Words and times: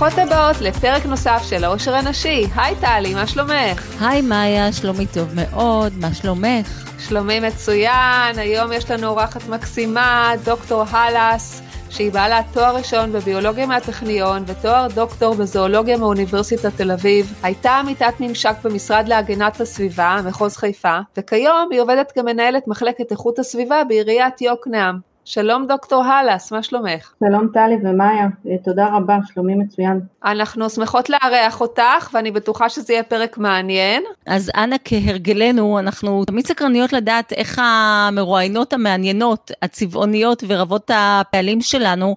ברוכות 0.00 0.18
הבאות 0.18 0.60
לפרק 0.60 1.06
נוסף 1.06 1.42
של 1.48 1.64
העושר 1.64 1.94
הנשי. 1.94 2.46
היי 2.56 2.74
טלי, 2.80 3.14
מה 3.14 3.26
שלומך? 3.26 4.02
היי 4.02 4.22
מאיה, 4.22 4.72
שלומי 4.72 5.06
טוב 5.06 5.28
מאוד, 5.34 5.92
מה 5.96 6.14
שלומך? 6.14 6.90
שלומי 6.98 7.40
מצוין, 7.40 8.38
היום 8.38 8.72
יש 8.72 8.90
לנו 8.90 9.06
אורחת 9.06 9.48
מקסימה, 9.48 10.32
דוקטור 10.44 10.84
הלס, 10.90 11.62
שהיא 11.90 12.12
בעלת 12.12 12.44
תואר 12.52 12.76
ראשון 12.76 13.12
בביולוגיה 13.12 13.66
מהטכניון 13.66 14.44
ותואר 14.46 14.86
דוקטור 14.94 15.34
בזואולוגיה 15.34 15.96
מאוניברסיטת 15.96 16.76
תל 16.76 16.90
אביב, 16.90 17.34
הייתה 17.42 17.70
עמיתת 17.70 18.14
ממשק 18.20 18.54
במשרד 18.64 19.08
להגנת 19.08 19.60
הסביבה, 19.60 20.20
מחוז 20.24 20.56
חיפה, 20.56 20.98
וכיום 21.16 21.68
היא 21.70 21.80
עובדת 21.80 22.12
כמנהלת 22.12 22.68
מחלקת 22.68 23.10
איכות 23.10 23.38
הסביבה 23.38 23.82
בעיריית 23.88 24.40
יוקנעם. 24.40 25.07
שלום 25.30 25.66
דוקטור 25.66 26.04
הלס, 26.04 26.52
מה 26.52 26.62
שלומך? 26.62 27.12
שלום 27.24 27.48
טלי 27.54 27.76
ומאיה, 27.82 28.26
תודה 28.64 28.86
רבה, 28.92 29.18
שלומי 29.32 29.54
מצוין. 29.54 30.00
אנחנו 30.24 30.70
שמחות 30.70 31.10
לארח 31.10 31.60
אותך, 31.60 32.10
ואני 32.12 32.30
בטוחה 32.30 32.68
שזה 32.68 32.92
יהיה 32.92 33.02
פרק 33.02 33.38
מעניין. 33.38 34.02
אז 34.26 34.50
אנא 34.56 34.76
כהרגלנו, 34.84 35.78
אנחנו 35.78 36.24
תמיד 36.24 36.46
סקרניות 36.46 36.92
לדעת 36.92 37.32
איך 37.32 37.60
המרואיינות 37.62 38.72
המעניינות, 38.72 39.50
הצבעוניות 39.62 40.44
ורבות 40.46 40.90
הפעלים 40.94 41.60
שלנו, 41.60 42.16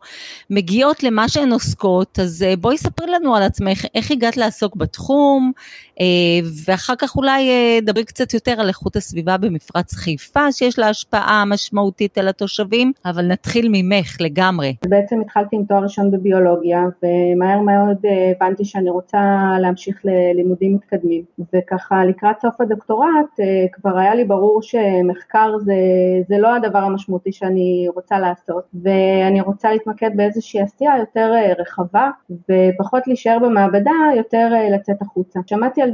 מגיעות 0.50 1.04
למה 1.04 1.30
שהן 1.30 1.52
עוסקות, 1.52 2.20
אז 2.20 2.44
אה, 2.44 2.55
בואי 2.55 2.78
ספרי 2.78 3.08
לנו 3.08 3.36
על 3.36 3.44
עצמך, 3.44 3.86
איך 3.96 4.12
הגעת 4.12 4.38
לעסוק 4.38 4.76
בתחום, 4.76 5.52
אה, 6.00 6.05
ואחר 6.66 6.94
כך 6.96 7.16
אולי 7.16 7.50
אה, 7.50 7.80
דברי 7.82 8.05
קצת 8.05 8.34
יותר 8.34 8.62
על 8.62 8.68
איכות 8.68 8.96
הסביבה 8.96 9.38
במפרץ 9.38 9.94
חיפה, 9.94 10.52
שיש 10.52 10.80
לה 10.80 10.90
השפעה 10.90 11.46
משמעותית 11.46 12.18
על 12.18 12.28
התושבים, 12.28 12.91
אבל 13.05 13.27
נתחיל 13.27 13.68
ממך 13.71 14.18
לגמרי. 14.20 14.76
בעצם 14.85 15.21
התחלתי 15.21 15.55
עם 15.55 15.66
תואר 15.66 15.84
ראשון 15.84 16.12
בביולוגיה, 16.12 16.84
ומהר 17.04 17.60
מאוד 17.60 17.98
אה, 18.05 18.32
הבנתי 18.35 18.66
שאני 18.66 18.90
רוצה 18.90 19.20
להמשיך 19.62 20.02
ללימודים 20.04 20.76
מתקדמים, 20.76 21.24
וככה 21.54 22.05
לקראת 22.05 22.35
סוף 22.41 22.62
הדוקטורט 22.62 23.40
כבר 23.72 23.98
היה 23.98 24.16
לי 24.16 24.26
ברור 24.26 24.62
שמחקר 24.62 25.57
זה, 25.57 25.74
זה 26.27 26.38
לא 26.38 26.55
הדבר 26.55 26.79
המשמעותי 26.79 27.32
שאני 27.32 27.88
רוצה 27.96 28.20
לעשות, 28.20 28.63
ואני 28.84 29.41
רוצה 29.41 29.72
להתמקד 29.72 30.10
באיזושהי 30.16 30.62
עשייה 30.62 30.94
יותר 30.99 31.34
רחבה, 31.60 32.10
ופחות 32.29 33.07
להישאר 33.07 33.38
במעבדה, 33.40 33.91
יותר 34.18 34.54
לצאת 34.72 35.02
החוצה. 35.02 35.40
שמעתי 35.48 35.82
על 35.82 35.91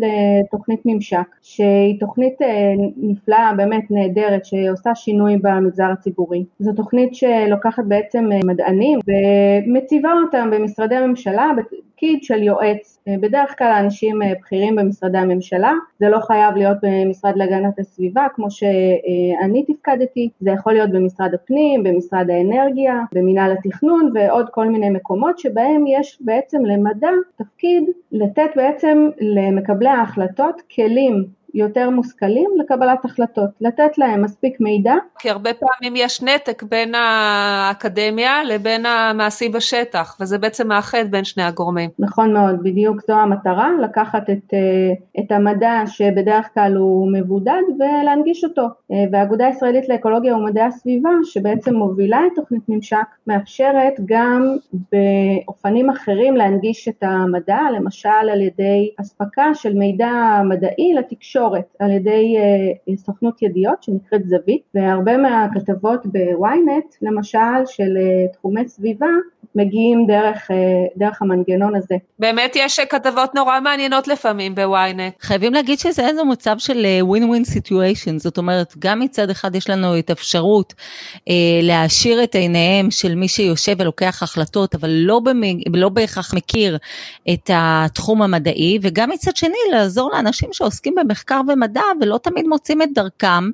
תוכנית 0.51 0.81
ממשק, 0.85 1.27
שהיא 1.41 1.99
תוכנית 1.99 2.41
אה, 2.41 2.73
נפלאה, 2.97 3.51
באמת 3.57 3.83
נהדרת, 3.89 4.45
שעושה 4.45 4.95
שינוי 4.95 5.37
במגזר 5.37 5.91
הציבורי. 5.93 6.45
זו 6.59 6.73
תוכנית 6.73 6.96
שלוקחת 7.13 7.83
בעצם 7.87 8.29
אה, 8.31 8.39
מדענים 8.45 8.99
ומציבה 9.07 10.13
אותם 10.25 10.49
במשרדי 10.51 10.95
הממשלה, 10.95 11.51
תפקיד 11.97 12.23
של 12.23 12.43
יועץ, 12.43 12.99
אה, 13.07 13.15
בדרך 13.21 13.57
כלל 13.57 13.73
אנשים 13.79 14.19
בכירים 14.41 14.75
במשרדי 14.75 15.17
הממשלה, 15.17 15.73
זה 15.99 16.09
לא 16.09 16.19
חייב 16.19 16.55
להיות 16.55 16.77
במשרד 16.81 17.33
להגנת 17.35 17.79
הסביבה 17.79 18.27
כמו 18.35 18.51
שאני 18.51 19.65
תפקדתי, 19.65 20.29
זה 20.39 20.49
יכול 20.49 20.73
להיות 20.73 20.89
במשרד 20.89 21.33
הפנים, 21.33 21.83
במשרד 21.83 22.29
האנרגיה, 22.29 23.01
במינהל 23.13 23.51
התכנון 23.51 24.11
ועוד 24.15 24.49
כל 24.49 24.67
מיני 24.67 24.89
מקומות 24.89 25.39
שבהם 25.39 25.87
יש 25.87 26.17
בעצם 26.21 26.65
למדע 26.65 27.09
תפקיד 27.35 27.83
לתת 28.11 28.49
בעצם 28.55 29.09
למקבלי 29.19 29.89
ההחלטות 29.89 30.61
כלים 30.75 31.36
יותר 31.57 31.89
מושכלים 31.89 32.49
לקבלת 32.59 33.05
החלטות, 33.05 33.49
לתת 33.61 33.97
להם 33.97 34.21
מספיק 34.21 34.61
מידע. 34.61 34.93
כי 35.19 35.29
הרבה 35.29 35.49
פעמים 35.53 35.93
יש 35.95 36.23
נתק 36.23 36.63
בין 36.63 36.95
האקדמיה 36.95 38.43
לבין 38.43 38.85
המעשי 38.85 39.49
בשטח, 39.49 40.17
וזה 40.21 40.37
בעצם 40.37 40.67
מאחד 40.67 41.11
בין 41.11 41.23
שני 41.23 41.43
הגורמים. 41.43 41.89
נכון 41.99 42.33
מאוד, 42.33 42.63
בדיוק 42.63 43.01
זו 43.07 43.13
המטרה, 43.13 43.69
לקחת 43.81 44.29
את, 44.29 44.53
אה, 44.53 45.23
את 45.23 45.31
המדע 45.31 45.81
שבדרך 45.85 46.49
כלל 46.53 46.75
הוא 46.75 47.11
מבודד 47.13 47.61
ולהנגיש 47.79 48.43
אותו. 48.43 48.67
אה, 48.91 49.05
והאגודה 49.11 49.47
הישראלית 49.47 49.89
לאקולוגיה 49.89 50.35
ומדעי 50.35 50.63
הסביבה, 50.63 51.09
שבעצם 51.23 51.75
מובילה 51.75 52.19
את 52.27 52.31
תוכנית 52.35 52.63
ממשק, 52.69 53.07
מאפשרת 53.27 53.93
גם 54.05 54.55
באופנים 54.91 55.89
אחרים 55.89 56.35
להנגיש 56.35 56.87
את 56.87 57.03
המדע, 57.03 57.59
למשל 57.75 58.09
על 58.09 58.41
ידי 58.41 58.91
אספקה 59.01 59.53
של 59.53 59.73
מידע 59.73 60.41
מדעי 60.49 60.93
לתקשורת. 60.97 61.46
תקשורת 61.47 61.75
על 61.79 61.91
ידי 61.91 62.35
אה, 62.37 62.97
סוכנות 62.97 63.41
ידיעות 63.41 63.83
שנקראת 63.83 64.21
זווית 64.27 64.61
והרבה 64.75 65.17
מהכתבות 65.17 66.05
בוויינט 66.05 66.95
למשל 67.01 67.65
של 67.65 67.97
אה, 67.97 68.27
תחומי 68.33 68.67
סביבה 68.67 69.07
מגיעים 69.57 70.05
דרך, 70.07 70.51
אה, 70.51 70.55
דרך 70.97 71.21
המנגנון 71.21 71.75
הזה. 71.75 71.95
באמת 72.19 72.53
יש 72.55 72.79
כתבות 72.79 73.35
נורא 73.35 73.59
מעניינות 73.59 74.07
לפעמים 74.07 74.55
בוויינט. 74.55 75.13
חייבים 75.21 75.53
להגיד 75.53 75.79
שזה 75.79 76.07
איזה 76.07 76.23
מצב 76.23 76.55
של 76.57 76.85
win 77.01 77.23
win 77.23 77.43
situation, 77.43 78.19
זאת 78.19 78.37
אומרת 78.37 78.73
גם 78.79 78.99
מצד 78.99 79.29
אחד 79.29 79.55
יש 79.55 79.69
לנו 79.69 79.99
את 79.99 80.11
אפשרות 80.11 80.73
אה, 81.29 81.33
להעשיר 81.63 82.23
את 82.23 82.35
עיניהם 82.35 82.91
של 82.91 83.15
מי 83.15 83.27
שיושב 83.27 83.75
ולוקח 83.79 84.23
החלטות 84.23 84.75
אבל 84.75 84.89
לא, 84.89 85.19
במי, 85.19 85.63
לא 85.73 85.89
בהכרח 85.89 86.33
מכיר 86.33 86.77
את 87.33 87.49
התחום 87.53 88.21
המדעי 88.21 88.79
וגם 88.81 89.09
מצד 89.09 89.35
שני 89.35 89.57
לעזור 89.71 90.11
לאנשים 90.13 90.49
שעוסקים 90.51 90.95
במחקר 90.95 91.26
ומדע 91.47 91.81
ולא 92.01 92.19
תמיד 92.23 92.47
מוצאים 92.47 92.81
את 92.81 92.89
דרכם 92.93 93.49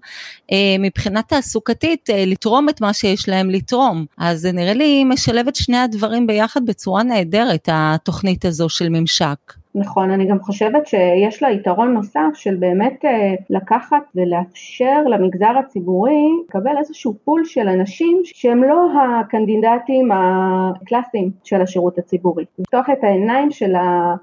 אה, 0.52 0.76
מבחינה 0.80 1.22
תעסוקתית 1.22 2.10
אה, 2.10 2.24
לתרום 2.28 2.70
את 2.70 2.82
מה 2.82 2.94
שיש 2.94 3.30
להם 3.30 3.50
לתרום. 3.50 4.06
אז 4.18 4.42
זה 4.42 4.52
נראה 4.52 4.74
לי 4.74 5.04
משלב 5.04 5.48
את 5.48 5.56
שני 5.56 5.78
הדברים 5.78 6.28
ביחד 6.28 6.66
בצורה 6.66 7.04
נהדרת, 7.04 7.70
התוכנית 7.72 8.46
הזו 8.46 8.70
של 8.70 8.90
ממשק. 8.90 9.63
נכון, 9.76 10.12
אני 10.12 10.26
גם 10.26 10.40
חושבת 10.40 10.88
שיש 10.88 11.44
לה 11.44 11.52
יתרון 11.52 11.94
נוסף 11.94 12.30
של 12.34 12.56
באמת 12.56 13.06
אה, 13.06 13.34
לקחת 13.50 14.04
ולאפשר 14.16 15.04
למגזר 15.06 15.58
הציבורי 15.60 16.26
לקבל 16.48 16.78
איזשהו 16.78 17.14
פול 17.24 17.46
של 17.46 17.68
אנשים 17.68 18.22
שהם 18.24 18.64
לא 18.64 18.90
הקנדידטים 19.00 20.10
הקלאסיים 20.14 21.32
של 21.44 21.62
השירות 21.62 21.98
הציבורי. 21.98 22.46
לפתוח 22.60 22.90
את 22.90 23.04
העיניים 23.04 23.52
של 23.52 23.74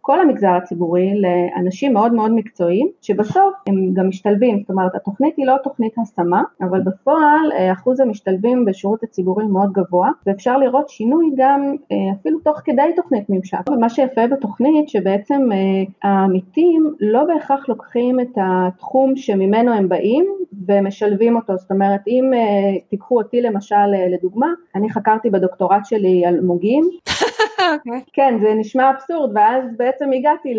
כל 0.01 0.21
המגזר 0.21 0.53
הציבורי 0.53 1.13
לאנשים 1.21 1.93
מאוד 1.93 2.13
מאוד 2.13 2.33
מקצועיים, 2.33 2.89
שבסוף 3.03 3.55
הם 3.67 3.95
גם 3.95 4.09
משתלבים, 4.09 4.61
זאת 4.61 4.71
אומרת 4.71 4.95
התוכנית 4.95 5.35
היא 5.37 5.47
לא 5.47 5.55
תוכנית 5.65 5.93
השמה, 5.99 6.43
אבל 6.61 6.81
בפועל 6.81 7.53
אה, 7.53 7.73
אחוז 7.73 8.01
המשתלבים 8.01 8.65
בשירות 8.65 9.03
הציבורי 9.03 9.47
מאוד 9.47 9.73
גבוה, 9.73 10.11
ואפשר 10.27 10.57
לראות 10.57 10.89
שינוי 10.89 11.31
גם 11.37 11.75
אה, 11.93 11.97
אפילו 12.21 12.39
תוך 12.39 12.61
כדי 12.65 12.93
תוכנית 12.97 13.25
ממשק. 13.29 13.71
ומה 13.71 13.89
שיפה 13.89 14.27
בתוכנית 14.27 14.89
שבעצם 14.89 15.40
בעצם 15.41 15.53
אה, 15.53 16.11
העמיתים 16.11 16.95
לא 17.01 17.25
בהכרח 17.25 17.69
לוקחים 17.69 18.21
את 18.21 18.39
התחום 18.43 19.17
שממנו 19.17 19.73
הם 19.73 19.89
באים 19.89 20.27
ומשלבים 20.67 21.37
אותו, 21.37 21.57
זאת 21.57 21.71
אומרת 21.71 22.01
אם 22.07 22.31
אה, 22.35 22.81
תיקחו 22.91 23.19
אותי 23.19 23.41
למשל 23.41 23.75
אה, 23.75 24.07
לדוגמה, 24.15 24.47
אני 24.75 24.91
חקרתי 24.91 25.31
בדוקטורט 25.31 25.85
שלי 25.85 26.27
על 26.27 26.41
מוגים, 26.41 26.85
okay. 27.09 27.63
אוקיי. 27.73 28.01
כן 28.13 28.39
זה 28.43 28.55
נשמע 28.55 28.91
אבסורד 28.91 29.31
ואז 29.37 29.65
בעצם 29.77 30.13
הגעתי 30.13 30.55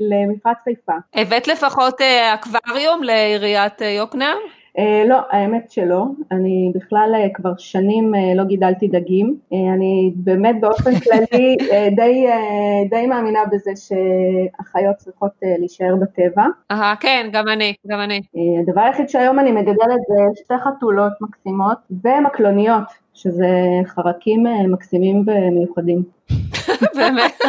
למפרץ 0.00 0.56
חיפה. 0.64 0.92
הבאת 1.14 1.48
לפחות 1.48 2.00
אקווריום 2.34 3.02
לעיריית 3.02 3.80
יוקנעם? 3.80 4.38
אה, 4.78 5.04
לא, 5.08 5.18
האמת 5.30 5.70
שלא, 5.70 6.04
אני 6.32 6.72
בכלל 6.74 7.12
אה, 7.14 7.26
כבר 7.34 7.52
שנים 7.58 8.14
אה, 8.14 8.34
לא 8.34 8.44
גידלתי 8.44 8.88
דגים, 8.88 9.36
אני 9.52 10.12
באמת 10.14 10.60
באופן 10.60 10.90
כללי 11.04 11.56
די, 11.96 12.26
די 12.90 13.06
מאמינה 13.06 13.40
בזה 13.52 13.70
שהחיות 13.76 14.96
צריכות 14.96 15.32
להישאר 15.58 15.94
בטבע. 15.96 16.44
אהה, 16.70 16.96
כן, 17.00 17.28
גם 17.32 17.48
אני, 17.48 17.74
גם 17.86 18.00
אני. 18.00 18.20
הדבר 18.62 18.80
היחיד 18.80 19.08
שהיום 19.08 19.38
אני 19.38 19.52
מגדלת 19.52 20.00
זה 20.08 20.42
שתי 20.44 20.54
חתולות 20.64 21.12
מקסימות 21.20 21.78
ומקלוניות, 22.04 22.84
שזה 23.14 23.48
חרקים 23.86 24.44
מקסימים 24.68 25.24
ומיוחדים. 25.26 26.02
באמת? 26.96 27.40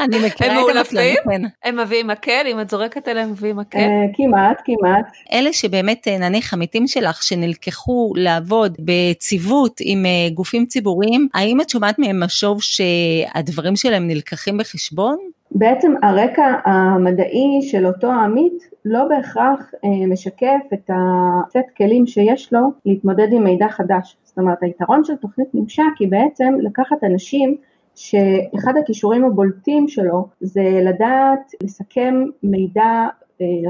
אני 0.00 0.26
מכירה 0.26 0.60
את 0.70 0.76
המקלעים. 0.76 1.16
כן. 1.30 1.42
הם 1.64 1.80
מביאים 1.80 2.06
מקל? 2.06 2.46
אם 2.52 2.60
את 2.60 2.70
זורקת 2.70 3.08
אליהם 3.08 3.30
מביאים 3.30 3.56
מקל? 3.56 3.78
אה, 3.78 4.06
כמעט, 4.14 4.62
כמעט. 4.64 5.06
אלה 5.32 5.52
שבאמת 5.52 6.08
אה, 6.08 6.18
נניח 6.18 6.54
עמיתים 6.54 6.86
שלך 6.86 7.22
שנלקחו 7.22 8.12
לעבוד 8.16 8.76
בציוות 8.78 9.80
עם 9.80 10.06
אה, 10.06 10.28
גופים 10.34 10.66
ציבוריים, 10.66 11.28
האם 11.34 11.60
את 11.60 11.70
שומעת 11.70 11.98
מהם 11.98 12.22
משוב 12.22 12.62
שהדברים 12.62 13.76
שלהם 13.76 14.06
נלקחים 14.06 14.58
בחשבון? 14.58 15.16
בעצם 15.50 15.94
הרקע 16.02 16.54
המדעי 16.64 17.60
של 17.62 17.86
אותו 17.86 18.06
העמית 18.12 18.70
לא 18.84 19.04
בהכרח 19.04 19.70
משקף 20.08 20.72
את 20.74 20.90
הסט 20.94 21.76
כלים 21.76 22.06
שיש 22.06 22.52
לו 22.52 22.60
להתמודד 22.86 23.28
עם 23.32 23.44
מידע 23.44 23.68
חדש. 23.68 24.16
זאת 24.24 24.38
אומרת 24.38 24.62
היתרון 24.62 25.04
של 25.04 25.16
תוכנית 25.16 25.48
ממשק 25.54 25.82
היא 25.98 26.08
בעצם 26.08 26.54
לקחת 26.62 27.04
אנשים 27.04 27.56
שאחד 27.96 28.72
הכישורים 28.82 29.24
הבולטים 29.24 29.88
שלו 29.88 30.28
זה 30.40 30.80
לדעת 30.84 31.52
לסכם 31.62 32.14
מידע 32.42 33.06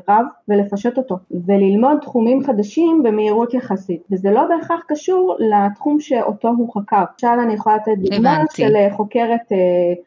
רב 0.08 0.24
ולפשט 0.48 0.98
אותו 0.98 1.16
וללמוד 1.46 1.98
תחומים 2.00 2.44
חדשים 2.44 3.02
במהירות 3.02 3.54
יחסית 3.54 4.02
וזה 4.10 4.30
לא 4.30 4.42
בהכרח 4.48 4.84
קשור 4.88 5.36
לתחום 5.38 6.00
שאותו 6.00 6.48
הוא 6.48 6.74
חקר. 6.74 7.04
עכשיו 7.14 7.36
אני 7.42 7.54
יכולה 7.54 7.76
לתת 7.76 7.98
דוגמה 7.98 8.44
של 8.56 8.74
חוקרת, 8.90 9.52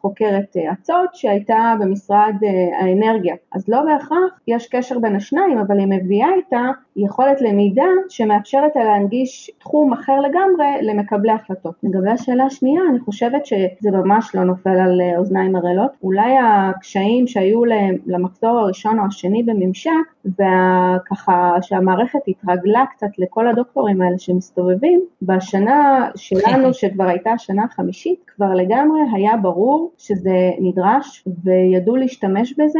חוקרת 0.01 0.57
אצות 0.71 1.09
שהייתה 1.13 1.75
במשרד 1.79 2.33
האנרגיה 2.81 3.35
אז 3.51 3.69
לא 3.69 3.81
בהכרח 3.81 4.39
יש 4.47 4.67
קשר 4.67 4.99
בין 4.99 5.15
השניים 5.15 5.57
אבל 5.57 5.79
היא 5.79 5.87
מביאה 5.87 6.29
איתה 6.35 6.61
יכולת 6.95 7.41
למידה 7.41 7.87
שמאפשרת 8.09 8.75
לה 8.75 8.83
להנגיש 8.83 9.51
תחום 9.59 9.93
אחר 9.93 10.19
לגמרי 10.19 10.65
למקבלי 10.81 11.31
החלטות. 11.31 11.73
לגבי 11.83 12.11
השאלה 12.11 12.43
השנייה, 12.43 12.81
אני 12.89 12.99
חושבת 12.99 13.45
שזה 13.45 13.91
ממש 13.91 14.35
לא 14.35 14.43
נופל 14.43 14.69
על 14.79 15.01
אוזניים 15.17 15.55
ערלות. 15.55 15.91
אולי 16.03 16.35
הקשיים 16.43 17.27
שהיו 17.27 17.61
למחזור 18.05 18.59
הראשון 18.59 18.99
או 18.99 19.05
השני 19.05 19.43
בממשק, 19.49 19.91
וככה 20.25 21.55
שהמערכת 21.61 22.19
התרגלה 22.27 22.85
קצת 22.91 23.07
לכל 23.17 23.47
הדוקטורים 23.47 24.01
האלה 24.01 24.17
שמסתובבים, 24.17 25.01
בשנה 25.21 26.09
שלנו, 26.15 26.73
שכבר 26.73 27.03
הייתה 27.03 27.31
השנה 27.31 27.63
החמישית, 27.63 28.19
כבר 28.27 28.53
לגמרי 28.53 29.01
היה 29.13 29.37
ברור 29.37 29.91
שזה 29.97 30.51
נדרש 30.59 31.25
וידעו 31.43 31.95
להשתמש 31.95 32.53
בזה, 32.53 32.79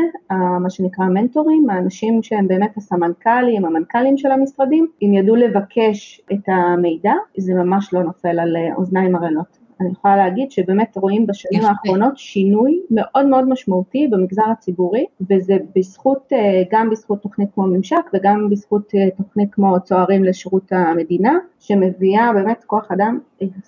מה 0.60 0.69
שנקרא 0.69 1.06
מנטורים, 1.06 1.69
האנשים 1.69 2.24
שהם 2.24 2.48
באמת 2.48 2.77
הסמנכ"לים, 2.77 3.65
המנכ"לים 3.65 4.18
של 4.18 4.31
המשרדים, 4.31 4.88
אם 5.01 5.13
ידעו 5.13 5.36
לבקש 5.36 6.22
את 6.33 6.50
המידע, 6.50 7.13
זה 7.38 7.54
ממש 7.54 7.94
לא 7.94 8.04
נופל 8.04 8.39
על 8.39 8.57
אוזניים 8.75 9.15
ערלות. 9.15 9.58
אני 9.81 9.91
יכולה 9.91 10.17
להגיד 10.17 10.51
שבאמת 10.51 10.97
רואים 10.97 11.27
בשנים 11.27 11.65
האחרונות 11.65 12.17
שינוי 12.17 12.81
מאוד 12.91 13.25
מאוד 13.25 13.49
משמעותי 13.49 14.07
במגזר 14.07 14.49
הציבורי 14.51 15.05
וזה 15.29 15.57
בזכות, 15.75 16.33
אה, 16.33 16.63
גם 16.71 16.89
בזכות 16.89 17.21
תוכנית 17.21 17.49
כמו 17.53 17.67
ממשק 17.67 18.09
וגם 18.13 18.49
בזכות 18.49 18.91
אה, 18.95 19.09
תוכנית 19.17 19.49
כמו 19.53 19.75
צוערים 19.83 20.23
לשירות 20.23 20.71
המדינה 20.71 21.33
שמביאה 21.59 22.33
באמת 22.33 22.63
כוח 22.63 22.91
אדם 22.91 23.19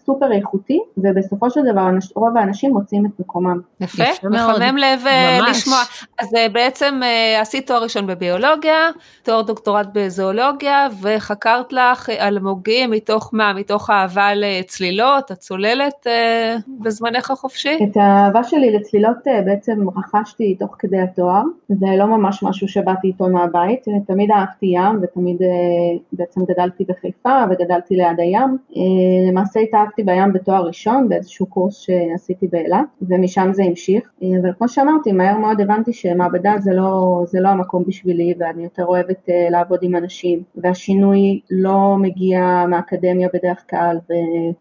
סופר 0.06 0.31
איכותי 0.31 0.79
ובסופו 0.97 1.50
של 1.50 1.62
דבר 1.71 1.89
רוב 2.15 2.38
האנשים 2.38 2.73
מוצאים 2.73 3.06
את 3.06 3.12
מקומם. 3.19 3.59
יפה, 3.81 4.03
מחמם 4.29 4.77
לב 4.77 5.07
אה, 5.07 5.39
לשמוע. 5.50 5.79
אז 6.19 6.29
בעצם 6.53 7.01
עשית 7.41 7.68
תואר 7.68 7.83
ראשון 7.83 8.07
בביולוגיה, 8.07 8.89
תואר 9.23 9.41
דוקטורט 9.41 9.88
בזואולוגיה 9.94 10.88
וחקרת 11.01 11.73
לך 11.73 12.09
אלמוגים 12.09 12.91
מתוך 12.91 13.29
מה? 13.33 13.53
מתוך 13.53 13.89
אהבה 13.89 14.29
לצלילות, 14.35 15.31
הצוללת 15.31 16.07
אה, 16.07 16.56
בזמנך 16.79 17.31
החופשי? 17.31 17.79
את 17.83 17.97
האהבה 17.97 18.44
שלי 18.44 18.71
לצלילות 18.71 19.27
אה, 19.27 19.41
בעצם 19.41 19.89
רכשתי 19.97 20.56
תוך 20.59 20.75
כדי 20.79 21.00
התואר, 21.00 21.44
זה 21.69 21.85
לא 21.97 22.06
ממש 22.06 22.44
משהו 22.44 22.68
שבאתי 22.68 23.07
איתו 23.07 23.27
מהבית, 23.27 23.85
תמיד 24.07 24.31
אהבתי 24.31 24.65
ים 24.65 25.00
ותמיד 25.01 25.41
אה, 25.41 25.47
בעצם 26.13 26.41
גדלתי 26.45 26.85
בחיפה 26.88 27.44
וגדלתי 27.50 27.95
ליד 27.95 28.19
הים, 28.19 28.57
למעשה 29.29 29.59
התאהבתי 29.63 30.03
בים 30.03 30.33
בתואר 30.33 30.65
ראשון 30.65 31.09
באיזשהו 31.09 31.45
קורס 31.45 31.77
שעשיתי 31.77 32.47
באילת 32.47 32.85
ומשם 33.01 33.49
זה 33.53 33.63
המשיך, 33.63 34.11
אבל 34.41 34.53
כמו 34.57 34.67
שאמרתי 34.67 35.11
מהר 35.11 35.37
מאוד 35.37 35.61
הבנתי 35.61 35.93
שמעבדה 35.93 36.53
זה 36.59 36.73
לא, 36.73 37.23
זה 37.27 37.39
לא 37.39 37.49
המקום 37.49 37.83
בשבילי 37.87 38.33
ואני 38.39 38.63
יותר 38.63 38.85
אוהבת 38.85 39.29
לעבוד 39.51 39.79
עם 39.81 39.95
אנשים. 39.95 40.43
והשינוי 40.55 41.39
לא 41.51 41.95
מגיע 41.99 42.65
מהאקדמיה 42.69 43.27
בדרך 43.33 43.63
כלל 43.69 43.97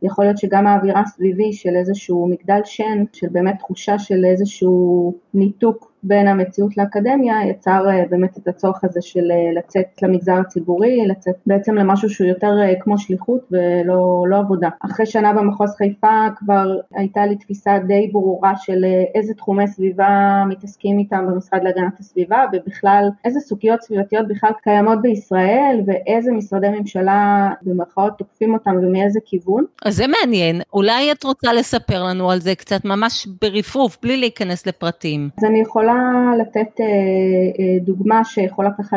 ויכול 0.02 0.25
להיות 0.25 0.38
שגם 0.38 0.67
האווירה 0.67 1.02
סביב 1.06 1.31
סביבי 1.31 1.52
של 1.52 1.76
איזשהו 1.76 2.29
מגדל 2.29 2.61
שן, 2.64 3.05
של 3.12 3.26
באמת 3.32 3.58
תחושה 3.58 3.99
של 3.99 4.25
איזשהו 4.25 5.14
ניתוק 5.35 5.90
בין 6.02 6.29
המציאות 6.29 6.76
לאקדמיה 6.76 7.35
יצר 7.49 7.88
אה, 7.91 8.05
באמת 8.11 8.38
את 8.38 8.49
הצורך 8.49 8.85
הזה 8.85 9.02
של 9.02 9.31
אה, 9.31 9.52
לצאת 9.58 10.02
למגזר 10.02 10.35
הציבורי, 10.35 11.06
לצאת 11.06 11.35
בעצם 11.47 11.75
למשהו 11.75 12.11
שהוא 12.11 12.26
יותר 12.26 12.52
אה, 12.62 12.75
כמו 12.81 12.99
שליחות 12.99 13.41
ולא 13.50 14.25
לא 14.29 14.38
עבודה. 14.38 14.69
אחרי 14.81 15.06
שנה 15.06 15.32
במחוז 15.32 15.75
חיפה 15.76 16.26
כבר 16.37 16.76
הייתה 16.94 17.26
לי 17.26 17.37
תפיסה 17.37 17.79
די 17.87 18.08
ברורה 18.12 18.52
של 18.56 18.85
איזה 19.14 19.35
תחומי 19.35 19.69
סביבה 19.69 20.43
מתעסקים 20.49 20.99
איתם 20.99 21.26
במשרד 21.31 21.61
להגנת 21.62 22.00
הסביבה 22.00 22.44
ובכלל 22.52 23.08
איזה 23.25 23.41
סוגיות 23.41 23.82
סביבתיות 23.82 24.29
בכלל 24.29 24.50
קיימות 24.62 25.02
בישראל 25.02 25.81
ואיזה 25.87 26.32
משרדי 26.32 26.69
ממשלה 26.69 27.50
במרכאות 27.62 28.12
תוקפים 28.19 28.55
אותם 28.55 28.76
ומאיזה 28.82 29.20
כיוון. 29.25 29.64
אז 29.85 29.97
זה 29.97 30.05
מעניין, 30.06 30.61
אולי 30.73 31.12
את 31.12 31.25
רוצה 31.25 31.52
לספר 31.52 32.02
לנו 32.05 32.31
על 32.31 32.41
זה 32.41 32.55
קצת 32.55 32.85
ממש 32.85 33.26
ברפרוף 33.41 33.99
בלי 34.02 34.17
להיכנס 34.17 34.67
לפרטים. 34.67 35.29
אז 35.38 35.44
אני 35.44 35.61
יכולה 35.61 35.90
יכולה 35.91 36.33
לתת 36.39 36.81
אה, 36.81 36.87
אה, 36.87 37.79
דוגמה 37.81 38.25
שיכולה 38.25 38.71
ככה 38.79 38.97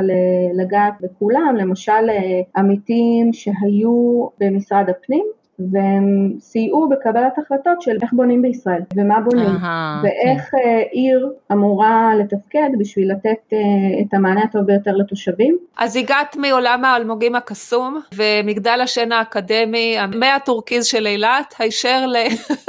לגעת 0.54 0.94
בכולם, 1.01 1.56
למשל 1.57 2.10
אה, 2.10 2.42
עמיתים 2.57 3.34
שהיו 3.34 4.28
במשרד 4.40 4.90
הפנים 4.90 5.25
והם 5.72 6.34
סייעו 6.40 6.90
בקבלת 6.90 7.38
החלטות 7.38 7.81
של 7.81 7.98
איך 8.01 8.13
בונים 8.13 8.42
בישראל 8.42 8.81
ומה 8.95 9.22
בונים 9.22 9.56
Aha, 9.62 10.04
ואיך 10.04 10.44
okay. 10.44 10.57
כן. 10.57 10.84
עיר 10.92 11.31
אמורה 11.51 12.12
לתפקד 12.19 12.69
בשביל 12.80 13.12
לתת 13.12 13.54
את 14.01 14.13
המענה 14.13 14.44
הטוב 14.44 14.62
ביותר 14.62 14.92
לתושבים. 14.92 15.57
אז 15.78 15.96
הגעת 15.96 16.36
מעולם 16.36 16.86
האלמוגים 16.86 17.36
הקסום 17.36 18.01
ומגדל 18.16 18.80
השן 18.84 19.12
האקדמי, 19.12 19.96
המאה 20.00 20.36
הטורקיז 20.36 20.86
של 20.86 21.07
אילת, 21.07 21.56
הישר 21.60 22.06
ל... 22.07 22.16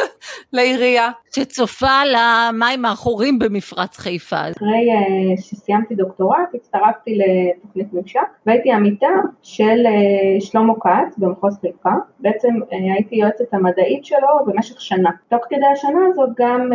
לעירייה. 0.53 1.11
שצופה 1.35 2.03
למים 2.05 2.85
האחורים 2.85 3.39
במפרץ 3.39 3.97
חיפה. 3.97 4.37
אחרי 4.57 4.89
uh, 4.93 5.41
שסיימתי 5.41 5.95
דוקטורט 5.95 6.55
הצטרפתי 6.55 7.19
לתוכנית 7.19 7.93
ממשק 7.93 8.21
והייתי 8.47 8.73
עמיתה 8.73 9.07
של 9.43 9.87
uh, 9.87 10.45
שלמה 10.45 10.73
כץ 10.81 11.19
במחוז 11.19 11.59
חיפה, 11.61 11.91
בעצם 12.21 12.49
uh, 12.49 12.75
הייתי 12.95 13.17
יועצת 13.17 13.55
המדעית 13.55 14.05
שלו 14.05 14.45
במשך 14.47 14.81
שנה. 14.81 15.11
תוך 15.29 15.41
כדי 15.51 15.67
השנה 15.73 15.99
הזאת 16.13 16.29
גם 16.39 16.71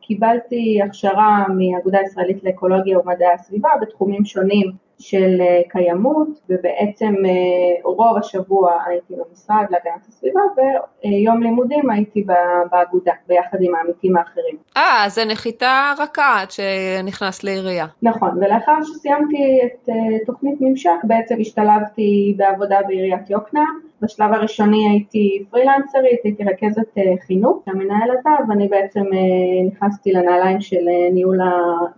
קיבלתי 0.00 0.80
הכשרה 0.84 1.44
מהאגודה 1.48 1.98
הישראלית 1.98 2.44
לאקולוגיה 2.44 2.98
ומדעי 2.98 3.32
הסביבה 3.34 3.68
בתחומים 3.80 4.24
שונים 4.24 4.72
של 5.00 5.40
אה, 5.40 5.60
קיימות 5.68 6.28
ובעצם 6.48 7.14
אה, 7.26 7.90
רוב 7.90 8.16
השבוע 8.16 8.72
הייתי 8.86 9.14
במשרד 9.14 9.64
להגנת 9.70 10.06
הסביבה 10.08 10.40
ויום 10.56 11.42
לימודים 11.42 11.90
הייתי 11.90 12.24
באגודה 12.70 13.12
ביחד 13.28 13.58
עם 13.60 13.74
העמיתים 13.74 14.16
האחרים. 14.16 14.56
אה, 14.76 15.04
זה 15.08 15.24
נחיתה 15.24 15.92
רכה 15.98 16.40
עד 16.40 16.50
שנכנס 16.50 17.44
לעירייה. 17.44 17.86
נכון, 18.02 18.30
ולאחר 18.36 18.82
שסיימתי 18.82 19.60
את 19.64 19.88
אה, 19.88 19.94
תוכנית 20.26 20.60
ממשק 20.60 20.90
בעצם 21.04 21.36
השתלבתי 21.40 22.34
בעבודה 22.36 22.78
בעיריית 22.86 23.30
יוקנעם 23.30 23.89
בשלב 24.02 24.32
הראשוני 24.32 24.88
הייתי 24.88 25.44
פרילנסרית, 25.50 26.20
הייתי 26.24 26.44
רכזת 26.44 26.98
אה, 26.98 27.02
חינוך, 27.26 27.62
המנהל 27.66 28.10
עזב, 28.10 28.48
ואני 28.48 28.68
בעצם 28.68 29.00
אה, 29.00 29.68
נכנסתי 29.72 30.12
לנעליים 30.12 30.60
של 30.60 30.76
אה, 30.88 31.12
ניהול, 31.12 31.40
ה, 31.40 31.50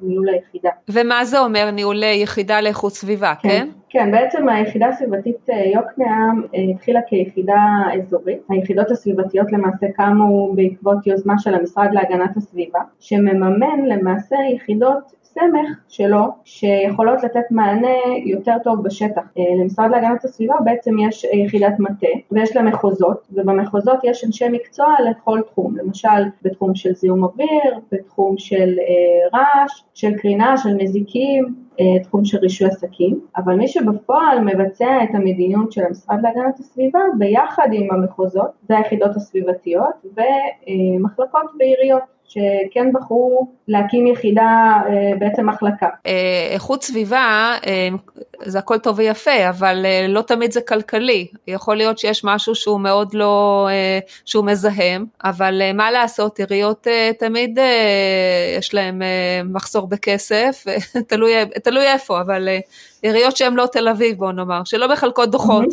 ניהול 0.02 0.28
היחידה. 0.28 0.71
ומה 0.88 1.25
זה 1.25 1.40
אומר 1.40 1.71
ניהול 1.71 2.02
יחידה 2.02 2.61
לאיכות 2.61 2.92
סביבה, 2.92 3.32
כן? 3.42 3.49
כן? 3.49 3.68
כן, 3.88 4.11
בעצם 4.11 4.49
היחידה 4.49 4.88
הסביבתית 4.88 5.49
יוקנעם 5.75 6.42
התחילה 6.75 7.00
כיחידה 7.06 7.62
אזורית. 7.94 8.38
היחידות 8.49 8.90
הסביבתיות 8.90 9.52
למעשה 9.52 9.87
קמו 9.97 10.52
בעקבות 10.54 11.06
יוזמה 11.06 11.38
של 11.38 11.54
המשרד 11.54 11.88
להגנת 11.92 12.37
הסביבה, 12.37 12.80
שמממן 13.00 13.85
למעשה 13.87 14.37
יחידות 14.54 15.12
סמך 15.35 15.79
שלו 15.89 16.23
שיכולות 16.45 17.25
לתת 17.25 17.51
מענה 17.51 18.17
יותר 18.25 18.57
טוב 18.65 18.83
בשטח. 18.83 19.23
אה, 19.39 19.43
למשרד 19.61 19.91
להגנת 19.91 20.25
הסביבה 20.25 20.55
בעצם 20.65 20.99
יש 20.99 21.25
יחידת 21.25 21.79
מטה 21.79 22.07
ויש 22.33 22.57
לה 22.57 22.62
מחוזות 22.62 23.29
ובמחוזות 23.33 23.99
יש 24.05 24.25
אנשי 24.25 24.49
מקצוע 24.49 24.95
לכל 25.11 25.41
תחום, 25.47 25.77
למשל 25.77 26.09
בתחום 26.43 26.75
של 26.75 26.93
זיהום 26.93 27.25
אוויר, 27.25 27.79
בתחום 27.93 28.39
של 28.39 28.75
אה, 28.79 29.39
רעש, 29.39 29.83
של 29.95 30.15
קרינה, 30.15 30.57
של 30.57 30.77
מזיקים, 30.77 31.55
אה, 31.81 32.03
תחום 32.03 32.25
של 32.25 32.39
רישוי 32.39 32.69
עסקים, 32.69 33.21
אבל 33.37 33.55
מי 33.55 33.69
שבפועל 33.69 34.41
מבצע 34.41 35.05
את 35.05 35.15
המדיניות 35.15 35.73
של 35.73 35.83
המשרד 35.85 36.19
להגנת 36.23 36.59
הסביבה 36.59 37.01
ביחד 37.19 37.69
עם 37.73 37.91
המחוזות 37.91 38.51
זה 38.62 38.77
היחידות 38.77 39.17
הסביבתיות 39.17 39.95
ומחלקות 40.05 41.51
בעיריות. 41.57 42.12
שכן 42.29 42.93
בחרו 42.93 43.49
להקים 43.69 44.07
יחידה, 44.07 44.81
אה, 44.88 45.17
בעצם 45.19 45.49
מחלקה. 45.49 45.88
אה, 46.07 46.49
איכות 46.50 46.85
סביבה, 46.85 47.57
זה 48.45 48.59
הכל 48.59 48.79
טוב 48.79 48.99
ויפה, 48.99 49.49
אבל 49.49 49.83
אה, 49.85 50.07
לא 50.09 50.23
תמיד 50.23 50.52
זה 50.52 50.61
כלכלי. 50.61 51.26
יכול 51.47 51.76
להיות 51.76 51.99
שיש 51.99 52.25
משהו 52.25 52.55
שהוא 52.55 52.81
מאוד 52.81 53.14
לא, 53.14 53.69
אה, 53.71 53.99
שהוא 54.25 54.45
מזהם, 54.45 55.05
אבל 55.25 55.62
מה 55.75 55.91
לעשות, 55.91 56.38
עיריות 56.38 56.87
תמיד 57.19 57.59
יש 58.59 58.75
להם 58.75 59.02
מחסור 59.45 59.87
בכסף, 59.87 60.64
תלוי, 61.09 61.33
תלוי 61.64 61.87
איפה, 61.87 62.21
אבל 62.21 62.49
עיריות 63.02 63.37
שהן 63.37 63.54
לא 63.54 63.66
תל 63.66 63.88
אביב 63.88 64.18
בוא 64.18 64.32
נאמר, 64.32 64.64
שלא 64.64 64.92
מחלקות 64.92 65.30
דוחות 65.30 65.68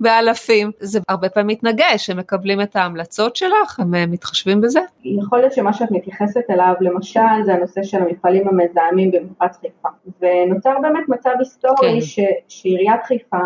באלפים, 0.00 0.70
זה 0.80 1.00
הרבה 1.08 1.28
פעמים 1.28 1.46
מתנגש, 1.46 2.10
הם 2.10 2.18
מקבלים 2.18 2.60
את 2.60 2.76
ההמלצות 2.76 3.36
שלך, 3.36 3.80
הם 3.80 3.94
אה, 3.94 4.06
מתחשבים 4.06 4.60
בזה? 4.60 4.80
יכול 5.04 5.38
להיות 5.38 5.52
שמה 5.52 5.72
שאת 5.72 5.90
מתייחסת 5.90 6.50
אליו 6.50 6.74
למשל 6.80 7.20
זה 7.44 7.54
הנושא 7.54 7.82
של 7.82 8.02
המפעלים 8.02 8.48
המזהמים 8.48 9.10
במפרץ 9.10 9.56
חיפה, 9.56 9.88
ונוצר 10.20 10.74
באמת 10.82 11.08
מצב 11.08 11.30
היסטורי 11.38 11.76
כן. 11.80 12.00
ש, 12.00 12.20
שעיריית 12.48 13.04
חיפה 13.04 13.36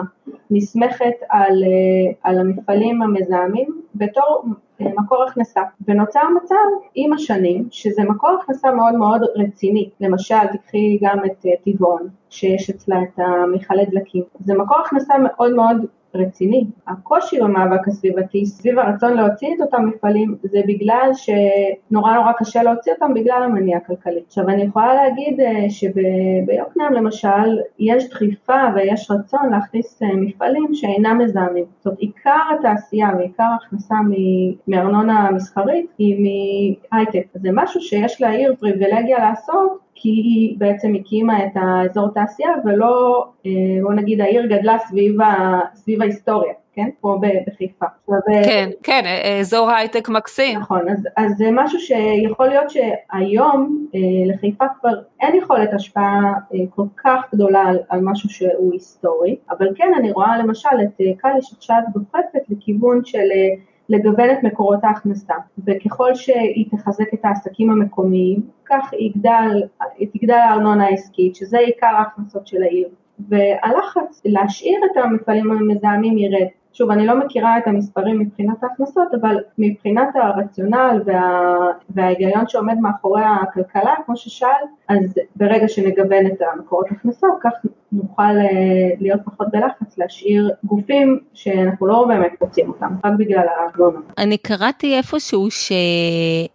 נסמכת 0.50 1.14
על, 1.28 1.62
אה, 1.64 2.30
על 2.30 2.38
המפעלים 2.38 3.02
המזהמים 3.02 3.83
בתור 3.95 4.45
מקור 4.80 5.25
הכנסה, 5.25 5.61
ונוצר 5.88 6.21
מצב 6.42 6.54
עם 6.95 7.12
השנים 7.12 7.68
שזה 7.71 8.02
מקור 8.02 8.30
הכנסה 8.42 8.71
מאוד 8.71 8.95
מאוד 8.95 9.21
רציני, 9.37 9.90
למשל 10.00 10.47
תקחי 10.52 10.99
גם 11.02 11.18
את 11.25 11.47
אה, 11.47 11.52
טבעון 11.64 12.09
שיש 12.30 12.71
אצלה 12.71 13.02
את 13.02 13.18
המכלי 13.18 13.87
דלקים, 13.87 14.23
זה 14.40 14.54
מקור 14.54 14.78
הכנסה 14.87 15.14
מאוד 15.18 15.52
מאוד 15.54 15.76
רציני. 16.15 16.65
הקושי 16.87 17.41
במאבק 17.41 17.89
הסביבתי 17.89 18.47
סביב 18.47 18.79
הרצון 18.79 19.15
להוציא 19.15 19.49
את 19.55 19.61
אותם 19.61 19.87
מפעלים 19.87 20.35
זה 20.43 20.61
בגלל 20.67 21.11
שנורא 21.15 22.15
נורא 22.15 22.33
קשה 22.39 22.63
להוציא 22.63 22.93
אותם 22.93 23.15
בגלל 23.15 23.43
המניע 23.43 23.77
הכלכלי. 23.77 24.21
עכשיו 24.27 24.49
אני 24.49 24.63
יכולה 24.63 24.95
להגיד 24.95 25.41
אה, 25.41 25.71
שביוקנעם 25.71 26.93
למשל 26.93 27.59
יש 27.79 28.11
דחיפה 28.11 28.63
ויש 28.75 29.11
רצון 29.11 29.51
להכניס 29.51 30.03
אה, 30.03 30.09
מפעלים 30.17 30.75
שאינם 30.75 31.19
מזהמים. 31.19 31.65
זאת 31.77 31.87
אומרת 31.87 31.99
עיקר 31.99 32.43
התעשייה 32.59 33.09
ועיקר 33.19 33.45
ההכנסה 33.45 33.95
מארנונה 34.69 35.31
מסחרית 35.31 35.87
היא 35.99 36.17
מהייטק. 36.93 37.27
זה 37.35 37.49
משהו 37.53 37.81
שיש 37.81 38.21
לעיר 38.21 38.55
פריבילגיה 38.61 39.19
לעשות 39.19 39.86
כי 39.97 40.09
היא 40.09 40.59
בעצם 40.59 40.95
הקימה 40.95 41.45
את 41.45 41.50
האזור 41.55 42.09
תעשייה 42.15 42.50
ולא, 42.65 43.25
אה, 43.47 43.50
בוא 43.83 43.93
נגיד 43.93 44.21
העיר 44.21 44.47
גדלה 44.47 44.79
סביב, 44.79 45.21
ה, 45.21 45.61
סביב 45.75 46.03
ההיסטוריה, 46.03 46.53
כן? 46.73 46.88
כמו 47.00 47.21
בחיפה. 47.47 47.87
כן, 48.45 48.71
כן, 48.83 49.03
אזור 49.41 49.71
הייטק 49.71 50.09
מקסים. 50.09 50.59
נכון, 50.59 50.88
אז, 50.88 51.09
אז 51.17 51.33
זה 51.37 51.49
משהו 51.53 51.79
שיכול 51.79 52.47
להיות 52.47 52.71
שהיום 52.71 53.87
אה, 53.95 54.35
לחיפה 54.35 54.65
כבר 54.81 54.93
אין 55.21 55.37
יכולת 55.37 55.73
השפעה 55.73 56.33
אה, 56.55 56.59
כל 56.71 56.87
כך 57.05 57.25
גדולה 57.35 57.62
על, 57.62 57.79
על 57.88 58.00
משהו 58.03 58.29
שהוא 58.29 58.73
היסטורי, 58.73 59.37
אבל 59.50 59.69
כן 59.75 59.93
אני 59.99 60.12
רואה 60.12 60.38
למשל 60.38 60.76
את 60.83 61.00
קליש 61.19 61.55
עכשיו 61.57 61.79
דוחפת 61.95 62.43
לכיוון 62.49 63.00
של 63.05 63.29
לגוון 63.88 64.31
את 64.31 64.43
מקורות 64.43 64.85
ההכנסה, 64.85 65.35
וככל 65.66 66.14
שהיא 66.14 66.66
תחזק 66.71 67.14
את 67.14 67.25
העסקים 67.25 67.71
המקומיים, 67.71 68.40
כך 68.66 68.93
יגדל, 68.99 69.62
תגדל 70.12 70.35
הארנונה 70.35 70.87
העסקית, 70.87 71.37
שזה 71.37 71.59
עיקר 71.59 71.87
ההכנסות 71.87 72.47
של 72.47 72.62
העיר, 72.62 72.88
והלחץ 73.28 74.23
להשאיר 74.25 74.81
את 74.93 74.97
המפעלים 74.97 75.50
המזהמים 75.50 76.19
ירד. 76.19 76.47
שוב, 76.78 76.90
אני 76.90 77.06
לא 77.06 77.18
מכירה 77.18 77.59
את 77.59 77.66
המספרים 77.66 78.18
מבחינת 78.18 78.56
ההכנסות, 78.62 79.09
אבל 79.21 79.37
מבחינת 79.59 80.09
הרציונל 80.14 81.02
וה... 81.06 81.56
וההיגיון 81.90 82.49
שעומד 82.49 82.78
מאחורי 82.80 83.23
הכלכלה, 83.42 83.95
כמו 84.06 84.16
ששאל, 84.16 84.49
אז 84.88 85.14
ברגע 85.37 85.68
שנגוון 85.68 86.26
את 86.26 86.42
המקורות 86.52 86.87
הכנסות, 86.90 87.30
כך 87.42 87.50
נוכל 87.92 88.23
אה, 88.23 88.90
להיות 89.00 89.21
פחות 89.25 89.47
בלחץ 89.52 89.99
להשאיר 89.99 90.50
גופים 90.64 91.18
שאנחנו 91.35 91.87
לא 91.87 92.04
באמת 92.09 92.33
רוצים 92.40 92.68
אותם, 92.68 92.88
רק 93.04 93.12
בגלל 93.18 93.45
הארנונה. 93.59 93.99
אני 94.18 94.38
קראתי 94.38 94.97
איפשהו 94.97 95.49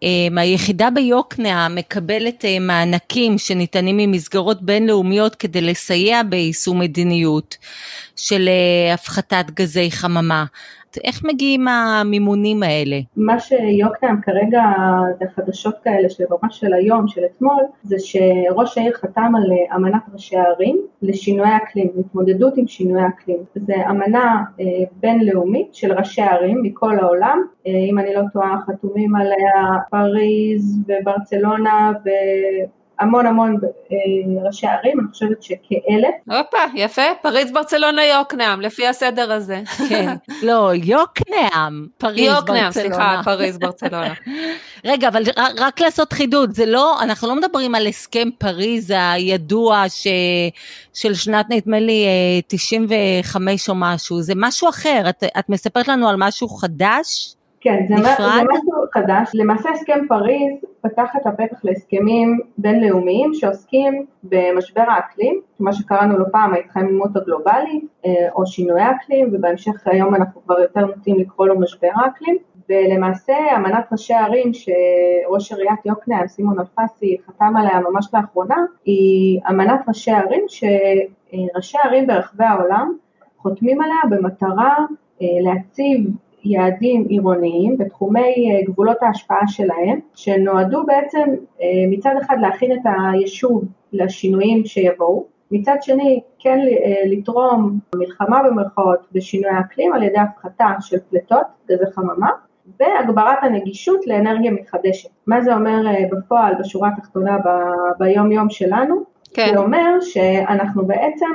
שהיחידה 0.02 0.90
ביוקנעם 0.90 1.76
מקבלת 1.76 2.46
אה, 2.46 2.58
מענקים 2.62 3.38
שניתנים 3.38 3.98
ממסגרות 3.98 4.62
בינלאומיות 4.62 5.36
כדי 5.36 5.62
לסייע 5.62 6.24
ביישום 6.24 6.80
מדיניות 6.80 7.58
של 8.22 8.48
אה, 8.48 8.94
הפחתת 8.94 9.52
גזי 9.54 9.92
חממה. 9.92 10.46
איך 11.04 11.26
מגיעים 11.26 11.68
המימונים 11.68 12.64
האלה? 12.64 12.98
מה 13.18 13.40
שיוקנעם 13.40 14.22
כרגע, 14.22 14.62
זה 15.20 15.26
חדשות 15.36 15.76
כאלה 15.84 16.10
של 16.10 16.24
ממש 16.30 16.60
של 16.60 16.74
היום, 16.74 17.08
של 17.08 17.22
אתמול, 17.26 17.64
זה 17.84 17.96
שראש 18.00 18.78
העיר 18.78 18.94
חתם 18.94 19.32
על 19.36 19.52
אה, 19.52 19.76
אמנת 19.76 20.02
ראשי 20.14 20.38
הערים 20.38 20.82
לשינויי 21.02 21.58
אקלים, 21.58 21.88
התמודדות 22.00 22.58
עם 22.58 22.68
שינויי 22.68 23.08
אקלים. 23.08 23.38
זו 23.56 23.74
אמנה 23.90 24.44
אה, 24.60 24.66
בינלאומית 25.00 25.76
של 25.76 25.94
ראשי 25.94 26.22
הערים 26.22 26.62
מכל 26.64 27.00
העולם, 27.00 27.42
אם 27.66 28.00
אני 28.00 28.14
לא 28.14 28.22
טועה 28.34 28.58
חתומים 28.68 29.16
עליה 29.16 29.80
פריז 29.90 30.80
וברצלונה 30.88 31.92
ו... 32.06 32.10
המון 33.02 33.26
המון 33.26 33.58
אה, 33.92 33.98
ראשי 34.46 34.68
ערים, 34.68 35.00
אני 35.00 35.08
חושבת 35.12 35.44
שכאלף. 35.44 36.16
הופה, 36.26 36.58
יפה, 36.76 37.02
פריז, 37.22 37.52
ברצלונה, 37.52 38.06
יוקנעם, 38.06 38.62
לפי 38.62 38.88
הסדר 38.88 39.32
הזה. 39.32 39.62
כן, 39.90 40.14
לא, 40.44 40.72
יוקנעם, 40.74 41.88
פריז, 41.98 42.20
יוקנעם, 42.20 42.66
ברצלונה. 42.66 42.72
סליחה, 42.72 43.22
פריז, 43.24 43.58
ברצלונה. 43.58 44.14
רגע, 44.86 45.08
אבל 45.08 45.24
רק 45.58 45.82
לעשות 45.82 46.14
חידוד, 46.14 46.52
זה 46.52 46.66
לא, 46.66 47.02
אנחנו 47.02 47.28
לא 47.28 47.36
מדברים 47.36 47.76
על 47.76 47.88
הסכם 47.88 48.30
פריז 48.38 48.94
הידוע 48.98 49.84
ש, 49.90 50.08
של 50.94 51.14
שנת, 51.14 51.46
נדמה 51.50 51.80
לי, 51.80 52.06
95 52.48 53.70
אה, 53.70 53.74
או 53.74 53.80
משהו, 53.80 54.22
זה 54.22 54.34
משהו 54.36 54.70
אחר, 54.70 55.10
את, 55.10 55.24
את 55.40 55.50
מספרת 55.50 55.88
לנו 55.88 56.10
על 56.10 56.16
משהו 56.18 56.48
חדש? 56.48 57.36
כן, 57.62 57.76
זה, 57.90 57.96
זה 57.96 58.02
משהו 58.02 58.71
חדש. 58.94 59.32
למעשה 59.34 59.70
הסכם 59.70 60.00
פריז 60.08 60.66
פתח 60.82 61.10
את 61.22 61.28
הפתח 61.28 61.60
להסכמים 61.64 62.40
בינלאומיים 62.58 63.34
שעוסקים 63.34 64.06
במשבר 64.24 64.84
האקלים, 64.88 65.42
מה 65.60 65.74
שקראנו 65.74 66.18
לו 66.18 66.26
פעם 66.32 66.54
ההתחממות 66.54 67.16
הגלובלית 67.16 67.86
אה, 68.06 68.12
או 68.36 68.46
שינוי 68.46 68.82
האקלים, 68.82 69.30
ובהמשך 69.34 69.88
היום 69.88 70.16
אנחנו 70.16 70.42
כבר 70.44 70.60
יותר 70.60 70.86
נוטים 70.86 71.20
לקרוא 71.20 71.48
לו 71.48 71.60
משבר 71.60 71.90
האקלים. 71.96 72.38
ולמעשה 72.70 73.34
אמנת 73.56 73.86
ראשי 73.92 74.14
הערים 74.14 74.52
שראש 74.54 75.52
עיריית 75.52 75.86
יוקנעם 75.86 76.28
סימון 76.28 76.60
אלפסי 76.60 77.18
חתם 77.28 77.58
עליה 77.58 77.80
ממש 77.80 78.08
לאחרונה 78.14 78.56
היא 78.86 79.40
אמנת 79.50 79.80
ראשי 79.88 80.12
הערים 80.12 80.46
שראשי 80.48 81.78
הערים 81.84 82.08
ברחבי 82.08 82.44
העולם 82.44 82.94
חותמים 83.38 83.82
עליה 83.82 83.98
במטרה 84.10 84.76
אה, 85.22 85.28
להציב 85.42 86.08
יעדים 86.44 87.06
עירוניים 87.10 87.78
בתחומי 87.78 88.22
אה, 88.22 88.66
גבולות 88.66 88.98
ההשפעה 89.02 89.48
שלהם, 89.48 90.00
שנועדו 90.16 90.84
בעצם 90.86 91.30
אה, 91.62 91.68
מצד 91.90 92.14
אחד 92.22 92.36
להכין 92.42 92.72
את 92.72 92.80
היישוב 92.86 93.64
לשינויים 93.94 94.66
שיבואו, 94.66 95.26
מצד 95.52 95.76
שני 95.82 96.22
כן 96.40 96.60
אה, 96.60 97.02
לתרום 97.06 97.80
מלחמה 97.96 98.44
במרכאות 98.44 99.08
בשינוי 99.12 99.50
האקלים 99.50 99.94
על 99.94 100.04
ידי 100.04 100.20
הפחתה 100.20 100.68
של 100.80 100.98
פליטות 101.10 101.46
גזי 101.70 101.86
חממה 101.96 102.30
והגברת 102.80 103.38
הנגישות 103.42 104.08
לאנרגיה 104.08 104.52
מתחדשת. 104.52 105.10
מה 105.28 105.42
זה 105.42 105.56
אומר 105.56 105.82
בפועל 106.12 106.54
בשורה 106.60 106.90
התחתונה 106.98 107.38
ביום 108.00 108.32
יום 108.32 108.50
שלנו? 108.50 109.04
כן. 109.34 109.50
זה 109.54 109.60
אומר 109.60 110.00
שאנחנו 110.02 110.86
בעצם 110.86 111.26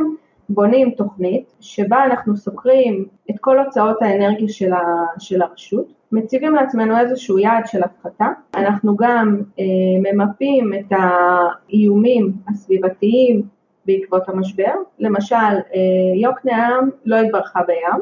בונים 0.48 0.90
תוכנית 0.90 1.52
שבה 1.60 2.04
אנחנו 2.04 2.36
סוקרים 2.36 3.06
את 3.30 3.34
כל 3.40 3.58
הוצאות 3.58 4.02
האנרגיה 4.02 4.48
של, 4.48 4.72
ה, 4.72 4.82
של 5.18 5.42
הרשות, 5.42 5.86
מציבים 6.12 6.54
לעצמנו 6.54 6.98
איזשהו 6.98 7.38
יעד 7.38 7.66
של 7.66 7.82
הפחתה, 7.82 8.26
אנחנו 8.54 8.96
גם 8.96 9.40
אה, 9.58 9.64
ממפים 10.12 10.72
את 10.74 10.98
האיומים 10.98 12.32
הסביבתיים 12.48 13.42
בעקבות 13.86 14.28
המשבר, 14.28 14.72
למשל 14.98 15.36
אה, 15.36 15.80
יוקנעם 16.22 16.90
לא 17.04 17.16
התברכה 17.16 17.60
בים, 17.66 18.00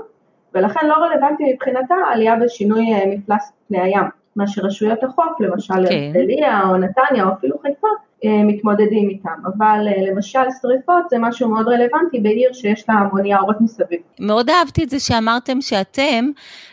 ולכן 0.55 0.87
לא 0.87 0.95
רלוונטי 0.95 1.53
מבחינתה 1.53 1.95
עלייה 2.13 2.37
בשינוי 2.37 2.95
אה, 2.95 3.07
מפלס 3.07 3.53
פני 3.69 3.81
הים, 3.81 4.05
מה 4.37 4.47
שרשויות 4.47 5.05
החוף, 5.05 5.41
למשל 5.41 5.75
כן. 5.89 6.13
הרצליה 6.15 6.63
okay. 6.63 6.69
או 6.69 6.77
נתניה 6.77 7.25
או 7.25 7.33
אפילו 7.33 7.59
חיפה, 7.59 7.89
מתמודדים 8.29 9.09
איתם, 9.09 9.31
אבל 9.47 9.89
אה, 9.89 10.11
למשל 10.11 10.39
שריפות 10.63 11.05
זה 11.11 11.17
משהו 11.21 11.49
מאוד 11.49 11.69
רלוונטי 11.69 12.21
בעיר 12.21 12.53
שיש 12.53 12.85
לה 12.89 12.95
המון 12.95 13.27
יערות 13.27 13.61
מסביב. 13.61 13.99
מאוד 14.21 14.51
אהבתי 14.51 14.85
את 14.85 14.91
זה 14.91 15.01
שאמרתם 15.01 15.61
שאתם, 15.61 16.31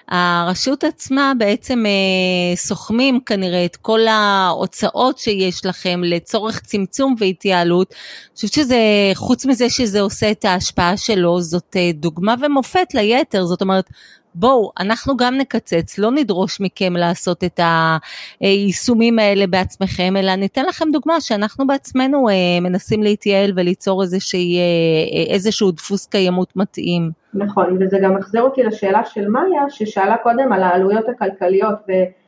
הרשות 0.08 0.84
עצמה 0.84 1.34
בעצם 1.38 1.84
אה, 1.86 2.56
סוכמים 2.56 3.20
כנראה 3.26 3.66
את 3.66 3.76
כל 3.76 4.00
ההוצאות 4.08 5.18
שיש 5.18 5.66
לכם 5.66 6.02
לצורך 6.04 6.60
צמצום 6.60 7.16
והתייעלות. 7.18 7.88
אני 7.90 8.36
חושבת 8.36 8.54
שזה, 8.54 8.80
חוץ 9.14 9.46
מזה 9.46 9.70
שזה 9.70 10.02
עושה 10.02 10.32
את 10.32 10.46
ההשפעה 10.46 10.98
שלו, 10.98 11.42
זאת 11.42 11.76
דוגמה 11.94 12.36
ומופת 12.42 12.94
ליתר, 12.94 13.46
זאת 13.46 13.62
אומרת, 13.62 13.90
בואו, 14.36 14.72
אנחנו 14.80 15.18
גם 15.18 15.36
נקצץ, 15.38 15.98
לא 15.98 16.12
נדרוש 16.12 16.62
מכם 16.62 16.94
לעשות 16.94 17.44
את 17.44 17.60
היישומים 18.40 19.20
האלה 19.20 19.48
בעצמכם, 19.48 20.14
אלא 20.18 20.36
ניתן 20.36 20.66
לכם 20.66 20.86
דוגמה 20.92 21.22
שאנחנו 21.22 21.68
בעצמנו 21.68 22.30
אה, 22.30 22.34
מנסים 22.62 23.04
להתייעל 23.04 23.52
וליצור 23.56 24.02
איזושהי, 24.02 24.58
אה, 24.58 25.34
איזשהו 25.34 25.72
דפוס 25.72 26.06
קיימות 26.06 26.56
מתאים. 26.56 27.12
נכון, 27.34 27.78
וזה 27.80 27.98
גם 28.04 28.16
מחזיר 28.16 28.42
אותי 28.42 28.64
לשאלה 28.64 29.06
של 29.06 29.28
מאיה, 29.28 29.62
ששאלה 29.70 30.18
קודם 30.18 30.54
על 30.54 30.64
העלויות 30.64 31.10
הכלכליות, 31.10 31.76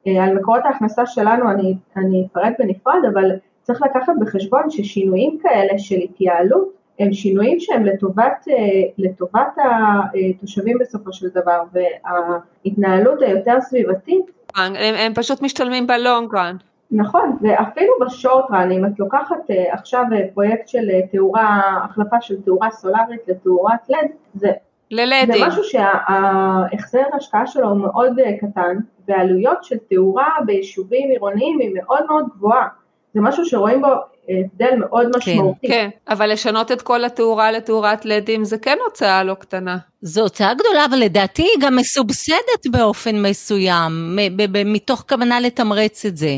ועל 0.06 0.34
מקורות 0.34 0.62
ההכנסה 0.66 1.06
שלנו 1.06 1.52
אני, 1.52 1.76
אני 1.98 2.28
אפרט 2.32 2.54
בנפרד, 2.60 3.00
אבל 3.14 3.32
צריך 3.62 3.82
לקחת 3.82 4.14
בחשבון 4.22 4.62
ששינויים 4.70 5.38
כאלה 5.44 5.80
של 5.80 5.96
התייעלות, 6.04 6.83
הם 7.00 7.14
שינויים 7.14 7.60
שהם 7.60 7.86
לטובת, 7.86 8.46
אה, 8.50 8.56
לטובת 8.98 9.58
התושבים 9.58 10.78
בסופו 10.80 11.14
של 11.14 11.28
דבר, 11.28 11.64
וההתנהלות 11.74 13.22
היותר 13.22 13.62
סביבתית. 13.62 14.26
הם, 14.56 14.76
הם 14.76 15.14
פשוט 15.14 15.42
משתלמים 15.42 15.88
בלונג 15.88 16.36
רן. 16.36 16.56
נכון, 16.92 17.38
ואפילו 17.42 17.94
בשורט 18.06 18.52
רן, 18.52 18.72
אם 18.72 18.86
את 18.86 19.00
לוקחת 19.00 19.52
אה, 19.52 19.74
עכשיו 19.74 20.04
אה, 20.14 20.20
פרויקט 20.34 20.68
של 20.68 20.90
תאורה, 21.12 21.62
החלפה 21.84 22.22
של 22.22 22.42
תאורה 22.42 22.72
סולארית 22.72 23.22
לתאורת 23.28 23.90
לד, 23.90 24.12
זה, 24.34 24.52
ללדים. 24.92 25.36
זה 25.40 25.48
משהו 25.48 25.64
שההחזר 25.64 27.04
ההשקעה 27.14 27.48
שלו 27.48 27.70
הוא 27.70 27.78
מאוד 27.78 28.20
קטן, 28.42 28.78
ועלויות 29.08 29.64
של 29.64 29.78
תאורה 29.90 30.30
ביישובים 30.46 31.10
עירוניים 31.10 31.60
היא 31.60 31.72
מאוד 31.74 32.06
מאוד 32.08 32.26
גבוהה. 32.36 32.68
זה 33.14 33.22
משהו 33.22 33.46
שרואים 33.46 33.82
בו 33.82 33.88
הבדל 34.30 34.76
מאוד 34.80 35.06
כן, 35.06 35.12
משמעותי. 35.18 35.68
כן, 35.68 35.90
אבל 36.10 36.32
לשנות 36.32 36.72
את 36.72 36.82
כל 36.82 37.06
התאורה 37.06 37.52
לתאורת 37.52 38.06
לדים 38.06 38.44
זה 38.44 38.58
כן 38.58 38.78
הוצאה 38.86 39.24
לא 39.24 39.34
קטנה. 39.34 39.78
זו 40.02 40.22
הוצאה 40.22 40.54
גדולה, 40.54 40.86
אבל 40.86 40.98
לדעתי 40.98 41.42
היא 41.42 41.62
גם 41.62 41.76
מסובסדת 41.76 42.68
באופן 42.72 43.22
מסוים, 43.22 44.20
מתוך 44.66 45.06
כוונה 45.10 45.40
לתמרץ 45.40 46.06
את 46.06 46.18
זה, 46.18 46.38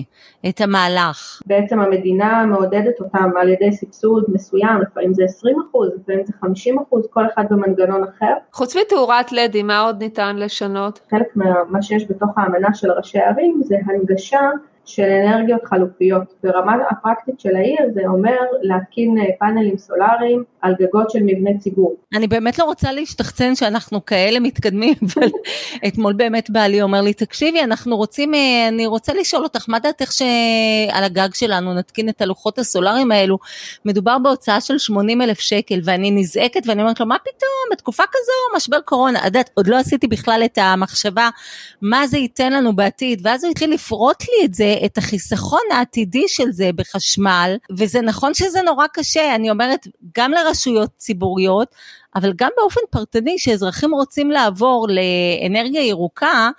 את 0.49 0.61
המהלך. 0.61 1.41
בעצם 1.45 1.79
המדינה 1.79 2.45
מעודדת 2.45 2.99
אותם 2.99 3.29
על 3.41 3.49
ידי 3.49 3.71
סבסוד 3.71 4.23
מסוים, 4.27 4.81
לפעמים 4.81 5.13
זה 5.13 5.23
20 5.23 5.55
אחוז, 5.69 5.89
לפעמים 6.01 6.25
זה 6.25 6.33
50 6.41 6.79
אחוז, 6.79 7.07
כל 7.09 7.23
אחד 7.33 7.43
במנגנון 7.49 8.03
אחר. 8.03 8.33
חוץ 8.53 8.75
מתאורת 8.75 9.31
לדים, 9.31 9.67
מה 9.67 9.79
עוד 9.79 10.03
ניתן 10.03 10.35
לשנות? 10.35 10.99
חלק 11.11 11.35
ממה 11.35 11.81
שיש 11.81 12.05
בתוך 12.09 12.29
האמנה 12.37 12.73
של 12.73 12.91
ראשי 12.91 13.19
הערים 13.19 13.61
זה 13.63 13.75
הנגשה 13.85 14.39
של 14.85 15.03
אנרגיות 15.03 15.61
חלופיות. 15.65 16.33
ברמה 16.43 16.75
הפרקטית 16.91 17.39
של 17.39 17.55
העיר 17.55 17.79
זה 17.93 18.01
אומר 18.07 18.37
להתקין 18.61 19.17
אה, 19.17 19.23
פאנלים 19.39 19.77
סולאריים 19.77 20.43
על 20.61 20.73
גגות 20.81 21.09
של 21.09 21.19
מבני 21.23 21.57
ציבור. 21.57 21.95
אני 22.15 22.27
באמת 22.27 22.59
לא 22.59 22.63
רוצה 22.63 22.91
להשתחצן 22.91 23.55
שאנחנו 23.55 24.05
כאלה 24.05 24.39
מתקדמים, 24.39 24.93
אבל 25.15 25.27
אתמול 25.87 26.13
באמת 26.13 26.49
בעלי 26.49 26.81
אומר 26.81 27.01
לי, 27.01 27.13
תקשיבי, 27.13 27.61
אנחנו 27.61 27.97
רוצים, 27.97 28.33
אה, 28.33 28.67
אני 28.67 28.85
רוצה 28.85 29.13
לשאול 29.13 29.43
אותך, 29.43 29.65
מה 29.67 29.79
דעתך 29.79 30.11
שעל 30.11 31.03
הגג 31.03 31.33
שלנו 31.33 31.73
נתקין 31.73 32.09
את 32.09 32.21
הלוחות 32.21 32.59
הסולאריים 32.59 33.11
האלו? 33.11 33.37
מדובר 33.85 34.17
בהוצאה 34.19 34.61
של 34.61 34.77
80 34.77 35.21
אלף 35.21 35.39
שקל, 35.39 35.79
ואני 35.83 36.11
נזעקת 36.11 36.61
ואני 36.67 36.81
אומרת 36.81 36.99
לו, 36.99 37.05
מה 37.05 37.17
פתאום, 37.19 37.71
בתקופה 37.71 38.03
כזו, 38.03 38.57
משבר 38.57 38.79
קורונה, 38.85 39.19
את 39.19 39.25
יודעת, 39.25 39.49
עוד 39.53 39.67
לא 39.67 39.77
עשיתי 39.77 40.07
בכלל 40.07 40.41
את 40.45 40.57
המחשבה, 40.61 41.29
מה 41.81 42.07
זה 42.07 42.17
ייתן 42.17 42.53
לנו 42.53 42.75
בעתיד, 42.75 43.21
ואז 43.23 43.43
הוא 43.43 43.51
התחיל 43.51 43.73
לפרוט 43.73 44.21
לי 44.21 44.45
את 44.45 44.53
זה, 44.53 44.74
את 44.85 44.97
החיסכון 44.97 45.59
העתידי 45.71 46.23
של 46.27 46.51
זה 46.51 46.69
בחשמל, 46.75 47.57
וזה 47.77 48.01
נכון 48.01 48.33
שזה 48.33 48.61
נורא 48.61 48.87
קשה, 48.93 49.35
אני 49.35 49.49
אומרת, 49.49 49.87
גם 50.17 50.31
לרשויות 50.31 50.89
ציבוריות, 50.97 51.75
אבל 52.15 52.33
גם 52.35 52.49
באופן 52.57 52.81
פרטני, 52.89 53.39
שאזרחים 53.39 53.93
רוצים 53.93 54.31
לעבור 54.31 54.87
לאנרגיה 54.89 55.87
ירוקה, 55.87 56.49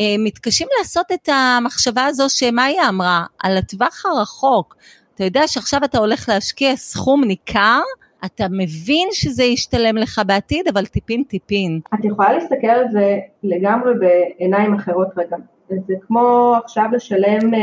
אה, 0.00 0.14
מתקשים 0.18 0.68
לעשות 0.78 1.06
את 1.14 1.28
המחשבה 1.32 2.04
הזו 2.04 2.24
שמאיה 2.28 2.88
אמרה, 2.88 3.24
על 3.42 3.56
הטווח 3.56 4.06
הרחוק. 4.06 4.76
אתה 5.14 5.24
יודע 5.24 5.48
שעכשיו 5.48 5.84
אתה 5.84 5.98
הולך 5.98 6.28
להשקיע 6.28 6.76
סכום 6.76 7.24
ניכר, 7.24 7.80
אתה 8.24 8.46
מבין 8.50 9.08
שזה 9.12 9.44
ישתלם 9.44 9.96
לך 9.96 10.20
בעתיד, 10.26 10.68
אבל 10.68 10.86
טיפין 10.86 11.22
טיפין. 11.28 11.80
את 11.94 12.04
יכולה 12.04 12.32
להסתכל 12.32 12.66
על 12.66 12.84
זה 12.92 13.18
לגמרי 13.42 13.92
בעיניים 14.00 14.74
אחרות 14.74 15.08
רגע. 15.16 15.36
זה 15.68 15.94
כמו 16.06 16.54
עכשיו 16.64 16.84
לשלם 16.92 17.54
אה, 17.54 17.60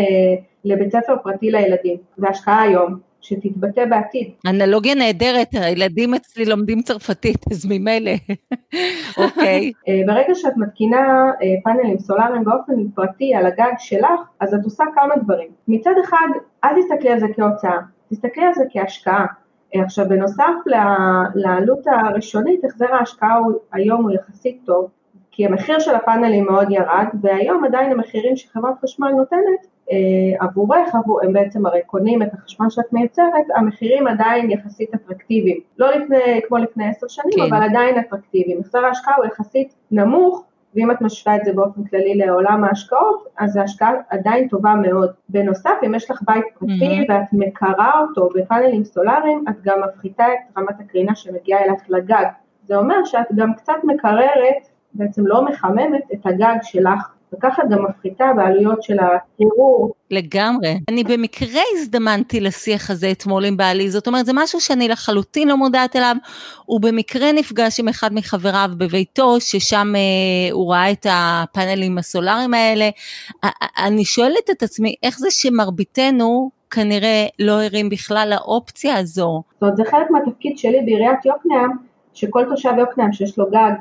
לבית 0.66 0.92
ספר 0.92 1.16
פרטי 1.24 1.52
לילדים, 1.52 1.98
זה 2.18 2.28
השקעה 2.28 2.62
היום, 2.62 3.00
שתתבטא 3.22 3.86
בעתיד. 3.86 4.32
אנלוגיה 4.48 4.96
נהדרת, 4.96 5.48
הילדים 5.54 6.14
אצלי 6.14 6.46
לומדים 6.46 6.82
צרפתית, 6.82 7.38
אז 7.52 7.66
ממילא, 7.70 8.12
אוקיי. 9.24 9.72
אה, 9.88 10.02
ברגע 10.08 10.36
שאת 10.36 10.58
מתקינה 10.58 11.32
אה, 11.42 11.48
פאנלים 11.64 12.00
סולאריים 12.00 12.44
באופן 12.44 12.74
פרטי 12.96 13.36
על 13.36 13.46
הגג 13.46 13.74
שלך, 13.78 14.20
אז 14.40 14.54
את 14.54 14.64
עושה 14.64 14.84
כמה 14.96 15.16
דברים. 15.24 15.48
מצד 15.68 15.94
אחד, 16.04 16.28
אל 16.64 16.70
תסתכלי 16.82 17.10
על 17.10 17.20
זה 17.20 17.28
כהוצאה, 17.36 17.78
תסתכלי 18.10 18.44
על 18.44 18.54
זה 18.54 18.64
כהשקעה. 18.72 19.26
עכשיו 19.76 20.10
בנוסף 20.10 20.54
לעלות 21.36 21.80
הראשונית, 21.88 22.66
החזר 22.66 22.94
ההשקעה 22.94 23.36
הוא, 23.36 23.54
היום 23.74 24.04
הוא 24.04 24.12
יחסית 24.12 24.62
טוב, 24.66 24.90
כי 25.32 25.46
המחיר 25.46 25.80
של 25.80 25.96
הפאנלים 25.96 26.46
מאוד 26.46 26.72
ירד, 26.72 27.06
והיום 27.22 27.66
עדיין 27.66 27.92
המחירים 27.92 28.36
שחברת 28.36 28.74
חשמל 28.82 29.10
נותנת 29.10 29.68
אה, 29.92 29.98
עבורך, 30.46 30.96
עבור, 30.96 31.20
הם 31.24 31.34
בעצם 31.34 31.66
הרי 31.66 31.82
קונים 31.86 32.22
את 32.22 32.34
החשמל 32.34 32.70
שאת 32.70 32.94
מייצרת, 32.94 33.46
המחירים 33.56 34.08
עדיין 34.08 34.52
יחסית 34.52 34.94
אטרקטיביים. 34.94 35.60
לא 35.78 35.92
לפני, 35.92 36.42
כמו 36.48 36.58
לפני 36.58 36.90
עשר 36.90 37.08
שנים, 37.08 37.36
כן. 37.36 37.56
אבל 37.56 37.64
עדיין 37.64 38.00
אטרקטיביים. 38.00 38.60
החזר 38.60 38.86
ההשקעה 38.86 39.16
הוא 39.16 39.26
יחסית 39.26 39.74
נמוך, 39.92 40.44
ואם 40.76 40.92
את 40.92 41.02
משווה 41.02 41.36
את 41.36 41.46
זה 41.46 41.54
באופן 41.54 41.84
כללי 41.84 42.16
לעולם 42.16 42.64
ההשקעות, 42.64 43.28
אז 43.38 43.58
ההשקעה 43.58 43.92
עדיין 44.10 44.48
טובה 44.48 44.76
מאוד. 44.76 45.12
בנוסף, 45.30 45.76
אם 45.86 45.96
יש 45.96 46.12
לך 46.12 46.22
בית 46.28 46.46
פרטי 46.60 46.72
mm-hmm. 46.74 47.12
ואת 47.12 47.34
מקרה 47.34 48.02
אותו 48.02 48.30
בפאנלים 48.36 48.84
סולאריים, 48.84 49.46
את 49.50 49.56
גם 49.62 49.82
מפחיתה 49.82 50.26
את 50.28 50.58
רמת 50.58 50.80
הקרינה 50.80 51.16
שמגיעה 51.16 51.64
אלייך 51.64 51.82
לגג. 51.90 52.26
זה 52.64 52.76
אומר 52.76 53.06
שאת 53.06 53.28
גם 53.36 53.54
קצת 53.54 53.74
מקררת 53.84 54.71
בעצם 54.94 55.28
לא 55.28 55.46
מחממת 55.46 56.04
את 56.14 56.26
הגג 56.26 56.56
שלך, 56.64 57.10
וככה 57.34 57.64
גם 57.72 57.86
מפחיתה 57.90 58.26
בעלויות 58.36 58.84
של 58.84 58.98
הקירור. 59.00 59.94
לגמרי. 60.12 60.80
אני 60.90 61.04
במקרה 61.04 61.62
הזדמנתי 61.74 62.40
לשיח 62.40 62.90
הזה 62.90 63.12
אתמול 63.12 63.46
עם 63.46 63.58
בעלי, 63.58 63.90
זאת 63.90 64.08
אומרת 64.08 64.26
זה 64.26 64.32
משהו 64.36 64.60
שאני 64.60 64.88
לחלוטין 64.88 65.48
לא 65.48 65.58
מודעת 65.58 65.96
אליו, 65.96 66.16
הוא 66.66 66.82
במקרה 66.82 67.32
נפגש 67.32 67.80
עם 67.80 67.88
אחד 67.88 68.14
מחבריו 68.14 68.70
בביתו, 68.78 69.40
ששם 69.40 69.94
אה, 69.96 70.52
הוא 70.52 70.74
ראה 70.74 70.92
את 70.92 71.06
הפאנלים 71.10 71.98
הסולאריים 71.98 72.54
האלה. 72.54 72.90
אני 73.78 74.06
שואלת 74.06 74.50
את 74.52 74.64
עצמי, 74.64 74.96
איך 75.04 75.20
זה 75.20 75.28
שמרביתנו 75.32 76.52
כנראה 76.72 77.26
לא 77.40 77.64
ערים 77.64 77.90
בכלל 77.90 78.28
לאופציה 78.32 78.98
הזו? 78.98 79.44
זאת 79.54 79.62
אומרת, 79.62 79.78
זה 79.78 79.84
חלק 79.92 80.12
מהתפקיד 80.12 80.58
שלי 80.58 80.82
בעיריית 80.86 81.26
יוקנעם, 81.26 81.72
שכל 82.14 82.46
תושב 82.50 82.72
יוקנעם 82.80 83.12
שיש 83.12 83.38
לו 83.38 83.46
גג 83.52 83.72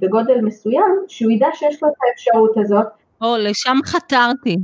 בגודל 0.00 0.40
מסוים, 0.42 1.04
שהוא 1.08 1.32
ידע 1.32 1.46
שיש 1.54 1.82
לו 1.82 1.88
את 1.88 1.94
האפשרות 2.08 2.56
הזאת. 2.56 2.86
או, 3.22 3.36
לשם 3.38 3.76
חתרתי. 3.84 4.56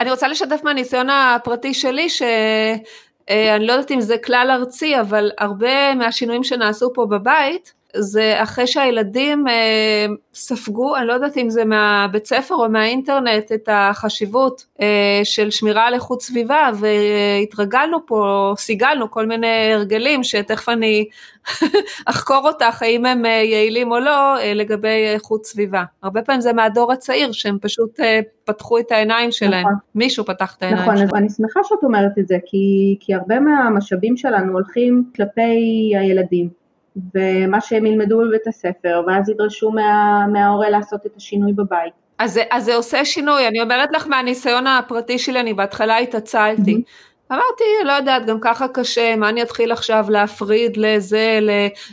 אני 0.00 0.10
רוצה 0.10 0.28
לשתף 0.28 0.60
מהניסיון 0.64 1.10
הפרטי 1.10 1.74
שלי, 1.74 2.08
שאני 2.08 3.66
לא 3.66 3.72
יודעת 3.72 3.90
אם 3.90 4.00
זה 4.00 4.18
כלל 4.18 4.48
ארצי, 4.50 5.00
אבל 5.00 5.30
הרבה 5.38 5.94
מהשינויים 5.94 6.44
שנעשו 6.44 6.90
פה 6.94 7.06
בבית, 7.06 7.72
זה 7.98 8.34
אחרי 8.42 8.66
שהילדים 8.66 9.48
אה, 9.48 10.06
ספגו, 10.34 10.96
אני 10.96 11.06
לא 11.06 11.12
יודעת 11.12 11.36
אם 11.36 11.50
זה 11.50 11.64
מהבית 11.64 12.26
ספר 12.26 12.54
או 12.54 12.68
מהאינטרנט, 12.68 13.52
את 13.52 13.68
החשיבות 13.72 14.66
אה, 14.80 15.20
של 15.24 15.50
שמירה 15.50 15.86
על 15.86 15.94
איכות 15.94 16.22
סביבה, 16.22 16.70
והתרגלנו 16.74 18.06
פה, 18.06 18.54
סיגלנו 18.58 19.10
כל 19.10 19.26
מיני 19.26 19.72
הרגלים 19.72 20.24
שתכף 20.24 20.68
אני 20.68 21.04
אחקור 22.06 22.48
אותך 22.48 22.82
האם 22.82 23.06
הם 23.06 23.26
אה, 23.26 23.30
יעילים 23.30 23.92
או 23.92 23.98
לא 23.98 24.38
אה, 24.38 24.54
לגבי 24.54 25.06
איכות 25.14 25.46
סביבה. 25.46 25.84
הרבה 26.02 26.22
פעמים 26.22 26.40
זה 26.40 26.52
מהדור 26.52 26.92
הצעיר 26.92 27.32
שהם 27.32 27.58
פשוט 27.60 28.00
אה, 28.00 28.20
פתחו 28.44 28.78
את 28.78 28.92
העיניים 28.92 29.30
שלהם, 29.30 29.60
נכון. 29.60 29.74
מישהו 29.94 30.24
פתח 30.24 30.54
את 30.58 30.62
העיניים 30.62 30.82
נכון, 30.82 30.96
שלהם. 30.96 31.08
נכון, 31.08 31.18
אני 31.18 31.28
שמחה 31.28 31.60
שאת 31.64 31.84
אומרת 31.84 32.18
את 32.18 32.28
זה, 32.28 32.36
כי, 32.46 32.96
כי 33.00 33.14
הרבה 33.14 33.40
מהמשאבים 33.40 34.16
שלנו 34.16 34.52
הולכים 34.52 35.04
כלפי 35.16 35.92
הילדים. 35.98 36.65
ומה 37.14 37.60
שהם 37.60 37.86
ילמדו 37.86 38.18
בבית 38.18 38.46
הספר, 38.46 39.02
ואז 39.06 39.28
ידרשו 39.28 39.70
מה, 39.70 40.26
מההורה 40.32 40.70
לעשות 40.70 41.06
את 41.06 41.16
השינוי 41.16 41.52
בבית. 41.52 41.92
אז 42.18 42.40
אז 42.50 42.64
זה 42.64 42.74
עושה 42.76 43.04
שינוי, 43.04 43.48
אני 43.48 43.60
אומרת 43.60 43.92
לך 43.92 44.06
מהניסיון 44.06 44.66
הפרטי 44.66 45.18
שלי, 45.18 45.40
אני 45.40 45.54
בהתחלה 45.54 45.98
התעצלתי. 45.98 46.74
Mm-hmm. 46.74 47.05
אמרתי, 47.32 47.64
לא 47.84 47.92
יודעת, 47.92 48.26
גם 48.26 48.38
ככה 48.40 48.68
קשה, 48.68 49.16
מה 49.16 49.28
אני 49.28 49.42
אתחיל 49.42 49.72
עכשיו 49.72 50.06
להפריד 50.08 50.76
לזה, 50.76 51.38
ל... 51.42 51.50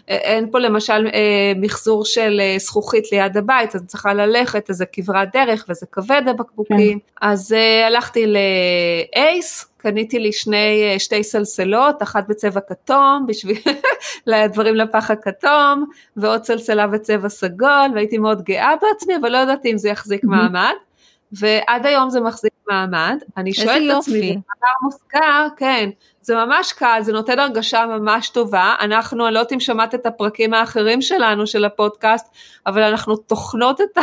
אין 0.08 0.52
פה 0.52 0.60
למשל 0.60 1.08
אה, 1.14 1.54
מחזור 1.56 2.06
של 2.06 2.42
אה, 2.42 2.56
זכוכית 2.60 3.12
ליד 3.12 3.38
הבית, 3.38 3.76
אז 3.76 3.82
אני 3.82 3.88
צריכה 3.88 4.14
ללכת, 4.14 4.70
איזה 4.70 4.86
כברת 4.86 5.30
דרך 5.34 5.66
וזה 5.70 5.86
כבד 5.92 6.22
הבקבוקים, 6.28 7.00
כן. 7.00 7.28
אז 7.28 7.54
אה, 7.54 7.88
הלכתי 7.88 8.26
לאייס, 8.28 9.66
קניתי 9.78 10.20
לי 10.20 10.32
שני, 10.32 10.84
אה, 10.84 11.00
שתי 11.00 11.24
סלסלות, 11.24 12.04
אחת 12.04 12.28
בצבע 12.28 12.60
כתום, 12.70 13.26
בשביל 13.28 13.58
לדברים 14.28 14.76
לפח 14.76 15.12
הכתום, 15.12 15.86
ועוד 16.18 16.44
סלסלה 16.44 16.88
בצבע 16.88 17.30
סגול, 17.30 17.92
והייתי 17.96 18.18
מאוד 18.18 18.44
גאה 18.44 18.74
בעצמי, 18.82 19.16
אבל 19.16 19.32
לא 19.32 19.38
ידעתי 19.38 19.72
אם 19.72 19.78
זה 19.78 19.90
יחזיק 19.90 20.24
מעמד. 20.24 20.74
ועד 21.32 21.86
היום 21.86 22.10
זה 22.10 22.20
מחזיק 22.20 22.53
מעמד. 22.68 23.18
אני 23.38 23.54
שואלת 23.54 23.92
את 23.92 23.98
עצמי, 23.98 24.32
במאמר 24.32 24.74
מוסגר, 24.82 25.48
כן, 25.58 25.90
זה 26.22 26.36
ממש 26.36 26.74
קל, 26.74 27.00
זה 27.02 27.12
נותן 27.12 27.40
הרגשה 27.40 27.86
ממש 27.86 28.30
טובה. 28.30 28.76
אנחנו, 28.80 29.26
אני 29.26 29.34
לא 29.34 29.40
יודעת 29.40 29.54
אם 29.54 29.60
שמעת 29.60 29.96
את 29.96 30.06
הפרקים 30.06 30.54
האחרים 30.54 31.02
שלנו, 31.02 31.48
של 31.48 31.66
הפודקאסט, 31.66 32.28
אבל 32.66 32.82
אנחנו 32.82 33.18
טוחנות 33.18 33.82
את, 33.82 33.98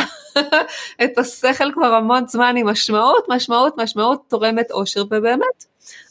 את 1.03 1.17
השכל 1.17 1.71
כבר 1.73 1.93
המון 1.93 2.27
זמן 2.27 2.55
עם 2.57 2.67
משמעות, 2.67 3.25
משמעות, 3.29 3.77
משמעות 3.77 4.21
תורמת 4.27 4.71
אושר, 4.71 5.03
ובאמת, 5.11 5.65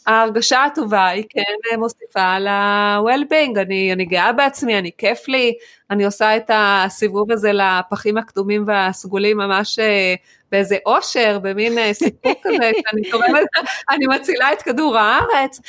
ההרגשה 0.07 0.65
הטובה 0.65 1.07
היא 1.07 1.25
כן 1.29 1.79
מוסיפה 1.79 2.39
ל-well-being, 2.39 3.61
אני, 3.61 3.93
אני 3.93 4.05
גאה 4.05 4.33
בעצמי, 4.33 4.79
אני 4.79 4.91
כיף 4.99 5.29
לי, 5.29 5.55
אני 5.91 6.05
עושה 6.05 6.37
את 6.37 6.51
הסיבוב 6.55 7.33
הזה 7.33 7.51
לפחים 7.53 8.17
הכתומים 8.17 8.65
והסגולים 8.67 9.37
ממש 9.37 9.79
אה, 9.79 10.15
באיזה 10.53 10.77
אושר, 10.87 11.39
במין 11.43 11.79
אה, 11.79 11.95
סיפור 11.95 12.33
כזה, 12.43 12.71
שאני 12.91 13.11
תורמת, 13.11 13.47
אני 13.91 14.07
מצילה 14.07 14.53
את 14.53 14.63
כדור 14.63 14.99
הארץ. 14.99 15.61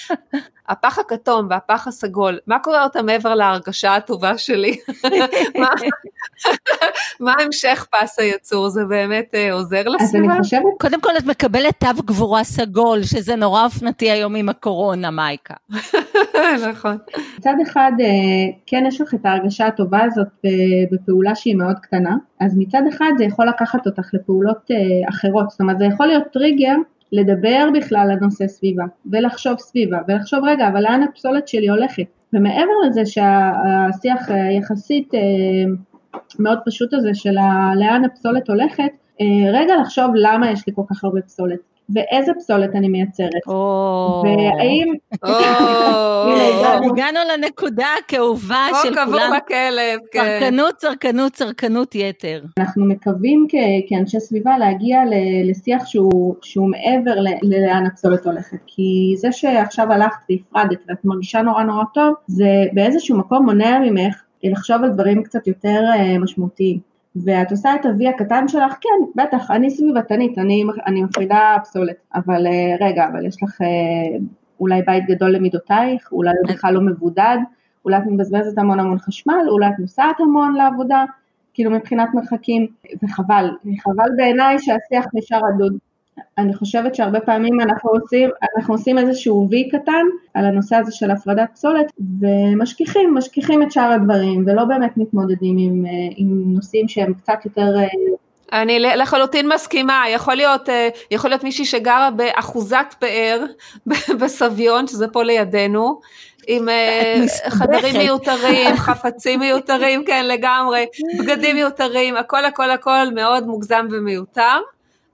הפח 0.71 0.99
הכתום 0.99 1.47
והפח 1.49 1.87
הסגול, 1.87 2.39
מה 2.47 2.59
קורה 2.59 2.83
אותה 2.83 3.01
מעבר 3.01 3.35
להרגשה 3.35 3.95
הטובה 3.95 4.37
שלי? 4.37 4.77
מה, 5.59 5.67
מה 7.19 7.33
המשך 7.39 7.87
פס 7.91 8.19
הייצור? 8.19 8.69
זה 8.69 8.85
באמת 8.85 9.33
uh, 9.33 9.53
עוזר 9.53 9.83
לסביבה? 9.87 10.25
אז 10.25 10.31
אני 10.31 10.43
חושבת... 10.43 10.61
קודם 10.79 11.01
כל 11.01 11.17
את 11.17 11.25
מקבלת 11.25 11.79
תו 11.79 12.03
גבורה 12.05 12.43
סגול, 12.43 13.03
שזה 13.03 13.35
נורא 13.35 13.65
אופנתי 13.65 14.11
היום 14.11 14.35
עם 14.35 14.49
הקורונה, 14.49 15.11
מייקה. 15.11 15.53
נכון. 16.71 16.97
מצד 17.37 17.55
אחד, 17.63 17.91
אה, 17.99 18.07
כן 18.65 18.83
יש 18.87 19.01
לך 19.01 19.13
את 19.13 19.25
ההרגשה 19.25 19.67
הטובה 19.67 20.03
הזאת 20.03 20.27
בפעולה 20.91 21.35
שהיא 21.35 21.55
מאוד 21.55 21.79
קטנה, 21.79 22.17
אז 22.39 22.57
מצד 22.57 22.81
אחד 22.89 23.11
זה 23.17 23.23
יכול 23.23 23.47
לקחת 23.47 23.87
אותך 23.87 24.09
לפעולות 24.13 24.71
אה, 24.71 25.09
אחרות, 25.09 25.49
זאת 25.49 25.61
אומרת 25.61 25.79
זה 25.79 25.85
יכול 25.85 26.07
להיות 26.07 26.23
טריגר 26.33 26.75
לדבר 27.11 27.67
בכלל 27.73 28.11
על 28.11 28.17
נושא 28.21 28.47
סביבה, 28.47 28.83
ולחשוב 29.11 29.59
סביבה, 29.59 29.97
ולחשוב 30.07 30.39
רגע, 30.43 30.67
אבל 30.67 30.81
לאן 30.81 31.03
הפסולת 31.03 31.47
שלי 31.47 31.69
הולכת? 31.69 32.03
ומעבר 32.33 32.73
לזה 32.87 33.01
שהשיח 33.05 34.29
היחסית 34.29 35.13
אה, 35.15 35.19
מאוד 36.39 36.59
פשוט 36.65 36.93
הזה 36.93 37.09
של 37.13 37.35
לאן 37.75 38.05
הפסולת 38.05 38.49
הולכת, 38.49 38.91
רגע 39.53 39.75
לחשוב 39.81 40.11
למה 40.15 40.51
יש 40.51 40.67
לי 40.67 40.73
כל 40.75 40.81
כך 40.89 41.03
הרבה 41.03 41.21
פסולת. 41.21 41.59
ואיזה 41.95 42.31
פסולת 42.39 42.75
אני 42.75 42.89
מייצרת. 42.89 43.47
והאם... 44.23 44.93
הגענו 46.91 47.19
לנקודה 47.33 47.87
הכאובה 47.99 48.67
של 48.83 48.89
כולם. 48.89 49.07
או 49.07 49.13
קבור 49.13 49.37
בכלב, 49.37 49.99
כן. 50.11 50.39
צרכנות, 50.39 50.75
צרכנות, 50.75 51.31
צרכנות 51.33 51.95
יתר. 51.95 52.43
אנחנו 52.57 52.85
מקווים 52.85 53.47
כאנשי 53.89 54.19
סביבה 54.19 54.57
להגיע 54.57 54.99
לשיח 55.49 55.85
שהוא 56.41 56.69
מעבר 56.69 57.19
לאן 57.41 57.85
הפסולת 57.85 58.25
הולכת. 58.25 58.57
כי 58.67 59.13
זה 59.17 59.31
שעכשיו 59.31 59.91
הלכת 59.91 60.19
והפרדת 60.29 60.79
ואת 60.89 61.05
מרגישה 61.05 61.41
נורא 61.41 61.63
נורא 61.63 61.83
טוב, 61.93 62.13
זה 62.27 62.63
באיזשהו 62.73 63.17
מקום 63.17 63.45
מונע 63.45 63.79
ממך 63.79 64.21
לחשוב 64.43 64.83
על 64.83 64.89
דברים 64.89 65.23
קצת 65.23 65.47
יותר 65.47 65.81
אה, 65.95 66.17
משמעותיים. 66.19 66.90
ואת 67.15 67.51
עושה 67.51 67.75
את 67.75 67.85
ה-V 67.85 68.09
הקטן 68.09 68.47
שלך, 68.47 68.73
כן, 68.81 69.21
בטח, 69.23 69.51
אני 69.51 69.69
סביבתנית, 69.69 70.37
אני, 70.37 70.63
אני 70.85 71.03
מפרידה 71.03 71.55
פסולת, 71.63 71.95
אבל 72.15 72.47
אה, 72.47 72.75
רגע, 72.87 73.07
אבל 73.07 73.25
יש 73.25 73.43
לך 73.43 73.61
אה, 73.61 74.17
אולי 74.59 74.81
בית 74.81 75.05
גדול 75.05 75.31
למידותייך, 75.31 76.11
אולי 76.11 76.31
הוא 76.41 76.53
בכלל 76.53 76.73
לא 76.73 76.81
מבודד, 76.81 77.37
אולי 77.85 77.97
את 77.97 78.03
מבזבזת 78.07 78.57
המון 78.57 78.79
המון 78.79 78.99
חשמל, 78.99 79.45
אולי 79.49 79.67
את 79.67 79.79
נוסעת 79.79 80.19
המון 80.19 80.55
לעבודה, 80.55 81.05
כאילו 81.53 81.71
מבחינת 81.71 82.09
מרחקים, 82.13 82.67
וחבל, 83.03 83.49
חבל 83.83 84.09
בעיניי 84.17 84.59
שהשיח 84.59 85.05
נשאר 85.13 85.41
עדוד. 85.55 85.77
אני 86.37 86.53
חושבת 86.53 86.95
שהרבה 86.95 87.19
פעמים 87.19 87.61
אנחנו 87.61 87.89
עושים, 87.89 88.29
אנחנו 88.57 88.73
עושים 88.73 88.97
איזשהו 88.97 89.47
וי 89.49 89.69
קטן 89.69 90.05
על 90.33 90.45
הנושא 90.45 90.75
הזה 90.75 90.91
של 90.91 91.11
הפרדת 91.11 91.49
פסולת 91.53 91.91
ומשכיחים, 92.21 93.13
משכיחים 93.13 93.63
את 93.63 93.71
שאר 93.71 93.91
הדברים 93.91 94.43
ולא 94.47 94.65
באמת 94.65 94.97
מתמודדים 94.97 95.57
עם, 95.57 95.85
אה, 95.85 95.91
עם 96.15 96.27
נושאים 96.55 96.87
שהם 96.87 97.13
קצת 97.13 97.45
יותר 97.45 97.77
אה, 97.77 97.87
אני 98.61 98.79
לחלוטין 98.79 99.49
מסכימה, 99.49 100.03
יכול 100.09 100.35
להיות, 100.35 100.69
אה, 100.69 100.89
יכול 101.11 101.29
להיות 101.29 101.43
מישהי 101.43 101.65
שגרה 101.65 102.09
באחוזת 102.11 102.95
פאר 102.99 103.45
בסביון, 104.19 104.87
שזה 104.87 105.07
פה 105.07 105.23
לידינו, 105.23 105.99
עם 106.47 106.67
חדרים 107.49 107.97
מיותרים, 107.97 108.75
חפצים 108.85 109.39
מיותרים, 109.39 110.03
כן 110.05 110.25
לגמרי, 110.27 110.85
בגדים 111.19 111.55
מיותרים, 111.55 112.17
הכל 112.17 112.45
הכל 112.45 112.71
הכל 112.71 113.13
מאוד 113.15 113.47
מוגזם 113.47 113.87
ומיותר. 113.91 114.59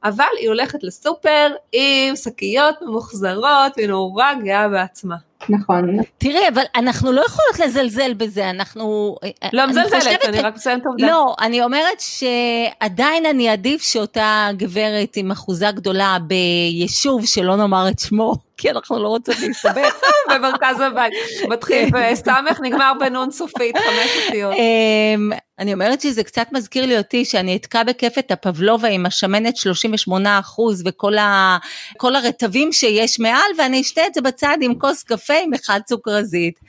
אבל 0.03 0.25
היא 0.39 0.47
הולכת 0.47 0.83
לסופר 0.83 1.47
עם 1.71 2.15
שקיות 2.15 2.75
ממוחזרות, 2.81 3.77
היא 3.77 3.88
נורא 3.88 4.33
גאה 4.43 4.69
בעצמה. 4.69 5.15
נכון. 5.49 5.97
תראי, 6.17 6.47
אבל 6.53 6.62
אנחנו 6.75 7.12
לא 7.12 7.21
יכולות 7.21 7.60
לזלזל 7.60 8.13
בזה, 8.13 8.49
אנחנו... 8.49 9.15
לא 9.53 9.65
מזלזלת, 9.65 10.25
אני 10.25 10.41
רק 10.41 10.55
מסיימת 10.55 10.86
עובדה. 10.86 11.07
לא, 11.07 11.36
אני 11.41 11.63
אומרת 11.63 11.99
שעדיין 11.99 13.25
אני 13.25 13.49
אעדיף 13.49 13.81
שאותה 13.81 14.49
גברת 14.57 15.15
עם 15.15 15.31
אחוזה 15.31 15.71
גדולה 15.71 16.17
ביישוב, 16.21 17.25
שלא 17.25 17.55
נאמר 17.55 17.88
את 17.89 17.99
שמו, 17.99 18.46
כי 18.58 18.72
אנחנו 18.72 19.04
לא 19.04 19.08
רוצות 19.08 19.36
להסתבך. 19.39 19.96
במרכז 20.36 20.80
הבית, 20.80 21.13
מתחיל 21.50 21.91
כן. 21.91 22.12
בסמך, 22.12 22.60
נגמר 22.62 22.91
בנון 23.00 23.32
סופית, 23.32 23.78
חמש 23.78 24.26
אותיות. 24.26 24.54
אמ, 24.54 25.32
אני 25.60 25.74
אומרת 25.74 26.02
שזה 26.02 26.24
קצת 26.24 26.48
מזכיר 26.52 26.86
לי 26.86 26.98
אותי 26.98 27.26
שאני 27.26 27.56
אתקע 27.56 27.84
בכיף 27.84 28.17
את 28.17 28.32
הפבלובה 28.32 28.88
עם 28.88 29.06
השמנת 29.06 29.58
38 29.58 30.39
אחוז 30.39 30.84
וכל 30.86 31.17
ה, 31.17 31.58
הרטבים 32.02 32.74
שיש 32.74 33.20
מעל 33.20 33.52
ואני 33.58 33.82
אשתה 33.82 34.08
את 34.08 34.13
זה 34.13 34.22
בצד 34.22 34.58
עם 34.62 34.80
כוס 34.80 35.04
קפה 35.04 35.34
עם 35.43 35.54
אחד 35.54 35.80
סוכרזית. 35.89 36.60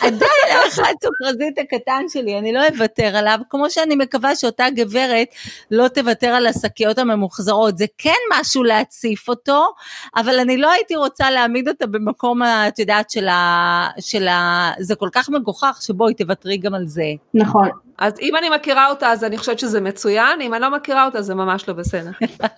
עדיין 0.00 0.44
האחד 0.64 0.92
סוכרזית 1.04 1.58
הקטן 1.58 2.04
שלי, 2.08 2.38
אני 2.38 2.52
לא 2.52 2.60
אוותר 2.66 3.16
עליו, 3.16 3.38
כמו 3.50 3.70
שאני 3.70 3.96
מקווה 3.96 4.36
שאותה 4.36 4.70
גברת 4.70 5.28
לא 5.70 5.88
תוותר 5.88 6.28
על 6.28 6.46
השקיות 6.46 6.98
הממוחזרות. 6.98 7.78
זה 7.78 7.86
כן 7.98 8.10
משהו 8.32 8.62
להציף 8.62 9.28
אותו, 9.28 9.72
אבל 10.16 10.38
אני 10.38 10.56
לא 10.56 10.70
הייתי 10.70 10.96
רוצה 10.96 11.30
להעמיד 11.34 11.68
אותה 11.68 11.86
במקום, 11.86 12.42
את 12.42 12.78
יודעת, 12.78 13.10
של 13.10 13.28
ה... 13.28 13.88
של 14.00 14.28
ה 14.28 14.70
זה 14.78 14.94
כל 14.94 15.08
כך 15.12 15.30
מגוחך 15.30 15.78
שבואי 15.82 16.14
תוותרי 16.14 16.56
גם 16.56 16.74
על 16.74 16.86
זה. 16.86 17.04
נכון. 17.34 17.68
אז 17.98 18.12
אם 18.22 18.36
אני 18.36 18.46
מכירה 18.56 18.88
אותה 18.90 19.06
אז 19.08 19.24
אני 19.24 19.38
חושבת 19.38 19.58
שזה 19.58 19.80
מצוין, 19.80 20.40
אם 20.40 20.54
אני 20.54 20.62
לא 20.62 20.76
מכירה 20.76 21.04
אותה 21.04 21.22
זה 21.22 21.34
ממש 21.34 21.68
לא 21.68 21.74
בסדר. 21.74 22.10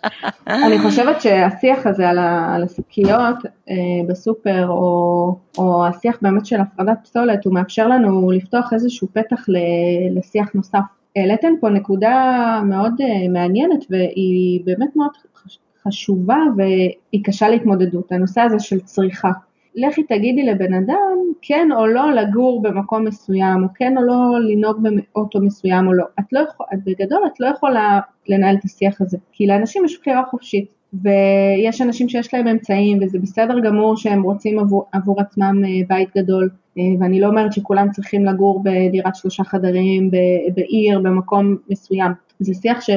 אני 0.46 0.78
חושבת 0.78 1.20
שהשיח 1.20 1.86
הזה 1.86 2.08
על 2.08 2.62
השקיות 2.64 3.36
אה, 3.70 3.74
בסופר, 4.08 4.68
או, 4.68 5.36
או 5.58 5.86
השיח 5.86 6.16
באמת 6.22 6.46
של 6.46 6.60
הפרדת 6.60 6.98
פסולת, 7.02 7.44
הוא 7.44 7.54
מאפשר 7.54 7.88
לנו 7.88 8.30
לפתוח 8.30 8.72
איזשהו 8.72 9.08
פתח 9.12 9.44
לשיח 10.10 10.48
נוסף. 10.54 10.78
העליתם 11.16 11.52
פה 11.60 11.68
נקודה 11.68 12.60
מאוד 12.64 12.92
אה, 13.00 13.28
מעניינת 13.28 13.84
והיא 13.90 14.60
באמת 14.64 14.96
מאוד 14.96 15.10
חשובה 15.87 16.38
והיא 16.57 17.25
קשה 17.25 17.49
להתמודדות, 17.49 18.12
הנושא 18.12 18.40
הזה 18.40 18.59
של 18.59 18.81
צריכה. 18.81 19.31
לכי 19.77 20.03
תגידי 20.03 20.42
לבן 20.42 20.75
אדם 20.75 21.18
כן 21.42 21.68
או 21.77 21.87
לא 21.87 22.12
לגור 22.12 22.62
במקום 22.62 23.05
מסוים, 23.05 23.62
או 23.62 23.68
כן 23.75 23.99
או 23.99 24.03
לא 24.03 24.40
לנהוג 24.49 24.77
באוטו 24.83 25.40
מסוים 25.40 25.87
או 25.87 25.92
לא. 25.92 26.05
את 26.20 26.25
לא 26.33 26.40
יכולה, 26.40 26.68
בגדול 26.85 27.22
את 27.27 27.40
לא 27.40 27.46
יכולה 27.46 28.01
לנהל 28.29 28.57
את 28.57 28.64
השיח 28.64 29.01
הזה, 29.01 29.18
כי 29.33 29.46
לאנשים 29.46 29.85
יש 29.85 29.99
בחירה 30.01 30.22
חופשית, 30.31 30.66
ויש 30.92 31.81
אנשים 31.81 32.09
שיש 32.09 32.35
להם 32.35 32.49
אמצעים, 32.49 32.99
וזה 33.03 33.18
בסדר 33.18 33.61
גמור 33.61 33.96
שהם 33.96 34.22
רוצים 34.22 34.59
עבור, 34.59 34.87
עבור 34.92 35.20
עצמם 35.20 35.62
אה, 35.64 35.70
בית 35.88 36.09
גדול, 36.16 36.51
אה, 36.79 36.83
ואני 37.01 37.20
לא 37.20 37.27
אומרת 37.27 37.53
שכולם 37.53 37.90
צריכים 37.90 38.25
לגור 38.25 38.62
בדירת 38.64 39.16
שלושה 39.16 39.44
חדרים, 39.44 40.11
בעיר, 40.55 41.01
במקום 41.01 41.57
מסוים. 41.70 42.12
זה 42.40 42.55
שיח 42.55 42.81
ש... 42.81 42.90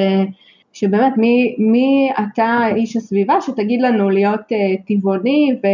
שבאמת 0.79 1.13
מי, 1.17 1.55
מי 1.57 2.11
אתה 2.19 2.59
איש 2.75 2.95
הסביבה 2.95 3.41
שתגיד 3.41 3.81
לנו 3.81 4.09
להיות 4.09 4.39
uh, 4.39 4.81
טבעוני 4.87 5.51
ו... 5.63 5.67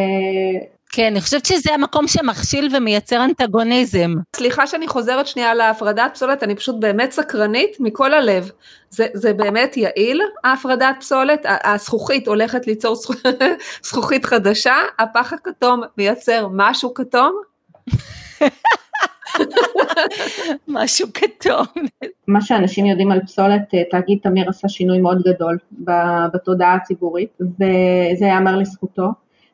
כן, 0.90 1.12
אני 1.12 1.22
חושבת 1.22 1.46
שזה 1.46 1.74
המקום 1.74 2.08
שמכשיל 2.08 2.76
ומייצר 2.78 3.24
אנטגוניזם. 3.24 4.14
סליחה 4.36 4.68
שאני 4.68 4.88
חוזרת 4.88 5.28
שנייה 5.28 5.54
להפרדת 5.54 6.12
פסולת, 6.14 6.44
אני 6.44 6.56
פשוט 6.56 6.76
באמת 6.80 7.12
סקרנית 7.12 7.78
מכל 7.80 8.14
הלב. 8.14 8.52
זה, 8.90 9.08
זה 9.14 9.34
באמת 9.34 9.78
יעיל, 9.78 10.22
ההפרדת 10.44 10.96
פסולת? 11.00 11.46
הזכוכית 11.64 12.28
הולכת 12.28 12.68
ליצור 12.68 12.96
זכוכית 13.88 14.26
חדשה, 14.26 14.76
הפח 15.00 15.34
הכתום 15.34 15.82
מייצר 15.98 16.48
משהו 16.52 16.94
כתום? 16.94 17.42
משהו 20.68 21.08
כתום. 21.14 21.86
מה 22.28 22.42
שאנשים 22.42 22.86
יודעים 22.86 23.12
על 23.12 23.20
פסולת, 23.22 23.74
אה, 23.74 23.84
תאגיד 23.92 24.20
תמיר 24.24 24.50
עשה 24.50 24.70
שינוי 24.70 25.00
מאוד 25.00 25.22
גדול 25.22 25.58
בתודעה 26.34 26.74
הציבורית, 26.74 27.30
וזה 27.42 28.26
ייאמר 28.26 28.58
לזכותו. 28.58 29.08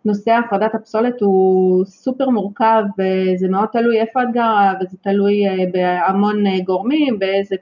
נושא 0.06 0.32
הפרדת 0.32 0.76
הפסולת 0.76 1.22
הוא 1.22 1.86
סופר 1.86 2.30
מורכב 2.30 2.84
וזה 3.00 3.48
מאוד 3.48 3.68
תלוי 3.72 4.00
איפה 4.02 4.24
את 4.24 4.28
גרה 4.34 4.74
וזה 4.82 4.98
תלוי 5.02 5.48
אה, 5.48 5.56
בהמון 5.74 6.48
אה, 6.48 6.60
גורמים, 6.66 7.20
באיזה, 7.20 7.56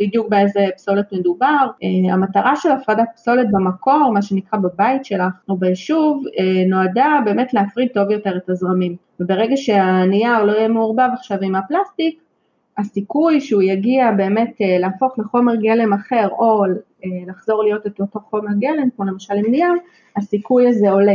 בדיוק 0.00 0.28
באיזה 0.28 0.66
פסולת 0.76 1.12
מדובר. 1.12 1.66
המטרה 2.12 2.56
של 2.56 2.70
הפרדת 2.70 3.08
פסולת 3.14 3.46
במקור, 3.50 4.10
מה 4.14 4.22
שנקרא 4.22 4.58
בבית 4.58 5.04
שלך 5.04 5.32
או 5.48 5.56
ביישוב, 5.56 6.24
נועדה 6.66 7.20
באמת 7.24 7.54
להפריד 7.54 7.88
טוב 7.94 8.10
יותר 8.10 8.36
את 8.36 8.48
הזרמים. 8.48 8.96
וברגע 9.20 9.56
שהנייר 9.56 10.44
לא 10.44 10.52
יהיה 10.52 10.68
מעורבב 10.68 11.08
עכשיו 11.12 11.38
עם 11.42 11.54
הפלסטיק, 11.54 12.20
הסיכוי 12.80 13.40
שהוא 13.40 13.62
יגיע 13.62 14.12
באמת 14.12 14.54
אה, 14.60 14.78
להפוך 14.78 15.18
לחומר 15.18 15.54
גלם 15.56 15.92
אחר 15.92 16.28
או 16.28 16.64
אה, 16.64 17.08
לחזור 17.26 17.62
להיות 17.62 17.86
את 17.86 18.00
אותו 18.00 18.20
חומר 18.20 18.52
גלם, 18.58 18.88
כמו 18.96 19.04
למשל 19.04 19.34
עם 19.34 19.50
נייר, 19.50 19.72
הסיכוי 20.16 20.68
הזה 20.68 20.90
עולה. 20.90 21.14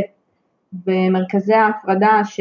ומרכזי 0.86 1.54
ההפרדה 1.54 2.20
ש... 2.24 2.40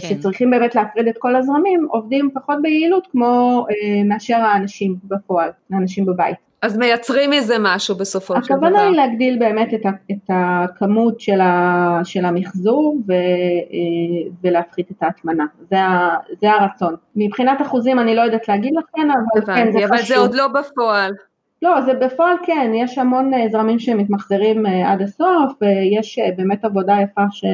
כן. 0.00 0.08
שצריכים 0.08 0.50
באמת 0.50 0.74
להפריד 0.74 1.08
את 1.08 1.14
כל 1.18 1.36
הזרמים 1.36 1.86
עובדים 1.90 2.30
פחות 2.34 2.56
ביעילות 2.62 3.06
כמו 3.12 3.66
אה, 3.70 4.04
מאשר 4.04 4.36
האנשים 4.36 4.96
בפועל, 5.04 5.50
האנשים 5.72 6.06
בבית. 6.06 6.36
אז 6.62 6.76
מייצרים 6.76 7.30
מזה 7.30 7.56
משהו 7.60 7.96
בסופו 7.96 8.34
של 8.34 8.40
דבר. 8.40 8.66
הכוונה 8.66 8.82
היא 8.82 8.96
להגדיל 8.96 9.38
באמת 9.38 9.74
את, 9.74 9.86
ה, 9.86 9.90
את 10.10 10.30
הכמות 10.30 11.20
של, 11.20 11.40
ה, 11.40 12.00
של 12.04 12.24
המחזור 12.24 12.96
ו, 13.08 13.12
אה, 13.12 14.30
ולהפחית 14.44 14.90
את 14.90 15.02
ההטמנה, 15.02 15.44
זה, 15.70 15.76
זה 16.40 16.50
הרצון. 16.50 16.96
מבחינת 17.16 17.62
אחוזים 17.62 17.98
אני 17.98 18.16
לא 18.16 18.20
יודעת 18.20 18.48
להגיד 18.48 18.72
לכם, 18.76 19.08
אבל 19.10 19.54
כן 19.54 19.72
זה 19.72 19.78
אבל 19.78 19.86
חשוב. 19.86 19.92
אבל 19.96 20.02
זה 20.06 20.16
עוד 20.16 20.34
לא 20.34 20.48
בפועל. 20.48 21.12
לא, 21.62 21.80
זה 21.80 21.94
בפועל 21.94 22.36
כן, 22.42 22.72
יש 22.74 22.98
המון 22.98 23.34
אה, 23.34 23.48
זרמים 23.50 23.78
שמתמחזרים 23.78 24.66
אה, 24.66 24.92
עד 24.92 25.02
הסוף, 25.02 25.52
ויש 25.60 26.18
באמת 26.36 26.64
עבודה 26.64 26.96
יפה 27.02 27.24
ש, 27.30 27.44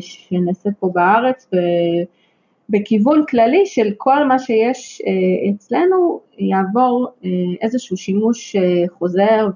שנעשית 0.00 0.72
פה 0.78 0.90
בארץ, 0.94 1.48
ו... 1.52 1.56
בכיוון 2.70 3.24
כללי 3.24 3.66
של 3.66 3.88
כל 3.96 4.24
מה 4.24 4.38
שיש 4.38 5.02
אה, 5.06 5.50
אצלנו 5.50 6.20
יעבור 6.38 7.08
אה, 7.24 7.30
איזשהו 7.62 7.96
שימוש 7.96 8.56
אה, 8.56 8.84
חוזר 8.98 9.48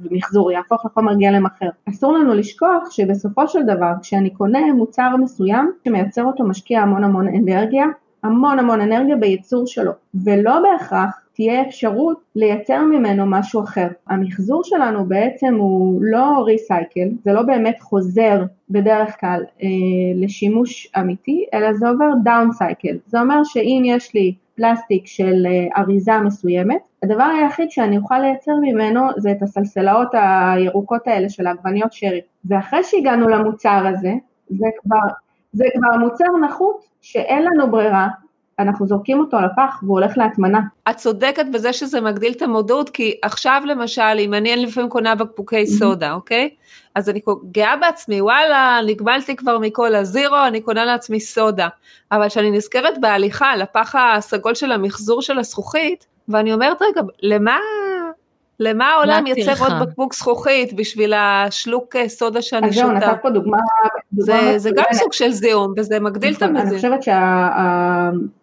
ומחזור, 0.00 0.52
יהפוך 0.52 0.86
לחומר 0.86 1.14
גלם 1.14 1.46
אחר. 1.46 1.68
אסור 1.88 2.12
לנו 2.12 2.34
לשכוח 2.34 2.90
שבסופו 2.90 3.48
של 3.48 3.62
דבר 3.62 3.92
כשאני 4.02 4.30
קונה 4.30 4.72
מוצר 4.74 5.16
מסוים 5.16 5.72
שמייצר 5.84 6.24
אותו 6.24 6.44
משקיע 6.44 6.80
המון 6.80 7.04
המון 7.04 7.28
אנרגיה, 7.28 7.86
המון 8.22 8.58
המון 8.58 8.80
אנרגיה 8.80 9.16
בייצור 9.16 9.66
שלו, 9.66 9.92
ולא 10.24 10.60
בהכרח 10.60 11.25
תהיה 11.36 11.62
אפשרות 11.62 12.20
לייצר 12.36 12.80
ממנו 12.84 13.26
משהו 13.26 13.62
אחר. 13.64 13.88
המחזור 14.08 14.64
שלנו 14.64 15.04
בעצם 15.04 15.54
הוא 15.54 15.98
לא 16.02 16.42
recycle, 16.46 17.08
זה 17.24 17.32
לא 17.32 17.42
באמת 17.42 17.80
חוזר 17.80 18.42
בדרך 18.70 19.20
כלל 19.20 19.44
אה, 19.62 19.68
לשימוש 20.14 20.92
אמיתי, 21.00 21.46
אלא 21.54 21.72
זה 21.72 21.88
עובר 21.88 22.08
downcycle. 22.24 22.98
זה 23.06 23.20
אומר 23.20 23.44
שאם 23.44 23.82
יש 23.84 24.14
לי 24.14 24.34
פלסטיק 24.56 25.06
של 25.06 25.46
אה, 25.46 25.82
אריזה 25.82 26.18
מסוימת, 26.18 26.80
הדבר 27.02 27.24
היחיד 27.24 27.70
שאני 27.70 27.98
אוכל 27.98 28.18
לייצר 28.18 28.52
ממנו 28.62 29.00
זה 29.16 29.30
את 29.30 29.42
הסלסלות 29.42 30.08
הירוקות 30.12 31.08
האלה 31.08 31.28
של 31.28 31.46
העגבניות 31.46 31.92
שרי. 31.92 32.20
ואחרי 32.44 32.82
שהגענו 32.82 33.28
למוצר 33.28 33.86
הזה, 33.86 34.12
זה 34.48 34.66
כבר, 34.82 35.12
זה 35.52 35.64
כבר 35.74 35.98
מוצר 35.98 36.24
נחות 36.46 36.84
שאין 37.02 37.42
לנו 37.44 37.70
ברירה 37.70 38.08
אנחנו 38.58 38.86
זורקים 38.86 39.20
אותו 39.20 39.36
על 39.36 39.44
הפח 39.44 39.82
והוא 39.82 40.00
הולך 40.00 40.18
להטמנה. 40.18 40.60
את 40.90 40.96
צודקת 40.96 41.46
בזה 41.52 41.72
שזה 41.72 42.00
מגדיל 42.00 42.32
את 42.32 42.42
המודעות, 42.42 42.90
כי 42.90 43.14
עכשיו 43.22 43.62
למשל, 43.66 44.16
אם 44.18 44.34
אני 44.34 44.56
לפעמים 44.56 44.90
קונה 44.90 45.14
בקבוקי 45.14 45.66
סודה, 45.66 46.12
אוקיי? 46.12 46.50
אז 46.94 47.08
אני 47.08 47.20
גאה 47.52 47.76
בעצמי, 47.76 48.20
וואלה, 48.20 48.80
נגמלתי 48.86 49.36
כבר 49.36 49.58
מכל 49.58 49.94
הזירו, 49.94 50.36
אני 50.46 50.60
קונה 50.60 50.84
לעצמי 50.84 51.20
סודה. 51.20 51.68
אבל 52.12 52.28
כשאני 52.28 52.50
נזכרת 52.50 53.00
בהליכה 53.00 53.46
על 53.46 53.62
הפח 53.62 53.94
הסגול 53.94 54.54
של 54.54 54.72
המחזור 54.72 55.22
של 55.22 55.38
הזכוכית, 55.38 56.06
ואני 56.28 56.52
אומרת, 56.52 56.82
רגע, 56.82 57.00
למה 57.22 57.56
למה 58.60 58.84
העולם 58.84 59.26
יצר 59.26 59.64
עוד 59.64 59.72
בקבוק 59.82 60.14
זכוכית 60.14 60.72
בשביל 60.72 61.14
השלוק 61.16 61.96
אה, 61.96 62.08
סודה 62.08 62.42
שאני 62.42 62.72
שותה? 62.72 62.86
אז 62.86 63.02
זהו, 63.02 63.10
נתת 63.10 63.22
פה 63.22 63.30
דוגמה. 63.30 63.58
זה, 64.12 64.58
זה 64.58 64.70
גם 64.76 64.84
סוג 64.92 65.12
של 65.12 65.30
זיהום 65.30 65.72
וזה 65.76 66.00
מגדיל 66.00 66.34
את 66.34 66.42
המזיהום. 66.42 66.68
אני 66.68 66.76
חושבת 66.76 67.02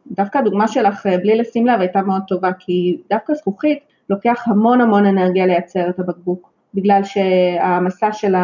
שדווקא 0.10 0.38
הדוגמה 0.38 0.68
שלך, 0.68 1.06
אה, 1.06 1.18
בלי 1.18 1.38
לשים 1.38 1.68
לב, 1.68 1.80
הייתה 1.80 2.02
מאוד 2.02 2.22
טובה, 2.28 2.50
כי 2.60 2.98
דווקא 3.10 3.34
זכוכית 3.34 3.80
לוקח 4.10 4.44
המון 4.46 4.82
המון 4.82 5.06
אנרגיה 5.06 5.46
לייצר 5.46 5.90
את 5.90 6.00
הבקבוק, 6.00 6.52
בגלל 6.74 7.02
שהמסע 7.04 8.12
של, 8.12 8.36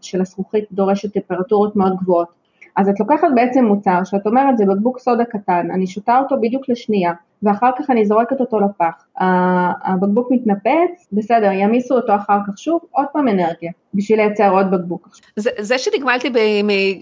של 0.00 0.20
הזכוכית 0.20 0.64
דורשת 0.72 1.12
טמפרטורות 1.12 1.76
מאוד 1.76 1.96
גבוהות. 1.96 2.38
אז 2.76 2.88
את 2.88 3.00
לוקחת 3.00 3.28
בעצם 3.34 3.64
מוצר 3.64 4.04
שאת 4.04 4.26
אומרת 4.26 4.58
זה 4.58 4.64
בקבוק 4.66 4.98
סודה 4.98 5.24
קטן, 5.24 5.68
אני 5.74 5.86
שותה 5.86 6.18
אותו 6.18 6.36
בדיוק 6.40 6.68
לשנייה, 6.68 7.12
ואחר 7.42 7.70
כך 7.78 7.90
אני 7.90 8.06
זורקת 8.06 8.40
אותו 8.40 8.60
לפח. 8.60 9.04
הבקבוק 9.20 10.28
מתנפץ, 10.30 11.08
בסדר, 11.12 11.50
ימיסו 11.52 11.96
אותו 11.96 12.14
אחר 12.14 12.38
כך 12.46 12.58
שוב, 12.58 12.80
עוד 12.90 13.06
פעם 13.12 13.28
אנרגיה, 13.28 13.72
בשביל 13.94 14.18
לייצר 14.20 14.50
עוד 14.50 14.66
בקבוק. 14.70 15.08
זה, 15.36 15.50
זה 15.58 15.78
שנגמלתי 15.78 16.30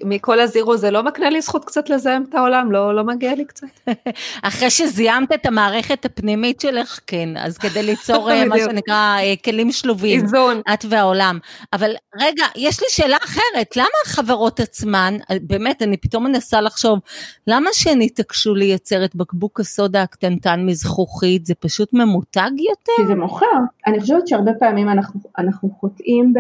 מכל 0.05 0.40
הזירו, 0.40 0.76
זה 0.76 0.90
לא 0.90 1.02
מקנה 1.02 1.31
לי 1.31 1.40
זכות 1.40 1.64
קצת 1.64 1.90
לזהם 1.90 2.24
את 2.29 2.35
העולם? 2.35 2.72
לא, 2.72 2.96
לא 2.96 3.05
מגיע 3.05 3.35
לי 3.35 3.44
קצת? 3.44 3.66
אחרי 4.48 4.70
שזיימת 4.70 5.33
את 5.33 5.46
המערכת 5.46 6.05
הפנימית 6.05 6.61
שלך, 6.61 7.00
כן, 7.07 7.29
אז 7.37 7.59
כדי 7.59 7.83
ליצור 7.83 8.31
אה, 8.31 8.44
מה 8.44 8.59
שנקרא 8.59 9.16
אה, 9.18 9.35
כלים 9.44 9.72
שלובים, 9.72 10.22
איזון. 10.22 10.61
את 10.74 10.85
והעולם. 10.88 11.38
אבל 11.72 11.90
רגע, 12.20 12.44
יש 12.57 12.81
לי 12.81 12.87
שאלה 12.90 13.16
אחרת, 13.24 13.76
למה 13.76 13.87
החברות 14.07 14.61
עצמן, 14.61 15.16
באמת, 15.42 15.83
אני 15.83 15.96
פתאום 15.96 16.24
מנסה 16.24 16.61
לחשוב, 16.61 16.98
למה 17.46 17.70
שהן 17.72 18.02
יתעקשו 18.02 18.55
לייצר 18.55 19.05
את 19.05 19.16
בקבוק 19.16 19.61
הסודה 19.61 20.02
הקטנטן 20.02 20.66
מזכוכית, 20.66 21.46
זה 21.46 21.55
פשוט 21.55 21.88
ממותג 22.07 22.51
יותר? 22.59 22.92
כי 22.97 23.07
זה 23.07 23.14
מוכר. 23.14 23.47
אני 23.87 24.01
חושבת 24.01 24.29
שהרבה 24.29 24.55
פעמים 24.55 24.88
אנחנו, 24.88 25.21
אנחנו 25.38 25.71
חוטאים 25.71 26.33
ב... 26.33 26.38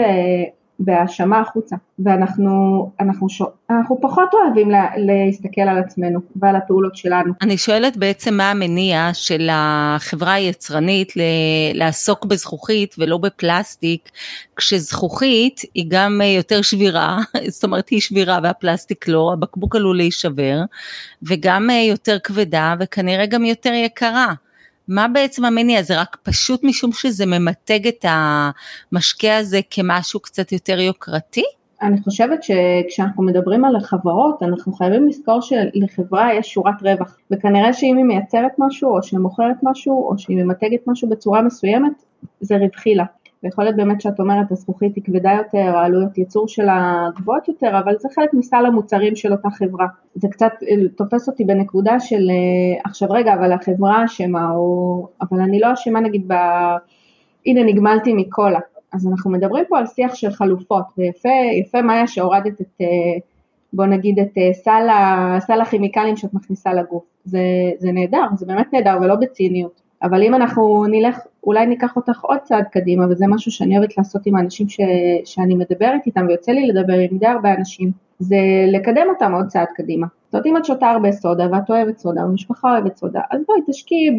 בהאשמה 0.78 1.40
החוצה, 1.40 1.76
ואנחנו 1.98 2.50
אנחנו, 3.00 3.28
ש... 3.28 3.42
אנחנו 3.70 4.00
פחות 4.00 4.28
אוהבים 4.34 4.70
לה, 4.70 4.86
להסתכל 4.96 5.60
על 5.60 5.78
עצמנו 5.78 6.20
ועל 6.36 6.56
הפעולות 6.56 6.96
שלנו. 6.96 7.32
אני 7.42 7.58
שואלת 7.58 7.96
בעצם 7.96 8.34
מה 8.34 8.50
המניע 8.50 9.10
של 9.12 9.48
החברה 9.52 10.32
היצרנית 10.32 11.16
ל... 11.16 11.20
לעסוק 11.74 12.24
בזכוכית 12.24 12.94
ולא 12.98 13.18
בפלסטיק, 13.18 14.10
כשזכוכית 14.56 15.60
היא 15.74 15.84
גם 15.88 16.20
יותר 16.36 16.62
שבירה, 16.62 17.18
זאת 17.48 17.64
אומרת 17.64 17.88
היא 17.88 18.00
שבירה 18.00 18.38
והפלסטיק 18.42 19.08
לא, 19.08 19.30
הבקבוק 19.32 19.76
עלול 19.76 19.96
להישבר, 19.96 20.60
וגם 21.22 21.70
יותר 21.88 22.18
כבדה 22.18 22.74
וכנראה 22.80 23.26
גם 23.26 23.44
יותר 23.44 23.72
יקרה. 23.72 24.34
מה 24.88 25.08
בעצם 25.08 25.44
המניע? 25.44 25.82
זה 25.82 26.00
רק 26.00 26.16
פשוט 26.22 26.64
משום 26.64 26.92
שזה 26.92 27.26
ממתג 27.26 27.86
את 27.86 28.04
המשקה 28.08 29.36
הזה 29.36 29.60
כמשהו 29.70 30.20
קצת 30.20 30.52
יותר 30.52 30.80
יוקרתי? 30.80 31.44
אני 31.82 32.00
חושבת 32.00 32.42
שכשאנחנו 32.42 33.22
מדברים 33.22 33.64
על 33.64 33.76
החברות, 33.76 34.42
אנחנו 34.42 34.72
חייבים 34.72 35.08
לזכור 35.08 35.40
שלחברה 35.40 36.34
יש 36.34 36.54
שורת 36.54 36.82
רווח, 36.82 37.16
וכנראה 37.30 37.72
שאם 37.72 37.96
היא 37.96 38.04
מייצרת 38.04 38.52
משהו, 38.58 38.96
או 38.96 39.02
שהיא 39.02 39.20
מוכרת 39.20 39.56
משהו, 39.62 40.10
או 40.10 40.18
שהיא 40.18 40.36
ממתגת 40.36 40.80
משהו 40.86 41.08
בצורה 41.08 41.42
מסוימת, 41.42 41.92
זה 42.40 42.56
רווחי 42.56 42.94
לה. 42.94 43.04
ויכול 43.42 43.64
להיות 43.64 43.76
באמת 43.76 44.00
שאת 44.00 44.20
אומרת 44.20 44.52
הזכוכית 44.52 44.96
היא 44.96 45.04
כבדה 45.04 45.30
יותר, 45.32 45.76
העלויות 45.76 46.18
ייצור 46.18 46.48
שלה 46.48 47.08
גבוהות 47.16 47.48
יותר, 47.48 47.78
אבל 47.78 47.94
זה 47.98 48.08
חלק 48.14 48.34
מסל 48.34 48.66
המוצרים 48.66 49.16
של 49.16 49.32
אותה 49.32 49.50
חברה. 49.50 49.86
זה 50.14 50.28
קצת 50.28 50.52
אה, 50.68 50.88
תופס 50.96 51.28
אותי 51.28 51.44
בנקודה 51.44 52.00
של 52.00 52.30
אה, 52.30 52.80
עכשיו 52.84 53.08
רגע, 53.10 53.34
אבל 53.34 53.52
החברה 53.52 54.04
אשמה, 54.04 54.50
או 54.50 55.08
אבל 55.20 55.40
אני 55.40 55.60
לא 55.60 55.72
אשמה 55.72 56.00
נגיד 56.00 56.24
ב... 56.28 56.34
הנה 57.46 57.64
נגמלתי 57.64 58.14
מקולה. 58.14 58.60
אז 58.92 59.06
אנחנו 59.06 59.30
מדברים 59.30 59.64
פה 59.68 59.78
על 59.78 59.86
שיח 59.86 60.14
של 60.14 60.30
חלופות, 60.30 60.84
ויפה 60.98 61.82
מאיה 61.82 62.06
שהורדת 62.06 62.60
את, 62.60 62.80
אה, 62.80 62.86
בוא 63.72 63.86
נגיד 63.86 64.18
את 64.18 64.38
סל, 64.52 64.88
סל 65.40 65.60
הכימיקלים 65.60 66.16
שאת 66.16 66.34
מכניסה 66.34 66.74
לגוף. 66.74 67.04
זה, 67.24 67.40
זה 67.78 67.92
נהדר, 67.92 68.26
זה 68.34 68.46
באמת 68.46 68.72
נהדר 68.72 68.98
ולא 69.02 69.14
בציניות. 69.14 69.80
אבל 70.02 70.22
אם 70.22 70.34
אנחנו 70.34 70.84
נלך, 70.88 71.18
אולי 71.46 71.66
ניקח 71.66 71.96
אותך 71.96 72.20
עוד 72.20 72.38
צעד 72.38 72.64
קדימה, 72.72 73.06
וזה 73.10 73.24
משהו 73.28 73.52
שאני 73.52 73.78
אוהבת 73.78 73.98
לעשות 73.98 74.26
עם 74.26 74.36
האנשים 74.36 74.68
ש, 74.68 74.80
שאני 75.24 75.54
מדברת 75.54 76.06
איתם, 76.06 76.26
ויוצא 76.28 76.52
לי 76.52 76.66
לדבר 76.66 76.98
עם 77.10 77.18
די 77.18 77.26
הרבה 77.26 77.54
אנשים, 77.54 78.05
זה 78.18 78.36
לקדם 78.72 79.06
אותם 79.08 79.32
עוד 79.32 79.46
צעד 79.46 79.66
קדימה. 79.74 80.06
זאת 80.24 80.34
אומרת, 80.34 80.46
אם 80.46 80.56
את 80.56 80.64
שותה 80.64 80.90
הרבה 80.90 81.12
סודה 81.12 81.46
ואת 81.52 81.70
אוהבת 81.70 81.98
סודה, 81.98 82.20
המשפחה 82.20 82.72
אוהבת 82.72 82.96
סודה, 82.96 83.20
אז 83.30 83.40
בואי 83.46 83.60
תשקיעי 83.66 84.16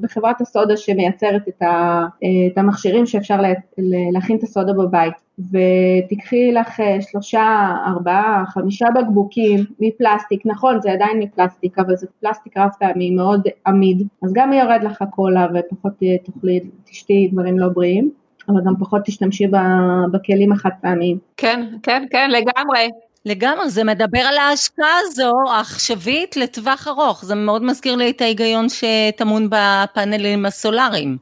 בחברת 0.00 0.40
הסודה 0.40 0.76
שמייצרת 0.76 1.48
את, 1.48 1.62
ה, 1.62 2.06
את 2.52 2.58
המכשירים 2.58 3.06
שאפשר 3.06 3.40
להכין 4.12 4.36
את 4.36 4.42
הסודה 4.42 4.72
בבית, 4.72 5.14
ותיקחי 5.38 6.52
לך 6.52 6.80
אה, 6.80 6.96
שלושה, 7.00 7.74
ארבעה, 7.86 8.44
חמישה 8.46 8.86
בקבוקים 8.94 9.64
מפלסטיק, 9.80 10.46
נכון 10.46 10.80
זה 10.80 10.92
עדיין 10.92 11.18
מפלסטיק, 11.18 11.78
אבל 11.78 11.96
זה 11.96 12.06
פלסטיק 12.20 12.56
רב 12.56 12.70
פעמי 12.78 13.10
מאוד 13.10 13.42
עמיד, 13.66 14.06
אז 14.22 14.32
גם 14.32 14.52
יורד 14.52 14.80
לך 14.82 15.02
הקולה 15.02 15.46
ופחות 15.54 15.92
תאכלי, 16.24 16.60
תשתי 16.84 17.28
דברים 17.32 17.58
לא 17.58 17.68
בריאים. 17.68 18.10
אבל 18.48 18.60
גם 18.66 18.74
פחות 18.80 19.02
תשתמשי 19.04 19.46
בכלים 20.12 20.52
החד 20.52 20.70
פעמיים. 20.80 21.18
כן, 21.36 21.66
כן, 21.82 22.04
כן, 22.10 22.30
לגמרי. 22.30 22.88
לגמרי, 23.26 23.70
זה 23.70 23.84
מדבר 23.84 24.18
על 24.18 24.38
ההשקעה 24.38 24.98
הזו 25.00 25.32
העכשווית 25.50 26.36
לטווח 26.36 26.88
ארוך, 26.88 27.24
זה 27.24 27.34
מאוד 27.34 27.62
מזכיר 27.62 27.96
לי 27.96 28.10
את 28.10 28.20
ההיגיון 28.20 28.66
שטמון 28.68 29.48
בפאנלים 29.50 30.46
הסולאריים. 30.46 31.16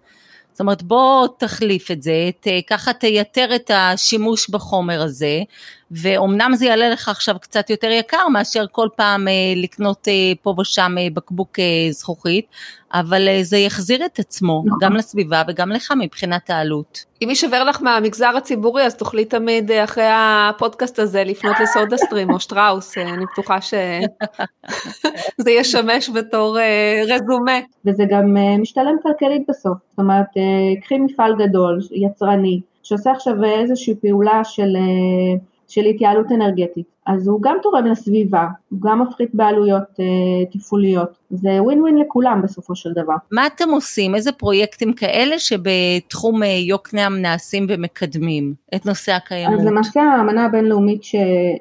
זאת 0.52 0.60
אומרת 0.60 0.82
בוא 0.82 1.28
תחליף 1.38 1.90
את 1.90 2.02
זה, 2.02 2.30
ככה 2.66 2.92
תייתר 2.92 3.54
את 3.54 3.70
השימוש 3.74 4.50
בחומר 4.50 5.02
הזה, 5.02 5.42
ואומנם 5.90 6.50
זה 6.54 6.66
יעלה 6.66 6.88
לך 6.88 7.08
עכשיו 7.08 7.34
קצת 7.40 7.70
יותר 7.70 7.90
יקר 7.90 8.28
מאשר 8.28 8.64
כל 8.72 8.88
פעם 8.96 9.28
אה, 9.28 9.32
לקנות 9.56 10.08
אה, 10.08 10.32
פה 10.42 10.54
ושם 10.60 10.94
אה, 10.98 11.06
בקבוק 11.14 11.58
אה, 11.58 11.64
זכוכית, 11.90 12.46
אבל 12.94 13.28
אה, 13.28 13.38
זה 13.42 13.56
יחזיר 13.56 14.04
את 14.04 14.18
עצמו, 14.18 14.62
נכון. 14.66 14.78
גם 14.80 14.96
לסביבה 14.96 15.42
וגם 15.48 15.70
לך 15.70 15.92
מבחינת 15.98 16.50
העלות. 16.50 17.04
אם 17.22 17.28
יישבר 17.28 17.64
לך 17.64 17.82
מהמגזר 17.82 18.36
הציבורי 18.36 18.82
אז 18.82 18.96
תוכלי 18.96 19.24
תמיד 19.24 19.70
אה, 19.70 19.84
אחרי 19.84 20.08
הפודקאסט 20.08 20.98
הזה 20.98 21.24
לפנות 21.24 21.56
לסודה 21.60 21.96
סטרים 21.96 22.30
או 22.30 22.40
שטראוס, 22.40 22.98
אה, 22.98 23.14
אני 23.14 23.24
בטוחה 23.32 23.60
שזה 23.60 25.50
ישמש 25.60 26.10
בתור 26.10 26.58
אה, 26.58 27.02
רזומה. 27.08 27.58
וזה 27.86 28.04
גם 28.10 28.36
אה, 28.36 28.58
משתלם 28.58 28.96
כלכלית 29.02 29.42
בסוף, 29.48 29.78
זאת 29.90 29.98
אומרת 29.98 30.26
אה, 30.36 30.80
קחי 30.82 30.98
מפעל 30.98 31.34
גדול, 31.38 31.80
יצרני, 31.90 32.60
שעושה 32.82 33.10
עכשיו 33.12 33.34
איזושהי 33.44 33.94
פעולה 33.94 34.44
של 34.44 34.76
אה, 34.76 35.38
של 35.68 35.84
התייעלות 35.84 36.32
אנרגטית. 36.32 36.86
אז 37.06 37.28
הוא 37.28 37.42
גם 37.42 37.56
תורם 37.62 37.86
לסביבה, 37.86 38.46
הוא 38.70 38.80
גם 38.80 39.02
מפחית 39.02 39.30
בעלויות 39.34 39.82
אה, 40.00 40.04
תפעוליות, 40.52 41.18
זה 41.30 41.62
ווין 41.62 41.80
ווין 41.80 41.98
לכולם 41.98 42.40
בסופו 42.42 42.76
של 42.76 42.92
דבר. 42.92 43.14
מה 43.32 43.46
אתם 43.46 43.70
עושים? 43.70 44.14
איזה 44.14 44.32
פרויקטים 44.32 44.92
כאלה 44.92 45.38
שבתחום 45.38 46.42
אה, 46.42 46.48
יוקנעם 46.48 47.22
נעשים 47.22 47.66
ומקדמים 47.68 48.54
את 48.74 48.86
נושא 48.86 49.12
הקיימות? 49.12 49.60
אז 49.60 49.66
למעשה 49.66 50.02
האמנה 50.02 50.44
הבינלאומית. 50.44 51.02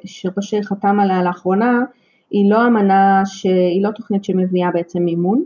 שראשי 0.05 0.63
חתם 0.63 0.99
עליה 0.99 1.23
לאחרונה, 1.23 1.79
היא 2.31 2.51
לא 2.51 2.67
אמנה, 2.67 3.21
ש... 3.25 3.45
היא 3.45 3.83
לא 3.83 3.91
תוכנית 3.91 4.23
שמביאה 4.23 4.71
בעצם 4.73 4.99
מימון, 4.99 5.43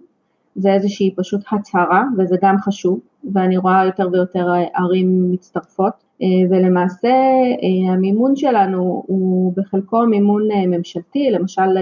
זה 0.55 0.73
איזושהי 0.73 1.13
פשוט 1.15 1.41
הצהרה 1.51 2.03
וזה 2.17 2.35
גם 2.41 2.55
חשוב, 2.57 2.99
ואני 3.33 3.57
רואה 3.57 3.85
יותר 3.85 4.09
ויותר 4.11 4.47
ערים 4.75 5.31
מצטרפות. 5.31 5.93
אה, 6.21 6.27
ולמעשה 6.49 7.09
אה, 7.09 7.93
המימון 7.93 8.35
שלנו 8.35 9.03
הוא 9.07 9.53
בחלקו 9.57 10.05
מימון 10.05 10.51
אה, 10.51 10.67
ממשלתי, 10.67 11.31
למשל 11.31 11.77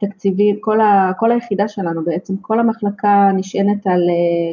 תקציבי, 0.00 0.56
כל, 0.60 0.80
ה, 0.80 1.12
כל 1.18 1.32
היחידה 1.32 1.68
שלנו 1.68 2.04
בעצם, 2.04 2.36
כל 2.36 2.60
המחלקה 2.60 3.30
נשענת 3.34 3.86
על 3.86 4.00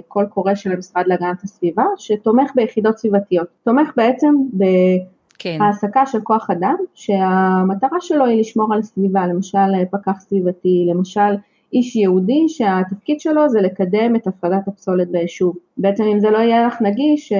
קול 0.07 0.25
קורא 0.25 0.55
של 0.55 0.71
המשרד 0.71 1.03
להגנת 1.07 1.43
הסביבה, 1.43 1.83
שתומך 1.97 2.51
ביחידות 2.55 2.97
סביבתיות, 2.97 3.47
תומך 3.63 3.91
בעצם 3.95 4.35
בהעסקה 4.53 5.99
כן. 6.05 6.11
של 6.11 6.21
כוח 6.23 6.49
אדם, 6.49 6.75
שהמטרה 6.95 7.97
שלו 8.01 8.25
היא 8.25 8.39
לשמור 8.39 8.73
על 8.73 8.79
הסביבה, 8.79 9.27
למשל 9.27 9.85
פקח 9.91 10.19
סביבתי, 10.19 10.87
למשל 10.89 11.35
איש 11.73 11.95
יהודי 11.95 12.45
שהתפקיד 12.47 13.19
שלו 13.19 13.49
זה 13.49 13.61
לקדם 13.61 14.15
את 14.15 14.27
הפרדת 14.27 14.67
הפסולת 14.67 15.11
ביישוב. 15.11 15.55
בעצם 15.77 16.03
אם 16.03 16.19
זה 16.19 16.29
לא 16.29 16.37
יהיה 16.37 16.67
לך 16.67 16.81
נגיש, 16.81 17.31
אה, 17.31 17.37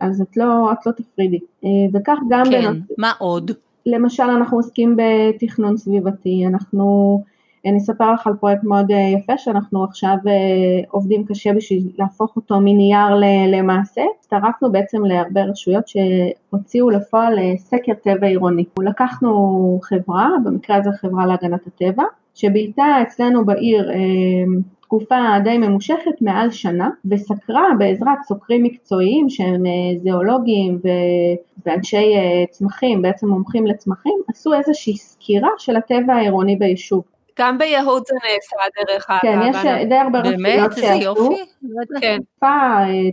אז 0.00 0.20
את 0.20 0.36
לא, 0.36 0.72
את 0.72 0.86
לא 0.86 0.92
תפרידי. 0.92 1.38
אה, 1.64 1.70
וכך 1.92 2.18
גם... 2.28 2.44
כן, 2.50 2.60
בנות... 2.62 2.76
מה 2.98 3.12
עוד? 3.18 3.50
למשל 3.86 4.22
אנחנו 4.22 4.56
עוסקים 4.56 4.96
בתכנון 4.96 5.76
סביבתי, 5.76 6.46
אנחנו, 6.46 7.22
אני 7.66 7.78
אספר 7.78 8.12
לך 8.12 8.26
על 8.26 8.34
פרויקט 8.40 8.64
מאוד 8.64 8.90
אה, 8.90 8.96
יפה 8.96 9.38
שאנחנו 9.38 9.84
עכשיו 9.84 10.16
עובדים 10.90 11.24
קשה 11.24 11.52
בשביל 11.52 11.88
להפוך 11.98 12.36
אותו 12.36 12.60
מנייר 12.60 13.14
למעשה. 13.48 14.02
הצטרפנו 14.18 14.72
בעצם 14.72 15.04
להרבה 15.04 15.44
רשויות 15.44 15.84
שהוציאו 15.88 16.90
לפועל 16.90 17.38
סקר 17.56 17.94
טבע 17.94 18.26
עירוני. 18.26 18.64
לקחנו 18.80 19.80
חברה, 19.82 20.28
במקרה 20.44 20.76
הזה 20.76 20.90
חברה 21.00 21.26
להגנת 21.26 21.66
הטבע, 21.66 22.04
שבילתה 22.36 22.84
אצלנו 23.02 23.44
בעיר 23.44 23.90
אה, 23.90 23.96
תקופה 24.80 25.16
די 25.44 25.58
ממושכת, 25.58 26.20
מעל 26.20 26.50
שנה, 26.50 26.90
וסקרה 27.10 27.64
בעזרת 27.78 28.18
סוקרים 28.28 28.62
מקצועיים 28.62 29.28
שהם 29.28 29.66
אה, 29.66 29.98
זואולוגים 29.98 30.78
ואנשי 31.66 31.96
אה, 32.16 32.44
צמחים, 32.50 33.02
בעצם 33.02 33.28
מומחים 33.28 33.66
לצמחים, 33.66 34.18
עשו 34.28 34.54
איזושהי 34.54 34.96
סקירה 34.96 35.48
של 35.58 35.76
הטבע 35.76 36.14
העירוני 36.14 36.56
ביישוב. 36.56 37.15
גם 37.38 37.58
ביהוד 37.58 38.02
זה 38.06 38.14
נעשה 38.14 38.56
דרך 38.92 39.10
אגב. 39.10 39.20
כן, 39.22 39.40
יש 39.50 39.56
די 39.88 39.94
הרבה 39.94 40.18
רשויות 40.18 40.72
שעשו. 40.72 40.82
באמת? 40.82 40.92
איזה 40.92 41.04
יופי. 41.04 41.44
כן. 42.00 42.18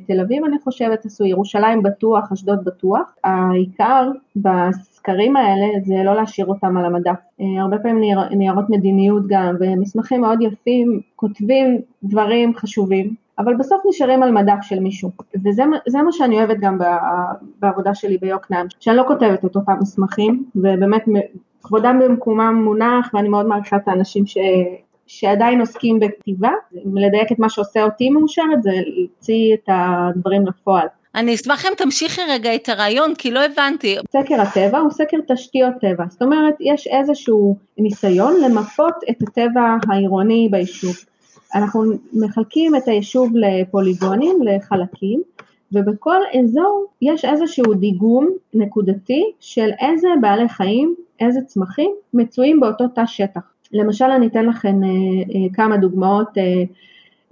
תל 0.07 0.19
אביב 0.21 0.45
אני 0.45 0.59
חושבת 0.63 1.05
עשו, 1.05 1.25
ירושלים 1.25 1.83
בטוח, 1.83 2.31
אשדוד 2.31 2.63
בטוח. 2.63 3.15
העיקר 3.23 4.09
הסקרים 4.45 5.35
האלה 5.35 5.65
זה 5.85 5.95
לא 6.05 6.15
להשאיר 6.15 6.47
אותם 6.47 6.77
על 6.77 6.85
המדף. 6.85 7.19
אה, 7.41 7.61
הרבה 7.61 7.77
פעמים 7.77 8.13
ניירות 8.31 8.69
מדיניות 8.69 9.23
גם 9.27 9.55
ומסמכים 9.59 10.21
מאוד 10.21 10.41
יפים 10.41 11.01
כותבים 11.15 11.81
דברים 12.03 12.55
חשובים, 12.55 13.15
אבל 13.39 13.55
בסוף 13.55 13.81
נשארים 13.89 14.23
על 14.23 14.31
מדף 14.31 14.61
של 14.61 14.79
מישהו. 14.79 15.11
וזה 15.45 16.01
מה 16.03 16.11
שאני 16.11 16.35
אוהבת 16.35 16.57
גם 16.59 16.77
בעבודה 17.59 17.93
שלי 17.93 18.17
ביוקנעם, 18.17 18.67
שאני 18.79 18.97
לא 18.97 19.03
כותבת 19.07 19.45
את 19.45 19.55
אותם 19.55 19.73
מסמכים, 19.81 20.45
ובאמת 20.55 21.03
כבודם 21.63 21.99
במקומם 22.03 22.61
מונח 22.63 23.11
ואני 23.13 23.29
מאוד 23.29 23.45
מעריכה 23.45 23.75
את 23.75 23.87
האנשים 23.87 24.25
ש... 24.25 24.37
שעדיין 25.07 25.59
עוסקים 25.59 25.99
בכתיבה, 25.99 26.51
לדייק 26.95 27.31
את 27.31 27.39
מה 27.39 27.49
שעושה 27.49 27.83
אותי 27.83 28.09
מאושרת 28.09 28.63
זה 28.63 28.71
להוציא 28.71 29.53
את 29.53 29.69
הדברים 29.69 30.47
לפועל. 30.47 30.87
אני 31.15 31.35
אשמח 31.35 31.65
אם 31.65 31.71
תמשיכי 31.77 32.21
רגע 32.29 32.55
את 32.55 32.69
הרעיון, 32.69 33.15
כי 33.15 33.31
לא 33.31 33.39
הבנתי. 33.45 33.95
סקר 34.11 34.41
הטבע 34.41 34.79
הוא 34.79 34.91
סקר 34.91 35.17
תשתיות 35.27 35.73
טבע, 35.81 36.03
זאת 36.09 36.21
אומרת 36.21 36.53
יש 36.59 36.87
איזשהו 36.87 37.57
ניסיון 37.77 38.33
למפות 38.45 38.93
את 39.09 39.15
הטבע 39.21 39.75
העירוני 39.89 40.47
ביישוב. 40.51 40.95
אנחנו 41.55 41.83
מחלקים 42.13 42.75
את 42.75 42.87
היישוב 42.87 43.31
לפוליגונים, 43.35 44.37
לחלקים, 44.43 45.21
ובכל 45.71 46.17
אזור 46.39 46.85
יש 47.01 47.25
איזשהו 47.25 47.73
דיגום 47.73 48.29
נקודתי 48.53 49.31
של 49.39 49.69
איזה 49.81 50.07
בעלי 50.21 50.49
חיים, 50.49 50.95
איזה 51.25 51.39
צמחים 51.41 51.91
מצויים 52.13 52.59
באותו 52.59 52.87
תא 52.87 53.05
שטח. 53.05 53.41
למשל 53.73 54.05
אני 54.05 54.27
אתן 54.27 54.45
לכם 54.45 54.83
אה, 54.83 54.89
אה, 54.89 55.53
כמה 55.53 55.77
דוגמאות 55.77 56.37
אה, 56.37 56.43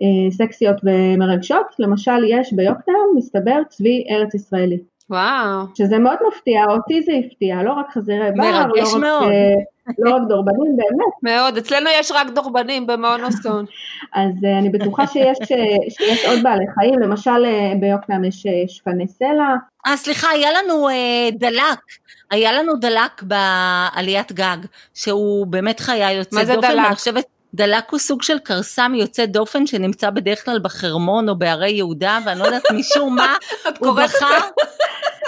אה, 0.02 0.32
סקסיות 0.32 0.76
ומרגשות, 0.84 1.66
למשל 1.80 2.24
יש 2.28 2.54
ביוקנעם 2.54 3.16
מסתבר 3.16 3.62
צבי 3.70 4.06
ארץ 4.10 4.34
ישראלי. 4.34 4.78
וואו. 5.10 5.66
שזה 5.76 6.00
מאוד 6.00 6.18
מפתיע, 6.28 6.64
אותי 6.70 7.02
זה 7.02 7.12
הפתיע, 7.26 7.64
לא 7.64 7.74
רק 7.74 7.90
חזירי 7.94 8.32
בר, 8.32 8.44
לא 8.44 8.58
רק, 8.58 9.00
מאוד. 9.02 9.24
אה, 9.32 9.54
לא 10.00 10.16
רק 10.16 10.22
דורבנים, 10.28 10.78
באמת. 10.78 11.14
מאוד, 11.24 11.58
אצלנו 11.58 11.90
יש 12.00 12.12
רק 12.12 12.28
דורבנים 12.36 12.88
במעון 12.88 13.24
אוסטון. 13.24 13.66
אז 14.14 14.32
אה, 14.46 14.58
אני 14.58 14.70
בטוחה 14.70 15.08
שיש, 15.08 15.38
שיש 15.90 16.26
עוד 16.26 16.44
בעלי 16.44 16.66
חיים, 16.74 17.00
למשל 17.00 17.46
ביוקנעם 17.80 18.24
יש 18.24 18.48
שפני 18.68 19.08
סלע. 19.08 19.56
אה, 19.88 19.98
סליחה, 19.98 20.28
היה 20.30 20.50
לנו 20.52 20.90
אה, 20.90 21.30
דלק, 21.32 21.80
היה 22.32 22.52
לנו 22.52 22.74
דלק 22.76 23.22
בעליית 23.22 24.32
גג, 24.32 24.58
שהוא 24.94 25.48
באמת 25.48 25.80
חיה 25.80 26.12
יוצאת 26.12 26.34
דופן. 26.34 26.56
מה 26.56 26.62
זה 26.62 26.68
דלק? 26.68 26.86
אני 26.88 26.96
חושבת... 26.96 27.26
דלק 27.54 27.90
הוא 27.90 28.00
סוג 28.00 28.22
של 28.22 28.38
כרסם 28.46 28.92
יוצא 28.96 29.26
דופן 29.26 29.68
שנמצא 29.68 30.10
בדרך 30.10 30.46
כלל 30.46 30.60
בחרמון 30.60 31.30
או 31.30 31.36
בערי 31.36 31.72
יהודה, 31.72 32.20
ואני 32.26 32.40
לא 32.40 32.46
יודעת 32.46 32.72
משום 32.72 33.16
מה 33.16 33.36
הוא 33.80 33.92
בחר. 33.92 34.40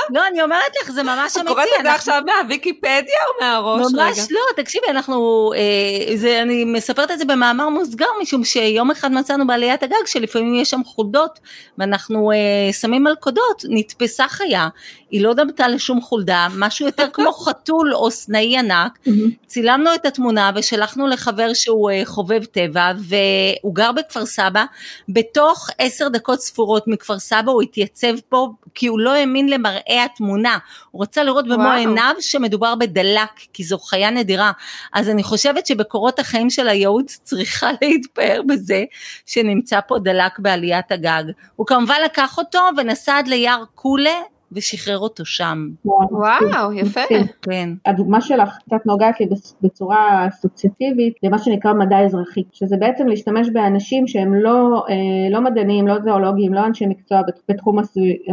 לא, 0.10 0.28
אני 0.28 0.42
אומרת 0.42 0.72
לך, 0.82 0.92
זה 0.92 1.04
ממש 1.04 1.38
אמיתי. 1.38 1.42
את 1.42 1.48
קוראת 1.48 1.68
את 1.80 1.84
זה 1.84 1.94
עכשיו 1.94 2.22
מהוויקיפדיה 2.26 3.20
או 3.28 3.46
מהראש 3.46 3.94
רגע? 3.94 4.04
ממש 4.06 4.20
לא, 4.32 4.64
תקשיבי, 4.64 4.88
אנחנו, 4.90 5.52
אה, 5.56 6.42
אני 6.42 6.66
מספרת 6.66 7.12
את 7.12 7.20
זה 7.20 7.26
במאמר 7.26 7.70
מוסגר, 7.70 8.06
משום 8.22 8.44
שיום 8.44 8.92
אחד 8.92 9.12
מצאנו 9.12 9.48
בעליית 9.48 9.84
הגג 9.84 10.06
שלפעמים 10.06 10.56
יש 10.56 10.70
שם 10.70 10.82
חולדות, 10.86 11.40
ואנחנו 11.78 12.32
אה, 12.32 12.74
שמים 12.74 13.04
מלכודות, 13.04 13.64
נתפסה 13.70 14.28
חיה, 14.28 14.68
היא 15.12 15.22
לא 15.22 15.34
דמתה 15.34 15.68
לשום 15.68 16.02
חולדה, 16.02 16.48
משהו 16.58 16.86
יותר 16.86 17.08
כמו 17.14 17.32
חתול 17.46 17.96
או 17.96 18.12
סנאי 18.12 18.58
ענק, 18.58 19.00
צילמנו 19.48 19.96
את 19.96 20.06
התמונה 20.06 20.52
ושלחנו 20.56 21.08
לחבר 21.08 21.54
שהוא 21.54 21.92
אה, 21.92 22.02
חובב 22.06 22.44
טבע, 22.46 22.92
והוא 22.98 23.76
גר 23.76 23.92
בכפר 23.92 24.26
סבא, 24.26 24.66
בתוך 25.10 25.70
עשר 25.80 26.08
דקות 26.08 26.42
ספורות 26.42 26.88
מכפר 26.88 27.20
סבא 27.20 27.52
הוא 27.52 27.62
התייצב 27.62 28.16
פה, 28.30 28.50
כי 28.76 28.88
הוא 28.88 29.00
לא 29.00 29.14
האמין 29.14 29.50
למראה 29.50 29.93
במראה 29.94 30.06
התמונה, 30.06 30.58
הוא 30.92 31.02
רצה 31.04 31.24
לראות 31.24 31.46
במו 31.48 31.72
עיניו 31.72 32.16
שמדובר 32.20 32.76
בדלק, 32.76 33.30
כי 33.54 33.64
זו 33.64 33.78
חיה 33.78 34.10
נדירה. 34.10 34.52
אז 34.94 35.10
אני 35.10 35.24
חושבת 35.24 35.66
שבקורות 35.66 36.20
החיים 36.20 36.50
של 36.50 36.68
הייעוץ 36.68 37.20
צריכה 37.24 37.70
להתפאר 37.82 38.42
בזה 38.48 38.84
שנמצא 39.26 39.80
פה 39.88 40.00
דלק 40.00 40.40
בעליית 40.40 40.92
הגג. 40.92 41.24
הוא 41.56 41.68
כמובן 41.68 41.96
לקח 42.06 42.38
אותו 42.38 42.60
ונסע 42.78 43.18
עד 43.18 43.28
ליער 43.28 43.64
קולה 43.76 44.20
ושחרר 44.56 45.00
אותו 45.00 45.26
שם. 45.26 45.70
וואו, 45.86 46.74
יפה. 46.74 47.02
כן. 47.42 47.70
הדוגמה 47.86 48.22
שלך 48.22 48.58
קצת 48.66 48.86
נוגעת 48.86 49.20
לי 49.20 49.28
בצורה 49.62 50.28
אסוציאטיבית 50.28 51.14
למה 51.24 51.40
שנקרא 51.40 51.74
מדע 51.74 52.00
אזרחי, 52.00 52.44
שזה 52.52 52.78
בעצם 52.78 53.08
להשתמש 53.08 53.50
באנשים 53.50 54.08
שהם 54.08 54.34
לא, 54.34 54.84
אה, 54.90 55.30
לא 55.32 55.42
מדענים, 55.42 55.88
לא 55.88 56.00
זואולוגיים, 56.00 56.54
לא 56.54 56.66
אנשי 56.66 56.86
מקצוע 56.86 57.22
בתחום 57.50 57.80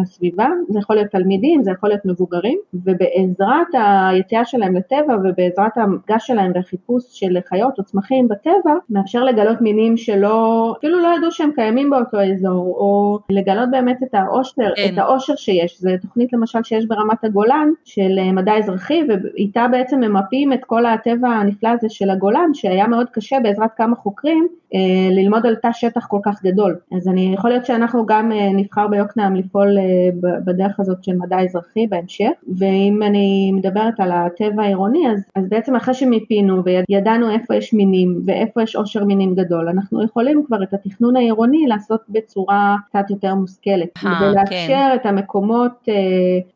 הסביבה, 0.03 0.47
זה 0.69 0.79
יכול 0.79 0.97
להיות 0.97 1.11
תלמידים, 1.11 1.63
זה 1.63 1.71
יכול 1.71 1.89
להיות 1.89 2.05
מבוגרים, 2.05 2.59
ובעזרת 2.75 3.67
היציאה 3.73 4.45
שלהם 4.45 4.77
לטבע 4.77 5.15
ובעזרת 5.25 5.77
המפגש 5.77 6.27
שלהם 6.27 6.53
והחיפוש 6.55 7.05
של 7.11 7.39
חיות 7.49 7.79
או 7.79 7.85
צמחים 7.85 8.29
בטבע, 8.29 8.75
מאפשר 8.91 9.25
לגלות 9.25 9.61
מינים 9.61 9.97
שלא, 9.97 10.75
אפילו 10.79 11.01
לא 11.03 11.09
ידעו 11.17 11.31
שהם 11.31 11.51
קיימים 11.55 11.91
באותו 11.91 12.19
אזור, 12.33 12.75
או 12.79 13.19
לגלות 13.31 13.71
באמת 13.71 13.99
את 14.03 14.15
העושר, 14.15 14.71
כן. 14.77 14.91
את 14.93 14.99
העושר 14.99 15.35
שיש. 15.37 15.81
זה 15.81 15.97
תוכנית 16.11 16.33
למשל 16.33 16.59
שיש 16.63 16.87
ברמת 16.87 17.25
הגולן 17.25 17.69
של 17.85 18.19
אה, 18.19 18.33
מדע 18.33 18.57
אזרחי 18.59 19.01
ואיתה 19.09 19.67
בעצם 19.71 20.01
ממפים 20.01 20.53
את 20.53 20.65
כל 20.65 20.87
הטבע 20.87 21.29
הנפלא 21.29 21.69
הזה 21.69 21.89
של 21.89 22.11
הגולן 22.11 22.51
שהיה 22.55 22.87
מאוד 22.87 23.07
קשה 23.13 23.37
בעזרת 23.43 23.71
כמה 23.77 23.97
חוקרים 23.97 24.49
אה, 24.75 25.09
ללמוד 25.11 25.47
על 25.47 25.55
תא 25.55 25.69
שטח 25.73 26.07
כל 26.07 26.19
כך 26.25 26.43
גדול. 26.43 26.77
אז 26.97 27.09
אני 27.09 27.35
יכול 27.35 27.51
להיות 27.51 27.67
שאנחנו 27.67 28.07
גם 28.07 28.33
אה, 28.33 28.53
נבחר 28.53 28.89
ביוקנעם 28.89 29.37
לפעול 29.37 29.69
בדרך 30.45 30.81
הזאת 30.81 31.05
של 31.05 31.17
מדע 31.17 31.41
אזרחי 31.41 31.87
בהמשך 31.87 32.31
ואם 32.59 33.01
אני 33.07 33.53
מדברת 33.53 34.01
על 34.01 34.13
הטבע 34.13 34.63
העירוני 34.63 35.11
אז, 35.13 35.25
אז 35.37 35.49
בעצם 35.49 35.77
אחרי 35.77 35.95
שמיפינו 35.95 36.63
וידענו 36.65 37.31
איפה 37.31 37.55
יש 37.55 37.75
מינים 37.75 38.23
ואיפה 38.27 38.63
יש 38.63 38.77
עושר 38.77 39.05
מינים 39.05 39.35
גדול 39.35 39.69
אנחנו 39.69 40.05
יכולים 40.05 40.43
כבר 40.47 40.63
את 40.63 40.75
התכנון 40.75 41.17
העירוני 41.17 41.67
לעשות 41.69 42.01
בצורה 42.09 42.77
קצת 42.89 43.11
יותר 43.11 43.35
מושכלת 43.35 43.89
ולאפשר 44.21 44.67
כן. 44.67 44.95
את 44.95 45.07
המקומות 45.07 45.89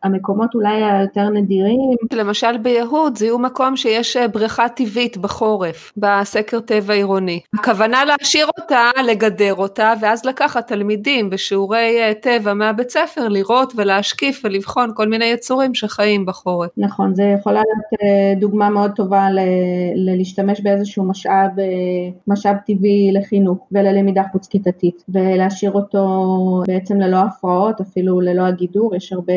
המקומות 0.02 0.54
אולי 0.54 0.82
היותר 0.84 1.28
נדירים. 1.28 1.78
למשל 2.12 2.58
ביהוד 2.58 3.18
זיהו 3.18 3.38
מקום 3.38 3.76
שיש 3.76 4.16
אה, 4.16 4.28
בריכה 4.28 4.68
טבעית 4.68 5.16
בחורף, 5.16 5.92
בסקר 5.96 6.60
טבע 6.60 6.94
עירוני. 6.94 7.40
הכוונה 7.54 8.04
להשאיר 8.04 8.46
אותה, 8.58 8.80
לגדר 9.04 9.54
אותה, 9.54 9.92
ואז 10.00 10.24
לקחת 10.24 10.68
תלמידים 10.68 11.30
בשיעורי 11.30 12.02
אה, 12.02 12.12
טבע 12.14 12.54
מהבית 12.54 12.90
ספר, 12.90 13.28
לראות 13.28 13.72
ולהשקיף 13.76 14.42
ולבחון 14.44 14.90
כל 14.94 15.08
מיני 15.08 15.24
יצורים 15.24 15.74
שחיים 15.74 16.26
בחורף. 16.26 16.70
נכון, 16.76 17.14
זה 17.14 17.22
יכולה 17.22 17.60
להיות 17.60 18.02
אה, 18.02 18.40
דוגמה 18.40 18.70
מאוד 18.70 18.90
טובה 18.96 19.26
ללהשתמש 19.94 20.60
באיזשהו 20.60 21.04
משאב, 21.04 21.50
משאב 22.26 22.56
טבעי 22.66 23.10
לחינוך 23.12 23.66
וללמידה 23.72 24.22
חוץ 24.32 24.46
כיתתית, 24.46 25.04
ולהשאיר 25.08 25.72
אותו 25.72 26.04
בעצם 26.66 27.00
ללא 27.00 27.16
הפרעות, 27.16 27.80
אפילו 27.80 28.20
ללא 28.20 28.42
הגידור, 28.42 28.94
יש 28.94 29.12
הרבה 29.12 29.33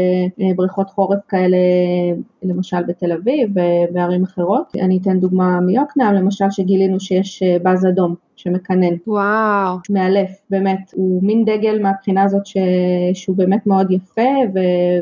בריכות 0.55 0.89
חורף 0.89 1.19
כאלה 1.29 1.57
למשל 2.43 2.83
בתל 2.87 3.11
אביב 3.11 3.49
ובערים 3.49 4.23
אחרות. 4.23 4.73
אני 4.81 4.99
אתן 5.01 5.19
דוגמה 5.19 5.59
מיוקנעם, 5.59 6.13
למשל 6.13 6.45
שגילינו 6.51 6.99
שיש 6.99 7.43
אה, 7.43 7.57
בז 7.63 7.85
אדום 7.85 8.15
שמקנן. 8.35 8.95
וואו. 9.07 9.77
מאלף, 9.89 10.29
באמת. 10.49 10.91
הוא 10.93 11.23
מין 11.23 11.45
דגל 11.45 11.81
מהבחינה 11.81 12.23
הזאת 12.23 12.45
ש... 12.45 12.57
שהוא 13.13 13.37
באמת 13.37 13.67
מאוד 13.67 13.91
יפה 13.91 14.29
ו... 14.55 14.59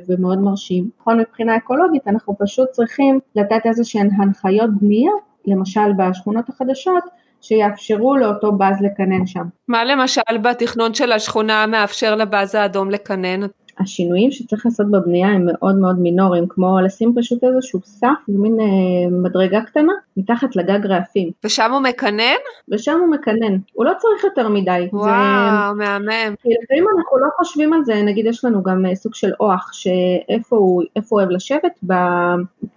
ומאוד 0.08 0.40
מרשים. 0.40 0.90
נכון 1.02 1.20
מבחינה 1.20 1.58
אקולוגית 1.58 2.08
אנחנו 2.08 2.36
פשוט 2.40 2.70
צריכים 2.70 3.20
לתת 3.36 3.66
איזה 3.66 3.84
שהן 3.84 4.10
הנחיות 4.18 4.70
בנייה, 4.82 5.12
למשל 5.48 5.94
בשכונות 5.98 6.50
החדשות, 6.50 7.04
שיאפשרו 7.42 8.18
לאותו 8.18 8.52
בז 8.52 8.82
לקנן 8.82 9.26
שם. 9.26 9.44
מה 9.68 9.86
למשל 9.86 10.38
בתכנון 10.42 10.94
של 10.94 11.12
השכונה 11.12 11.66
מאפשר 11.68 12.16
לבז 12.16 12.56
האדום 12.56 12.92
לקנן? 12.92 13.40
השינויים 13.80 14.32
שצריך 14.32 14.66
לעשות 14.66 14.92
בבנייה 14.92 15.28
הם 15.28 15.46
מאוד 15.46 15.76
מאוד 15.76 16.00
מינוריים, 16.00 16.48
כמו 16.50 16.80
לשים 16.82 17.14
פשוט 17.18 17.44
איזשהו 17.44 17.80
סף, 17.84 18.08
מין 18.28 18.60
אה, 18.60 19.10
מדרגה 19.12 19.62
קטנה, 19.62 19.94
מתחת 20.18 20.56
לגג 20.56 20.86
רעפים. 20.86 21.32
ושם 21.44 21.72
הוא 21.72 21.82
מקנן? 21.82 22.36
ושם 22.72 23.00
הוא 23.00 23.08
מקנן, 23.08 23.58
הוא 23.74 23.86
לא 23.86 23.92
צריך 23.98 24.24
יותר 24.24 24.50
מדי. 24.50 24.88
וואו, 24.94 25.08
זה, 25.08 25.84
מהמם. 25.84 26.36
כי 26.44 26.50
לפעמים 26.64 26.86
אנחנו 26.98 27.18
לא 27.18 27.28
חושבים 27.38 27.74
על 27.74 27.84
זה, 27.84 28.02
נגיד 28.04 28.26
יש 28.26 28.46
לנו 28.46 28.64
גם 28.64 28.86
אה, 28.86 28.96
סוג 28.96 29.16
של 29.16 29.32
אוח, 29.40 29.70
שאיפה 29.74 30.56
הוא, 30.56 30.84
הוא 30.94 31.20
אוהב 31.20 31.30
לשבת, 31.30 31.80
ב, 31.88 31.94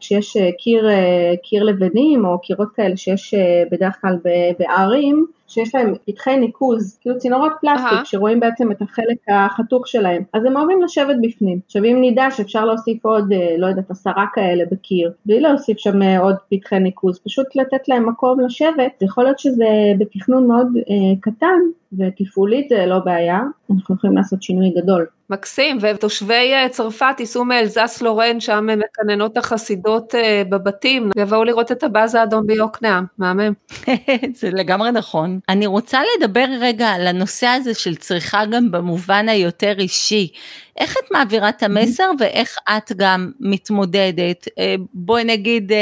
כשיש 0.01 0.37
אה, 0.37 0.51
קיר, 0.59 0.89
אה, 0.91 1.33
קיר 1.43 1.65
לבנים 1.65 2.25
או 2.25 2.39
קירות 2.39 2.69
כאלה 2.75 2.97
שיש 2.97 3.35
בדרך 3.71 4.01
כלל 4.01 4.17
בערים, 4.59 5.27
שיש 5.49 5.75
להם 5.75 5.95
פתחי 6.07 6.37
ניקוז, 6.37 6.99
כאילו 7.01 7.19
צינורות 7.19 7.53
פלסטיק, 7.61 7.99
uh-huh. 7.99 8.05
שרואים 8.05 8.41
בעצם 8.41 8.73
את 8.73 8.83
החלק 8.83 9.17
החתוך 9.29 9.89
שלהם, 9.89 10.23
אז 10.33 10.45
הם 10.45 10.57
אוהבים 10.57 10.83
לשבת 10.89 11.17
בפנים. 11.23 11.61
עכשיו 11.67 11.85
אם 11.85 11.99
נדע 12.03 12.31
שאפשר 12.31 12.65
להוסיף 12.65 13.05
עוד, 13.05 13.33
אה, 13.33 13.55
לא 13.59 13.67
יודעת, 13.67 13.91
עשרה 13.91 14.27
כאלה 14.35 14.65
בקיר, 14.71 15.13
בלי 15.27 15.41
להוסיף 15.41 15.79
שם 15.79 16.03
אה, 16.03 16.19
עוד 16.19 16.37
פתחי 16.51 16.79
ניקוז, 16.79 17.19
פשוט 17.25 17.57
לתת 17.57 17.89
להם 17.89 18.09
מקום 18.09 18.41
לשבת, 18.41 19.03
יכול 19.03 19.25
להיות 19.25 19.39
שזה 19.39 19.67
בתכנון 19.99 20.47
מאוד 20.47 20.67
אה, 20.77 21.17
קטן, 21.21 21.59
ותפעולית 21.93 22.69
זה 22.69 22.87
לא 22.87 22.99
בעיה, 22.99 23.41
אנחנו 23.71 23.95
יכולים 23.95 24.17
לעשות 24.17 24.43
שינוי 24.43 24.71
גדול. 24.83 25.07
מקסים, 25.31 25.79
ותושבי 25.81 26.53
אה, 26.55 26.69
צרפת 26.69 27.15
ייסעו 27.19 27.45
מאלזס 27.45 28.03
לורן, 28.03 28.41
שם 28.41 28.67
מקננות 28.77 29.37
החסידות 29.37 30.15
אה, 30.15 30.43
בבתים, 30.49 31.11
ויבואו 31.17 31.45
לראות 31.45 31.73
את 31.73 31.85
הבאז 31.85 32.15
האדום 32.15 32.47
ביוקנעם, 32.47 33.05
מהמם. 33.19 33.53
זה 34.39 34.51
לגמרי 34.51 34.93
נכון. 34.93 35.41
אני 35.49 35.67
רוצה 35.67 36.01
לדבר 36.17 36.45
רגע 36.61 36.89
על 36.89 37.07
הנושא 37.07 37.47
הזה 37.47 37.75
של 37.75 37.97
צריכה 37.97 38.47
גם 38.47 38.71
במובן 38.71 39.29
היותר 39.29 39.75
אישי. 39.79 40.29
איך 40.77 40.97
את 41.05 41.11
מעבירה 41.13 41.49
את 41.49 41.63
המסר 41.63 42.11
ואיך 42.19 42.59
את 42.69 42.93
גם 42.97 43.31
מתמודדת, 43.41 44.49
אה, 44.59 44.75
בואי 44.95 45.25
נגיד 45.25 45.73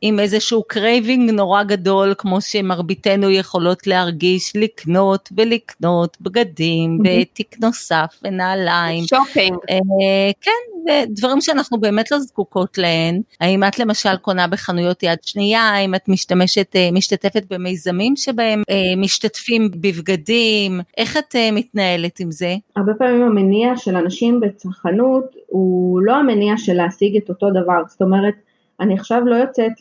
עם 0.00 0.20
איזשהו 0.20 0.62
craving 0.68 1.30
נורא 1.30 1.62
גדול, 1.62 2.14
כמו 2.18 2.40
שמרביתנו 2.40 3.30
יכולות 3.30 3.86
להרגיש, 3.86 4.52
לקנות 4.56 5.27
ולקנות 5.36 6.16
בגדים 6.20 6.98
ותיק 7.04 7.56
נוסף 7.62 8.20
ונעליים. 8.24 9.04
שופינג. 9.04 9.56
אה, 9.70 10.30
כן, 10.40 10.90
ודברים 11.10 11.40
שאנחנו 11.40 11.80
באמת 11.80 12.10
לא 12.10 12.18
זקוקות 12.18 12.78
להן. 12.78 13.20
האם 13.40 13.64
את 13.64 13.78
למשל 13.78 14.16
קונה 14.16 14.46
בחנויות 14.46 15.02
יד 15.02 15.18
שנייה, 15.22 15.60
האם 15.60 15.94
את 15.94 16.08
משתמשת, 16.08 16.76
אה, 16.76 16.88
משתתפת 16.92 17.42
במיזמים 17.50 18.16
שבהם 18.16 18.62
אה, 18.70 18.96
משתתפים 18.96 19.70
בבגדים, 19.80 20.80
איך 20.96 21.16
את 21.16 21.34
מתנהלת 21.52 22.20
עם 22.20 22.30
זה? 22.30 22.54
הרבה 22.76 22.92
פעמים 22.94 23.22
המניע 23.22 23.76
של 23.76 23.96
אנשים 23.96 24.40
בצרכנות 24.40 25.24
הוא 25.46 26.00
לא 26.02 26.12
המניע 26.16 26.56
של 26.56 26.72
להשיג 26.72 27.16
את 27.16 27.28
אותו 27.28 27.50
דבר, 27.50 27.82
זאת 27.88 28.02
אומרת, 28.02 28.34
אני 28.80 28.94
עכשיו 28.94 29.20
לא 29.20 29.36
יוצאת 29.36 29.72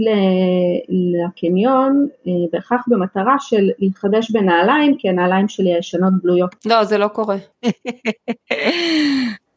לקניון 0.89 2.08
אה, 2.28 2.32
בהכרח 2.52 2.86
במטרה 2.88 3.36
של 3.39 3.70
להתחדש 3.80 4.32
בנעליים, 4.32 4.95
כי 4.98 5.10
הנעליים 5.10 5.48
שלי 5.48 5.74
הישנות 5.74 6.14
בלויות. 6.24 6.56
לא, 6.66 6.84
זה 6.84 6.98
לא 6.98 7.08
קורה. 7.08 7.36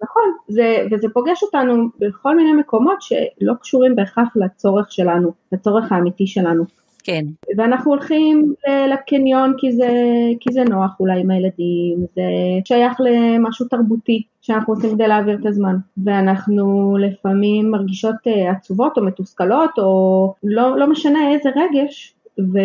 נכון, 0.02 0.32
זה, 0.48 0.86
וזה 0.90 1.08
פוגש 1.12 1.42
אותנו 1.42 1.88
בכל 1.98 2.36
מיני 2.36 2.52
מקומות 2.52 3.02
שלא 3.02 3.54
קשורים 3.60 3.96
בהכרח 3.96 4.28
לצורך 4.36 4.92
שלנו, 4.92 5.32
לצורך 5.52 5.92
האמיתי 5.92 6.26
שלנו. 6.26 6.64
כן. 7.04 7.24
ואנחנו 7.56 7.90
הולכים 7.90 8.54
לקניון 8.88 9.54
כי 9.58 9.72
זה, 9.72 9.88
כי 10.40 10.52
זה 10.52 10.64
נוח 10.64 10.90
אולי 11.00 11.20
עם 11.20 11.30
הילדים, 11.30 12.06
זה 12.14 12.22
שייך 12.64 13.00
למשהו 13.00 13.68
תרבותי 13.68 14.22
שאנחנו 14.42 14.74
עושים 14.74 14.94
כדי 14.94 15.08
להעביר 15.08 15.38
את 15.40 15.46
הזמן. 15.46 15.76
ואנחנו 16.04 16.96
לפעמים 17.00 17.70
מרגישות 17.70 18.14
אה, 18.26 18.50
עצובות 18.50 18.98
או 18.98 19.04
מתוסכלות 19.04 19.70
או 19.78 20.34
לא, 20.42 20.78
לא 20.78 20.90
משנה 20.90 21.32
איזה 21.32 21.50
רגש, 21.56 22.14
ו... 22.38 22.58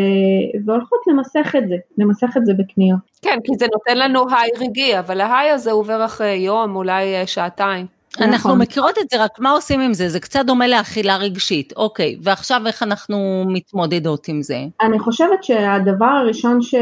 והולכות 0.65 0.99
למסך 1.07 1.55
את 1.57 1.67
זה, 1.67 1.75
למסך 1.97 2.37
את 2.37 2.45
זה 2.45 2.53
בקניות. 2.53 2.99
כן, 3.21 3.39
כי 3.43 3.51
זה 3.59 3.65
נותן 3.73 3.97
לנו 3.97 4.25
היי 4.29 4.67
רגעי, 4.67 4.99
אבל 4.99 5.21
ההיי 5.21 5.49
הזה 5.49 5.71
עובר 5.71 6.05
אחרי 6.05 6.33
יום, 6.33 6.75
אולי 6.75 7.15
אה, 7.15 7.27
שעתיים. 7.27 7.94
אנחנו 8.21 8.49
נכון. 8.49 8.61
מכירות 8.61 8.97
את 8.97 9.09
זה, 9.09 9.23
רק 9.23 9.39
מה 9.39 9.51
עושים 9.51 9.79
עם 9.79 9.93
זה? 9.93 10.09
זה 10.09 10.19
קצת 10.19 10.45
דומה 10.45 10.67
לאכילה 10.67 11.17
רגשית. 11.17 11.73
אוקיי, 11.77 12.17
ועכשיו 12.23 12.61
איך 12.67 12.83
אנחנו 12.83 13.43
מתמודדות 13.47 14.27
עם 14.27 14.41
זה? 14.41 14.57
אני 14.81 14.99
חושבת 14.99 15.43
שהדבר 15.43 16.05
הראשון 16.05 16.61
ש... 16.61 16.75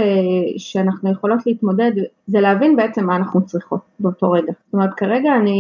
שאנחנו 0.58 1.12
יכולות 1.12 1.40
להתמודד 1.46 1.92
זה 2.28 2.40
להבין 2.40 2.76
בעצם 2.76 3.06
מה 3.06 3.16
אנחנו 3.16 3.46
צריכות 3.46 3.80
באותו 4.00 4.32
רגע. 4.32 4.54
זאת 4.66 4.74
אומרת, 4.74 4.94
כרגע 4.98 5.36
אני 5.36 5.60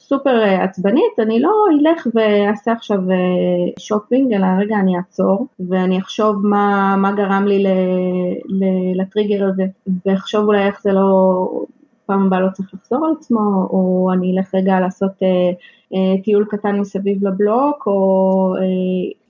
סופר 0.00 0.42
אה, 0.42 0.64
עצבנית, 0.64 1.18
אני 1.18 1.40
לא 1.40 1.50
אלך 1.72 2.06
ואעשה 2.14 2.72
עכשיו 2.72 2.98
אה, 3.10 3.16
שופינג, 3.78 4.32
אלא 4.32 4.46
רגע 4.58 4.76
אני 4.76 4.96
אעצור 4.96 5.46
ואני 5.68 5.98
אחשוב 5.98 6.46
מה, 6.46 6.96
מה 6.96 7.12
גרם 7.12 7.44
לי 7.46 7.62
ל... 7.62 7.66
ל... 8.48 8.64
לטריגר 9.00 9.48
הזה, 9.48 9.64
ואחשוב 10.06 10.44
אולי 10.44 10.66
איך 10.66 10.82
זה 10.82 10.92
לא... 10.92 11.48
פעם 12.06 12.26
הבאה 12.26 12.40
לא 12.40 12.48
צריך 12.52 12.68
לחזור 12.74 13.06
על 13.06 13.12
עצמו, 13.18 13.68
או 13.70 14.10
אני 14.14 14.38
אלך 14.38 14.54
רגע 14.54 14.80
לעשות 14.80 15.12
אה, 15.22 15.28
אה, 15.94 16.22
טיול 16.22 16.46
קטן 16.50 16.80
מסביב 16.80 17.26
לבלוק, 17.26 17.86
או 17.86 18.54
אה, 18.58 18.62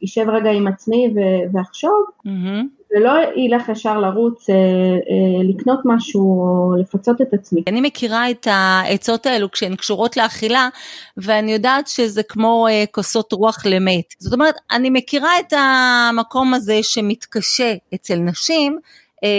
יישב 0.03 0.27
רגע 0.29 0.51
עם 0.51 0.66
עצמי 0.66 1.14
ואחשוב, 1.53 2.05
mm-hmm. 2.27 2.87
ולא 2.97 3.12
ילך 3.37 3.68
ישר 3.68 4.01
לרוץ, 4.01 4.51
אה, 4.51 4.55
אה, 4.55 5.43
לקנות 5.49 5.81
משהו 5.85 6.22
או 6.22 6.77
לפצות 6.81 7.20
את 7.20 7.35
עצמי. 7.35 7.62
אני 7.66 7.81
מכירה 7.81 8.31
את 8.31 8.47
העצות 8.51 9.27
האלו 9.27 9.51
כשהן 9.51 9.77
קשורות 9.77 10.16
לאכילה, 10.16 10.68
ואני 11.16 11.53
יודעת 11.53 11.89
שזה 11.89 12.22
כמו 12.22 12.66
אה, 12.70 12.85
כוסות 12.91 13.33
רוח 13.33 13.66
למת. 13.66 14.14
זאת 14.18 14.33
אומרת, 14.33 14.55
אני 14.70 14.91
מכירה 14.91 15.31
את 15.41 15.53
המקום 15.53 16.55
הזה 16.55 16.79
שמתקשה 16.83 17.74
אצל 17.95 18.16
נשים, 18.16 18.79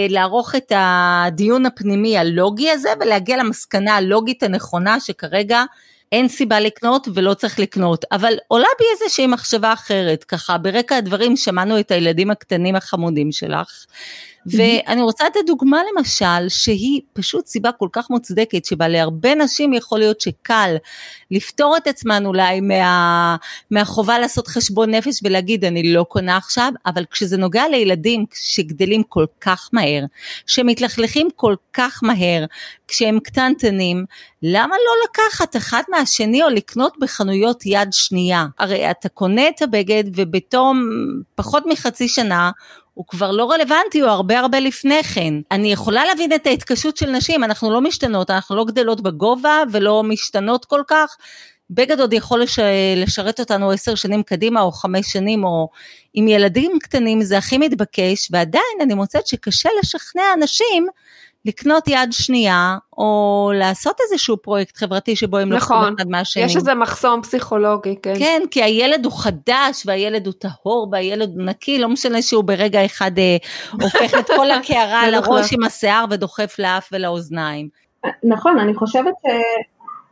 לערוך 0.08 0.54
את 0.54 0.72
הדיון 0.76 1.66
הפנימי 1.66 2.18
הלוגי 2.18 2.70
הזה 2.70 2.88
ולהגיע 3.00 3.36
למסקנה 3.36 3.96
הלוגית 3.96 4.42
הנכונה 4.42 5.00
שכרגע 5.00 5.64
אין 6.12 6.28
סיבה 6.28 6.60
לקנות 6.60 7.08
ולא 7.14 7.34
צריך 7.34 7.58
לקנות, 7.58 8.04
אבל 8.12 8.34
עולה 8.48 8.68
בי 8.78 8.84
איזושהי 8.92 9.26
מחשבה 9.26 9.72
אחרת, 9.72 10.24
ככה 10.24 10.58
ברקע 10.58 10.96
הדברים 10.96 11.36
שמענו 11.36 11.80
את 11.80 11.90
הילדים 11.90 12.30
הקטנים 12.30 12.76
החמודים 12.76 13.32
שלך, 13.32 13.86
ואני 14.50 15.02
רוצה 15.02 15.24
לתת 15.26 15.40
דוגמה 15.46 15.80
למשל, 15.92 16.48
שהיא 16.48 17.00
פשוט 17.12 17.46
סיבה 17.46 17.72
כל 17.72 17.88
כך 17.92 18.10
מוצדקת, 18.10 18.64
שבה 18.64 18.88
להרבה 18.88 19.34
נשים 19.34 19.72
יכול 19.72 19.98
להיות 19.98 20.20
שקל 20.20 20.76
לפתור 21.30 21.76
את 21.76 21.86
עצמן 21.86 22.26
אולי 22.26 22.60
מה, 22.60 23.36
מהחובה 23.70 24.18
לעשות 24.18 24.48
חשבון 24.48 24.94
נפש 24.94 25.20
ולהגיד 25.24 25.64
אני 25.64 25.92
לא 25.92 26.02
קונה 26.08 26.36
עכשיו, 26.36 26.72
אבל 26.86 27.04
כשזה 27.10 27.36
נוגע 27.36 27.68
לילדים 27.68 28.24
שגדלים 28.34 29.02
כל 29.02 29.24
כך 29.40 29.68
מהר, 29.72 30.04
שמתלכלכים 30.46 31.28
כל 31.36 31.54
כך 31.72 32.00
מהר, 32.02 32.44
כשהם 32.88 33.20
קטנטנים, 33.20 34.04
למה 34.42 34.74
לא 34.86 34.92
לקחת 35.08 35.56
אחד 35.56 35.82
מהשני 35.90 36.42
או 36.42 36.48
לקנות 36.48 36.96
בחנויות 37.00 37.66
יד 37.66 37.88
שנייה? 37.92 38.46
הרי 38.58 38.90
אתה 38.90 39.08
קונה 39.08 39.48
את 39.48 39.62
הבגד 39.62 40.04
ובתום 40.14 40.90
פחות 41.34 41.62
מחצי 41.66 42.08
שנה 42.08 42.50
הוא 42.98 43.06
כבר 43.06 43.30
לא 43.30 43.50
רלוונטי, 43.50 44.00
הוא 44.00 44.10
הרבה 44.10 44.38
הרבה 44.38 44.60
לפני 44.60 45.02
כן. 45.02 45.34
אני 45.50 45.72
יכולה 45.72 46.04
להבין 46.04 46.32
את 46.32 46.46
ההתקשות 46.46 46.96
של 46.96 47.10
נשים, 47.10 47.44
אנחנו 47.44 47.70
לא 47.72 47.80
משתנות, 47.80 48.30
אנחנו 48.30 48.56
לא 48.56 48.64
גדלות 48.64 49.00
בגובה 49.00 49.62
ולא 49.72 50.02
משתנות 50.02 50.64
כל 50.64 50.82
כך. 50.88 51.16
בגד 51.70 52.00
עוד 52.00 52.12
יכול 52.12 52.42
לש... 52.42 52.58
לשרת 52.96 53.40
אותנו 53.40 53.70
עשר 53.70 53.94
שנים 53.94 54.22
קדימה 54.22 54.60
או 54.60 54.72
חמש 54.72 55.12
שנים 55.12 55.44
או 55.44 55.68
עם 56.14 56.28
ילדים 56.28 56.72
קטנים 56.82 57.22
זה 57.22 57.38
הכי 57.38 57.58
מתבקש 57.58 58.28
ועדיין 58.30 58.78
אני 58.82 58.94
מוצאת 58.94 59.26
שקשה 59.26 59.68
לשכנע 59.82 60.22
אנשים 60.34 60.86
לקנות 61.48 61.88
יד 61.88 62.12
שנייה, 62.12 62.76
או 62.98 63.50
לעשות 63.54 63.96
איזשהו 64.00 64.36
פרויקט 64.36 64.76
חברתי 64.76 65.16
שבו 65.16 65.38
הם 65.38 65.52
נכון, 65.52 65.76
לוקחים 65.76 65.94
אחד 65.98 66.08
מהשני. 66.08 66.42
יש 66.42 66.56
איזה 66.56 66.74
מחסום 66.74 67.22
פסיכולוגי, 67.22 67.96
כן. 68.02 68.14
כן, 68.18 68.42
כי 68.50 68.62
הילד 68.62 69.04
הוא 69.04 69.12
חדש, 69.12 69.82
והילד 69.86 70.26
הוא 70.26 70.34
טהור, 70.38 70.88
והילד 70.92 71.30
הוא 71.36 71.44
נקי, 71.44 71.78
לא 71.78 71.88
משנה 71.88 72.22
שהוא 72.22 72.44
ברגע 72.44 72.84
אחד 72.84 73.18
אה, 73.18 73.36
הופך 73.72 74.14
את 74.18 74.26
כל 74.26 74.50
הקערה 74.60 75.00
על 75.00 75.14
הראש 75.14 75.52
עם 75.52 75.64
השיער 75.64 76.04
ודוחף 76.10 76.56
לאף 76.58 76.88
ולאוזניים. 76.92 77.68
נכון, 78.24 78.58
אני 78.58 78.74
חושבת 78.74 79.14
ש... 79.22 79.30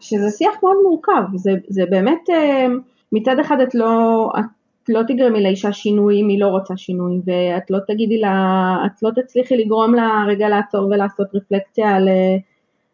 שזה 0.01 0.31
שיח 0.31 0.53
מאוד 0.63 0.77
מורכב, 0.83 1.23
זה, 1.37 1.51
זה 1.69 1.83
באמת, 1.91 2.31
אה, 2.31 2.67
מצד 3.13 3.39
אחד 3.39 3.61
את 3.61 3.75
לא, 3.75 4.29
את 4.39 4.45
לא 4.89 5.03
תגרמי 5.09 5.43
לאישה 5.43 5.73
שינוי 5.73 6.21
אם 6.21 6.29
היא 6.29 6.41
לא 6.41 6.47
רוצה 6.47 6.77
שינוי, 6.77 7.21
ואת 7.25 7.71
לא 7.71 7.79
תגידי 7.87 8.19
לה, 8.19 8.77
את 8.87 9.03
לא 9.03 9.11
תצליחי 9.11 9.57
לגרום 9.57 9.95
לה 9.95 10.25
רגע 10.29 10.49
לעצור 10.49 10.87
ולעשות 10.87 11.27
רפלקציה 11.35 11.97
על, 11.97 12.09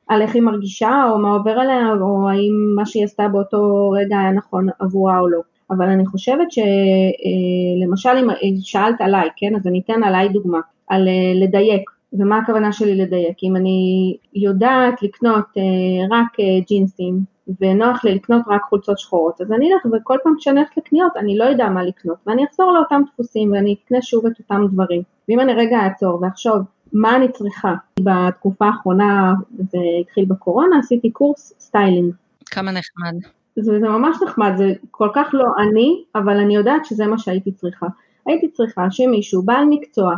על 0.09 0.23
איך 0.23 0.35
היא 0.35 0.43
מרגישה, 0.43 1.09
או 1.11 1.19
מה 1.19 1.33
עובר 1.33 1.51
עליה, 1.51 1.89
או 2.01 2.29
האם 2.29 2.75
מה 2.77 2.87
שהיא 2.87 3.05
עשתה 3.05 3.29
באותו 3.29 3.91
רגע 3.91 4.19
היה 4.19 4.31
נכון 4.31 4.69
עבורה 4.79 5.21
או 5.21 5.29
לא. 5.29 5.41
אבל 5.71 5.89
אני 5.89 6.07
חושבת 6.07 6.47
שלמשל 6.53 8.11
אם 8.43 8.55
שאלת 8.61 9.01
עליי, 9.01 9.29
כן, 9.37 9.57
אז 9.57 9.67
אני 9.67 9.81
אתן 9.85 10.03
עליי 10.05 10.29
דוגמה, 10.29 10.61
על 10.89 11.09
אה, 11.09 11.33
לדייק, 11.35 11.91
ומה 12.13 12.39
הכוונה 12.39 12.73
שלי 12.73 12.95
לדייק, 12.95 13.37
אם 13.43 13.57
אני 13.57 14.17
יודעת 14.35 15.03
לקנות 15.03 15.45
אה, 15.59 16.17
רק 16.17 16.41
אה, 16.41 16.61
ג'ינסים 16.69 17.21
ונוח 17.61 18.05
לי 18.05 18.15
לקנות 18.15 18.43
רק 18.49 18.63
חולצות 18.63 18.99
שחורות, 18.99 19.41
אז 19.41 19.53
אני 19.53 19.73
אלך 19.73 19.87
וכל 19.93 20.19
פעם 20.25 20.35
כשאני 20.39 20.61
הולכת 20.61 20.77
לקניות 20.77 21.17
אני 21.17 21.39
לא 21.39 21.45
יודע 21.45 21.69
מה 21.69 21.83
לקנות, 21.83 22.17
ואני 22.27 22.45
אחזור 22.45 22.73
לאותם 22.73 23.03
דפוסים 23.13 23.53
ואני 23.53 23.77
אקנה 23.85 24.03
שוב 24.03 24.27
את 24.27 24.33
אותם 24.39 24.67
דברים. 24.73 25.03
ואם 25.29 25.41
אני 25.41 25.55
רגע 25.55 25.79
אעצור 25.81 26.23
ואחשוב 26.23 26.63
מה 26.93 27.17
אני 27.17 27.33
צריכה, 27.33 27.75
בתקופה 28.01 28.67
האחרונה, 28.67 29.33
זה 29.71 29.79
התחיל 30.01 30.25
בקורונה, 30.25 30.79
עשיתי 30.79 31.11
קורס 31.11 31.53
סטיילינג. 31.61 32.15
כמה 32.47 32.71
נחמד. 32.71 33.21
זה, 33.57 33.81
זה 33.81 33.89
ממש 33.89 34.17
נחמד, 34.27 34.53
זה 34.57 34.73
כל 34.91 35.09
כך 35.15 35.29
לא 35.33 35.47
אני, 35.59 36.05
אבל 36.15 36.37
אני 36.37 36.55
יודעת 36.55 36.85
שזה 36.85 37.07
מה 37.07 37.19
שהייתי 37.19 37.53
צריכה. 37.53 37.87
הייתי 38.27 38.49
צריכה 38.49 38.91
שמישהו, 38.91 39.43
בעל 39.43 39.65
מקצוע, 39.71 40.15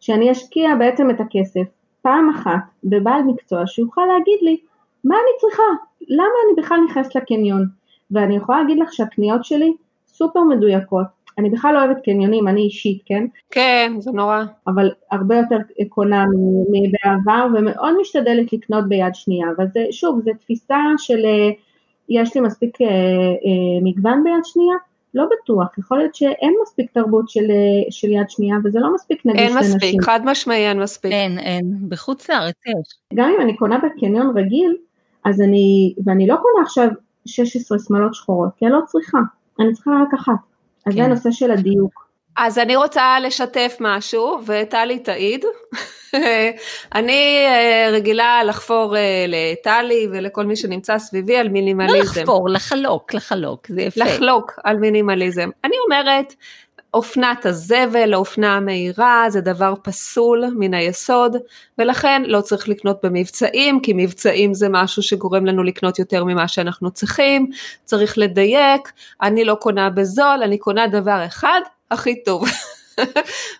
שאני 0.00 0.32
אשקיע 0.32 0.74
בעצם 0.78 1.10
את 1.10 1.20
הכסף 1.20 1.68
פעם 2.02 2.30
אחת 2.30 2.60
בבעל 2.84 3.22
מקצוע 3.22 3.66
שיוכל 3.66 4.02
להגיד 4.08 4.38
לי 4.42 4.56
מה 5.04 5.14
אני 5.14 5.40
צריכה, 5.40 5.62
למה 6.08 6.34
אני 6.46 6.62
בכלל 6.62 6.78
נכנסת 6.88 7.14
לקניון? 7.14 7.66
ואני 8.10 8.36
יכולה 8.36 8.62
להגיד 8.62 8.78
לך 8.78 8.92
שהקניות 8.92 9.44
שלי 9.44 9.72
סופר 10.06 10.40
מדויקות. 10.40 11.06
אני 11.38 11.50
בכלל 11.50 11.74
לא 11.74 11.84
אוהבת 11.84 12.04
קניונים, 12.04 12.48
אני 12.48 12.60
אישית, 12.60 13.02
כן? 13.06 13.26
כן, 13.50 13.92
זה 13.98 14.10
נורא. 14.10 14.42
אבל 14.66 14.90
הרבה 15.10 15.36
יותר 15.36 15.56
קונה 15.88 16.24
מבעבר 16.72 17.46
ומאוד 17.54 17.94
משתדלת 18.00 18.52
לקנות 18.52 18.88
ביד 18.88 19.14
שנייה, 19.14 19.46
אבל 19.56 19.66
זה, 19.72 19.80
שוב, 19.90 20.20
זו 20.24 20.30
תפיסה 20.40 20.80
של 20.98 21.24
אה, 21.24 21.50
יש 22.08 22.34
לי 22.34 22.40
מספיק 22.40 22.80
אה, 22.80 22.86
אה, 22.86 23.80
מגוון 23.82 24.24
ביד 24.24 24.44
שנייה, 24.44 24.74
לא 25.14 25.24
בטוח, 25.24 25.78
יכול 25.78 25.98
להיות 25.98 26.14
שאין 26.14 26.54
מספיק 26.62 26.90
תרבות 26.92 27.28
של, 27.28 27.46
של 27.90 28.10
יד 28.10 28.30
שנייה 28.30 28.56
וזה 28.64 28.78
לא 28.80 28.94
מספיק 28.94 29.26
נגיש 29.26 29.42
לנשים. 29.42 29.56
אין 29.58 29.76
מספיק, 29.76 30.02
חד 30.02 30.20
משמעי 30.24 30.68
אין 30.68 30.80
מספיק. 30.80 31.12
אין, 31.12 31.38
אין, 31.38 31.64
בחוץ 31.88 32.30
לארץ 32.30 32.54
יש. 32.66 32.98
גם 33.14 33.32
אם 33.36 33.40
אני 33.40 33.56
קונה 33.56 33.78
בקניון 33.78 34.38
רגיל, 34.38 34.76
אז 35.24 35.40
אני, 35.40 35.94
ואני 36.06 36.26
לא 36.26 36.34
קונה 36.34 36.64
עכשיו 36.64 36.88
16 37.26 37.78
שמלות 37.78 38.14
שחורות, 38.14 38.50
כי 38.56 38.66
אני 38.66 38.74
לא 38.74 38.80
צריכה, 38.86 39.18
אני 39.60 39.72
צריכה 39.72 39.90
רק 39.90 40.14
אחת. 40.14 40.32
אז 40.86 40.92
כן. 40.92 40.98
זה 40.98 41.04
הנושא 41.04 41.30
של 41.30 41.50
הדיוק. 41.50 42.02
אז 42.36 42.58
אני 42.58 42.76
רוצה 42.76 43.20
לשתף 43.20 43.76
משהו, 43.80 44.38
וטלי 44.46 44.98
תעיד. 44.98 45.44
אני 46.94 47.46
אה, 47.46 47.88
רגילה 47.92 48.44
לחפור 48.44 48.96
אה, 48.96 49.24
לטלי 49.28 50.08
ולכל 50.12 50.44
מי 50.44 50.56
שנמצא 50.56 50.98
סביבי 50.98 51.36
על 51.36 51.48
מינימליזם. 51.48 51.94
לא 51.94 52.00
לחפור, 52.00 52.48
לחלוק, 52.48 53.14
לחלוק, 53.14 53.66
זה 53.66 53.82
יפה. 53.82 54.04
לחלוק 54.04 54.52
על 54.64 54.76
מינימליזם. 54.76 55.50
אני 55.64 55.74
אומרת, 55.84 56.34
אופנת 56.94 57.46
הזבל, 57.46 58.14
האופנה 58.14 58.56
המהירה, 58.56 59.24
זה 59.28 59.40
דבר 59.40 59.74
פסול 59.82 60.44
מן 60.58 60.74
היסוד, 60.74 61.36
ולכן 61.78 62.22
לא 62.26 62.40
צריך 62.40 62.68
לקנות 62.68 63.00
במבצעים, 63.02 63.80
כי 63.80 63.92
מבצעים 63.96 64.54
זה 64.54 64.66
משהו 64.70 65.02
שגורם 65.02 65.46
לנו 65.46 65.62
לקנות 65.62 65.98
יותר 65.98 66.24
ממה 66.24 66.48
שאנחנו 66.48 66.90
צריכים, 66.90 67.50
צריך 67.84 68.18
לדייק, 68.18 68.92
אני 69.22 69.44
לא 69.44 69.54
קונה 69.54 69.90
בזול, 69.90 70.42
אני 70.44 70.58
קונה 70.58 70.86
דבר 70.86 71.26
אחד, 71.26 71.60
הכי 71.90 72.24
טוב. 72.24 72.44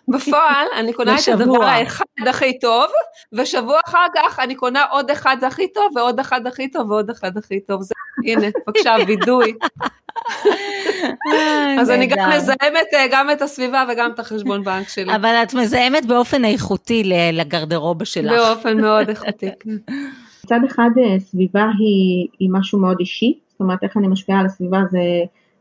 בפועל 0.07 0.67
אני 0.75 0.93
קונה 0.93 1.15
את 1.23 1.27
הדבר 1.27 1.63
האחד 1.63 2.05
הכי 2.27 2.59
טוב, 2.59 2.85
ושבוע 3.33 3.79
אחר 3.85 4.05
כך 4.15 4.39
אני 4.39 4.55
קונה 4.55 4.83
עוד 4.83 5.11
אחד 5.11 5.37
הכי 5.43 5.67
טוב, 5.73 5.91
ועוד 5.95 6.19
אחד 6.19 6.47
הכי 6.47 6.71
טוב, 6.71 6.91
ועוד 6.91 7.09
אחד 7.09 7.37
הכי 7.37 7.59
טוב. 7.59 7.81
זה, 7.81 7.93
הנה, 8.27 8.47
בבקשה, 8.67 8.95
וידוי. 9.07 9.53
אז 11.79 11.89
אני 11.89 12.07
גם 12.07 12.29
מזהמת 12.35 12.87
אה, 12.93 13.05
גם 13.11 13.31
את 13.31 13.41
הסביבה 13.41 13.83
וגם 13.89 14.11
את 14.11 14.19
החשבון 14.19 14.63
בנק 14.63 14.89
שלי. 14.89 15.15
אבל 15.15 15.35
את 15.43 15.53
מזהמת 15.53 16.05
באופן 16.05 16.45
איכותי 16.45 17.03
לגרדרובה 17.33 18.05
שלך. 18.05 18.31
באופן 18.31 18.81
מאוד 18.81 19.09
איכותי. 19.13 19.49
כן. 19.59 19.93
מצד 20.45 20.59
אחד 20.67 20.89
אה, 20.97 21.19
סביבה 21.19 21.65
היא, 21.79 22.27
היא 22.39 22.49
משהו 22.51 22.79
מאוד 22.79 22.97
אישי, 22.99 23.39
זאת 23.47 23.59
אומרת 23.59 23.83
איך 23.83 23.97
אני 23.97 24.07
משפיעה 24.07 24.39
על 24.39 24.45
הסביבה 24.45 24.79
זה 24.91 24.99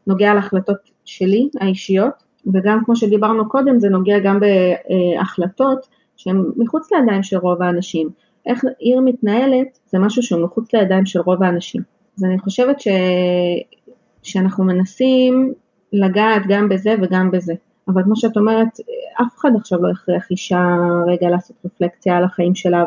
נוגע 0.06 0.34
להחלטות 0.34 0.76
שלי 1.04 1.48
האישיות, 1.60 2.21
וגם 2.54 2.84
כמו 2.84 2.96
שדיברנו 2.96 3.48
קודם 3.48 3.78
זה 3.78 3.88
נוגע 3.88 4.18
גם 4.18 4.38
בהחלטות 4.40 5.86
שהן 6.16 6.44
מחוץ 6.56 6.92
לידיים 6.92 7.22
של 7.22 7.36
רוב 7.36 7.62
האנשים. 7.62 8.08
איך 8.46 8.64
עיר 8.78 9.00
מתנהלת 9.00 9.78
זה 9.86 9.98
משהו 9.98 10.22
שהוא 10.22 10.44
מחוץ 10.44 10.74
לידיים 10.74 11.06
של 11.06 11.20
רוב 11.20 11.42
האנשים. 11.42 11.82
אז 12.18 12.24
אני 12.24 12.38
חושבת 12.38 12.80
ש... 12.80 12.88
שאנחנו 14.22 14.64
מנסים 14.64 15.52
לגעת 15.92 16.42
גם 16.48 16.68
בזה 16.68 16.94
וגם 17.02 17.30
בזה. 17.30 17.54
אבל 17.88 18.02
כמו 18.02 18.16
שאת 18.16 18.36
אומרת, 18.36 18.68
אף 19.22 19.38
אחד 19.38 19.50
עכשיו 19.56 19.82
לא 19.82 19.90
הכריח 19.90 20.30
אישה 20.30 20.76
רגע 21.06 21.30
לעשות 21.30 21.56
רפלקציה 21.64 22.16
על 22.16 22.24
החיים 22.24 22.54
שלה 22.54 22.84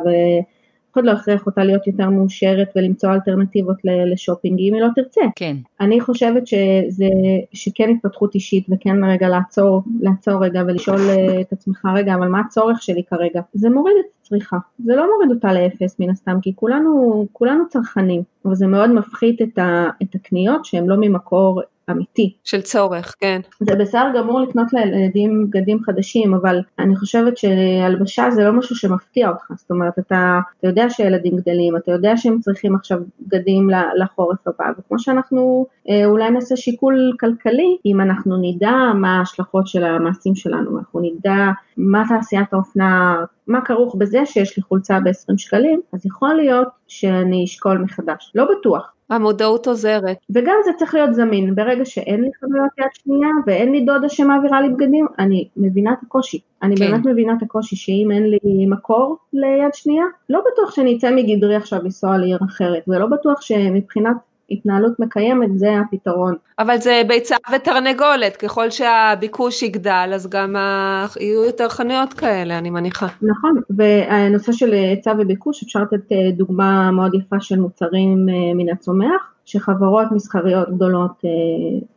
אחד 0.95 1.05
לא 1.05 1.11
יכריח 1.11 1.45
אותה 1.45 1.63
להיות 1.63 1.87
יותר 1.87 2.09
מאושרת 2.09 2.69
ולמצוא 2.75 3.13
אלטרנטיבות 3.13 3.77
לשופינג 3.83 4.59
אם 4.59 4.73
היא 4.73 4.81
לא 4.81 4.87
תרצה. 4.95 5.21
כן. 5.35 5.57
אני 5.81 6.01
חושבת 6.01 6.47
שזה, 6.47 7.09
שכן 7.53 7.89
התפתחות 7.89 8.35
אישית 8.35 8.65
וכן 8.69 9.03
רגע 9.03 9.29
לעצור, 9.29 9.83
לעצור 10.01 10.45
רגע 10.45 10.63
ולשאול 10.67 11.01
אה, 11.09 11.41
את 11.41 11.53
עצמך 11.53 11.85
רגע, 11.95 12.15
אבל 12.15 12.27
מה 12.27 12.41
הצורך 12.45 12.81
שלי 12.81 13.03
כרגע? 13.09 13.41
זה 13.53 13.69
מוריד 13.69 13.95
את 13.99 14.05
הצריכה, 14.21 14.57
זה 14.79 14.95
לא 14.95 15.05
מוריד 15.13 15.31
אותה 15.31 15.53
לאפס 15.53 15.99
מן 15.99 16.09
הסתם, 16.09 16.37
כי 16.41 16.55
כולנו, 16.55 17.25
כולנו 17.31 17.63
צרכנים, 17.69 18.23
אבל 18.45 18.55
זה 18.55 18.67
מאוד 18.67 18.89
מפחית 18.89 19.41
את, 19.41 19.57
ה, 19.57 19.89
את 20.03 20.15
הקניות 20.15 20.65
שהן 20.65 20.85
לא 20.87 20.95
ממקור 20.99 21.61
אמיתי. 21.91 22.33
של 22.43 22.61
צורך, 22.61 23.15
כן. 23.19 23.41
זה 23.59 23.75
בסדר 23.75 24.11
גמור 24.17 24.39
לקנות 24.39 24.73
לילדים 24.73 25.47
בגדים 25.49 25.83
חדשים, 25.83 26.33
אבל 26.33 26.59
אני 26.79 26.95
חושבת 26.95 27.37
שהלבשה 27.37 28.31
זה 28.31 28.43
לא 28.43 28.53
משהו 28.53 28.75
שמפתיע 28.75 29.29
אותך, 29.29 29.45
זאת 29.55 29.71
אומרת, 29.71 29.99
אתה, 29.99 30.39
אתה 30.59 30.67
יודע 30.67 30.89
שילדים 30.89 31.37
גדלים, 31.37 31.77
אתה 31.77 31.91
יודע 31.91 32.17
שהם 32.17 32.39
צריכים 32.39 32.75
עכשיו 32.75 32.99
בגדים 33.19 33.69
לחורף 33.95 34.47
הבא, 34.47 34.65
וכמו 34.79 34.99
שאנחנו 34.99 35.65
אה, 35.89 36.05
אולי 36.05 36.29
נעשה 36.29 36.55
שיקול 36.55 37.11
כלכלי, 37.19 37.77
אם 37.85 38.01
אנחנו 38.01 38.37
נדע 38.41 38.75
מה 38.95 39.17
ההשלכות 39.17 39.67
של 39.67 39.83
המעשים 39.83 40.35
שלנו, 40.35 40.79
אנחנו 40.79 40.99
נדע 40.99 41.51
מה 41.77 42.03
תעשיית 42.09 42.53
האופנה, 42.53 43.15
מה 43.47 43.61
כרוך 43.61 43.95
בזה 43.95 44.25
שיש 44.25 44.57
לי 44.57 44.63
חולצה 44.63 44.99
ב-20 44.99 45.37
שקלים, 45.37 45.81
אז 45.93 46.05
יכול 46.05 46.33
להיות 46.33 46.67
שאני 46.87 47.43
אשקול 47.43 47.77
מחדש, 47.77 48.31
לא 48.35 48.45
בטוח, 48.51 48.94
המודעות 49.09 49.67
עוזרת. 49.67 50.17
וגם 50.29 50.55
זה 50.65 50.71
צריך 50.77 50.93
להיות 50.93 51.13
זמין, 51.13 51.55
ברגע 51.55 51.85
שאין 51.85 52.21
לי 52.21 52.29
חנויות 52.39 52.71
יד 52.79 52.87
שנייה 52.93 53.29
ואין 53.47 53.71
לי 53.71 53.81
דודה 53.81 54.09
שמעבירה 54.09 54.61
לי 54.61 54.69
בגדים, 54.69 55.07
אני 55.19 55.47
מבינה 55.57 55.93
את 55.93 55.97
הקושי. 56.03 56.39
אני 56.63 56.75
כן. 56.77 56.91
באמת 56.91 57.05
מבינה 57.05 57.33
את 57.37 57.43
הקושי 57.43 57.75
שאם 57.75 58.09
אין 58.11 58.23
לי 58.29 58.65
מקור 58.67 59.17
ליד 59.33 59.73
שנייה, 59.73 60.05
לא 60.29 60.41
בטוח 60.51 60.75
שאני 60.75 60.97
אצא 60.97 61.11
מגדרי 61.15 61.55
עכשיו 61.55 61.79
לנסוע 61.83 62.17
לעיר 62.17 62.39
אחרת, 62.45 62.83
ולא 62.87 63.05
בטוח 63.05 63.41
שמבחינת 63.41 64.15
התנהלות 64.51 64.99
מקיימת 64.99 65.59
זה 65.59 65.67
הפתרון. 65.79 66.35
אבל 66.59 66.77
זה 66.77 67.01
ביצה 67.07 67.35
ותרנגולת, 67.55 68.35
ככל 68.37 68.69
שהביקוש 68.69 69.63
יגדל 69.63 70.11
אז 70.13 70.29
גם 70.29 70.55
ה... 70.55 71.05
יהיו 71.19 71.43
יותר 71.45 71.69
חנויות 71.69 72.13
כאלה 72.13 72.57
אני 72.57 72.69
מניחה. 72.69 73.07
נכון, 73.21 73.61
והנושא 73.69 74.51
של 74.51 74.73
היצע 74.73 75.13
וביקוש 75.19 75.63
אפשר 75.63 75.79
לתת 75.81 76.11
אה, 76.11 76.31
דוגמה 76.31 76.91
מאוד 76.91 77.13
יפה 77.15 77.39
של 77.39 77.59
מוצרים 77.59 78.29
אה, 78.29 78.53
מן 78.55 78.69
הצומח. 78.69 79.31
שחברות 79.47 80.11
מסחריות 80.11 80.69
גדולות 80.69 81.11
אה, 81.25 81.29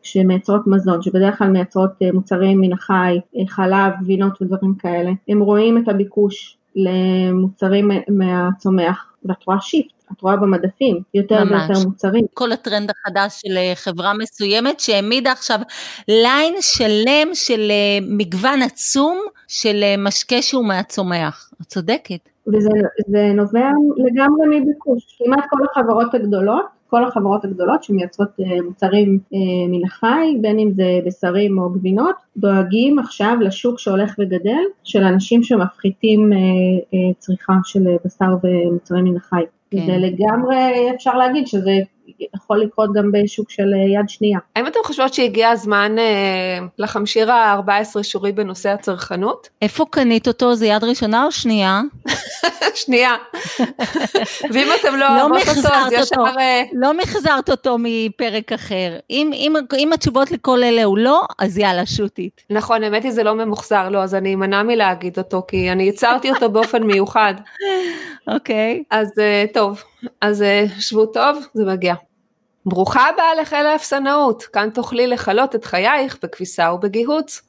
שמייצרות 0.03 0.66
מזון, 0.66 1.03
שבדרך 1.03 1.38
כלל 1.38 1.49
מייצרות 1.49 1.90
מוצרים 2.12 2.61
מן 2.61 2.72
החי, 2.72 3.20
חלב, 3.49 3.92
גבינות 4.01 4.42
ודברים 4.42 4.74
כאלה, 4.74 5.11
הם 5.28 5.40
רואים 5.40 5.78
את 5.78 5.88
הביקוש 5.88 6.57
למוצרים 6.79 7.91
מהצומח 8.09 9.12
ואת 9.24 9.47
רואה 9.47 9.61
שיפט. 9.61 9.99
את 10.12 10.22
רואה 10.22 10.37
במדפים 10.37 11.01
יותר 11.14 11.43
ויותר 11.51 11.89
מוצרים. 11.89 12.24
כל 12.35 12.53
הטרנד 12.53 12.91
החדש 12.91 13.41
של 13.41 13.57
אה, 13.57 13.72
חברה 13.74 14.12
מסוימת 14.14 14.81
שהעמידה 14.81 15.33
עכשיו 15.33 15.59
ליין 16.09 16.55
שלם 16.61 17.29
של 17.35 17.61
אה, 17.70 17.99
מגוון 18.03 18.62
עצום 18.62 19.18
של 19.49 19.81
אה, 19.83 19.95
משקה 19.99 20.43
שהוא 20.43 20.64
מהצומח. 20.64 21.51
את 21.62 21.66
צודקת. 21.66 22.29
וזה 22.47 23.33
נובע 23.35 23.70
לגמרי 23.97 24.61
מביקוש. 24.61 25.18
כמעט 25.18 25.45
כל 25.51 25.59
החברות 25.70 26.14
הגדולות 26.14 26.78
כל 26.91 27.05
החברות 27.05 27.45
הגדולות 27.45 27.82
שמייצרות 27.82 28.28
מוצרים 28.64 29.18
מן 29.68 29.84
החי, 29.84 30.36
בין 30.41 30.59
אם 30.59 30.70
זה 30.70 31.01
בשרים 31.07 31.59
או 31.59 31.70
גבינות, 31.70 32.14
דואגים 32.36 32.99
עכשיו 32.99 33.36
לשוק 33.41 33.78
שהולך 33.78 34.14
וגדל 34.18 34.62
של 34.84 35.03
אנשים 35.03 35.43
שמפחיתים 35.43 36.32
צריכה 37.18 37.53
של 37.64 37.84
בשר 38.05 38.36
ומוצרים 38.43 39.05
מן 39.05 39.16
החי. 39.16 39.43
כן. 39.70 39.86
זה 39.86 39.97
לגמרי 39.97 40.91
אפשר 40.95 41.18
להגיד 41.18 41.47
שזה 41.47 41.78
יכול 42.34 42.61
לקרות 42.61 42.90
גם 42.94 43.12
בשוק 43.12 43.50
של 43.50 43.62
אה, 43.74 44.00
יד 44.00 44.09
שנייה. 44.09 44.38
האם 44.56 44.66
אתם 44.66 44.78
חושבות 44.84 45.14
שהגיע 45.14 45.50
הזמן 45.50 45.98
אה, 45.98 46.59
לחמשיר 46.78 47.32
ה-14 47.32 48.02
שורי 48.02 48.32
בנושא 48.32 48.70
הצרכנות? 48.70 49.48
איפה 49.62 49.84
קנית 49.90 50.28
אותו? 50.28 50.54
זה 50.54 50.66
יד 50.66 50.84
ראשונה 50.84 51.24
או 51.24 51.32
שנייה? 51.32 51.80
שנייה. 52.84 53.14
ואם 54.52 54.68
אתם 54.80 54.92
לא, 54.92 54.98
לא 54.98 55.20
אוהבות 55.22 55.48
אותו, 55.48 55.68
אז 55.74 55.92
ישר... 55.92 56.22
אה, 56.38 56.62
לא 56.72 56.94
מחזרת 56.94 57.50
אותו 57.50 57.76
מפרק 57.80 58.52
אחר. 58.52 58.98
אם, 59.11 59.30
אם, 59.34 59.54
אם 59.78 59.92
התשובות 59.92 60.30
לכל 60.30 60.62
אלה 60.62 60.84
הוא 60.84 60.98
לא, 60.98 61.22
אז 61.38 61.59
יאללה, 61.59 61.86
שוטית. 61.86 62.44
נכון, 62.50 62.82
האמת 62.82 63.04
היא 63.04 63.12
זה 63.12 63.22
לא 63.22 63.34
ממוחזר, 63.34 63.88
לא, 63.88 64.02
אז 64.02 64.14
אני 64.14 64.34
אמנע 64.34 64.62
מלהגיד 64.62 65.18
אותו, 65.18 65.42
כי 65.48 65.72
אני 65.72 65.82
יצרתי 65.82 66.30
אותו 66.30 66.50
באופן 66.50 66.82
מיוחד. 66.82 67.34
אוקיי. 68.34 68.82
Okay. 68.82 68.84
אז 68.90 69.09
uh, 69.09 69.54
טוב, 69.54 69.82
אז 70.20 70.42
uh, 70.42 70.80
שבו 70.80 71.07
טוב, 71.07 71.38
זה 71.55 71.64
מגיע. 71.64 71.94
ברוכה 72.66 73.09
הבאה 73.09 73.34
לחיל 73.34 73.66
האפסנאות, 73.66 74.42
כאן 74.42 74.70
תוכלי 74.74 75.07
לכלות 75.07 75.55
את 75.55 75.64
חייך 75.64 76.18
בכביסה 76.22 76.72
ובגיהוץ. 76.72 77.42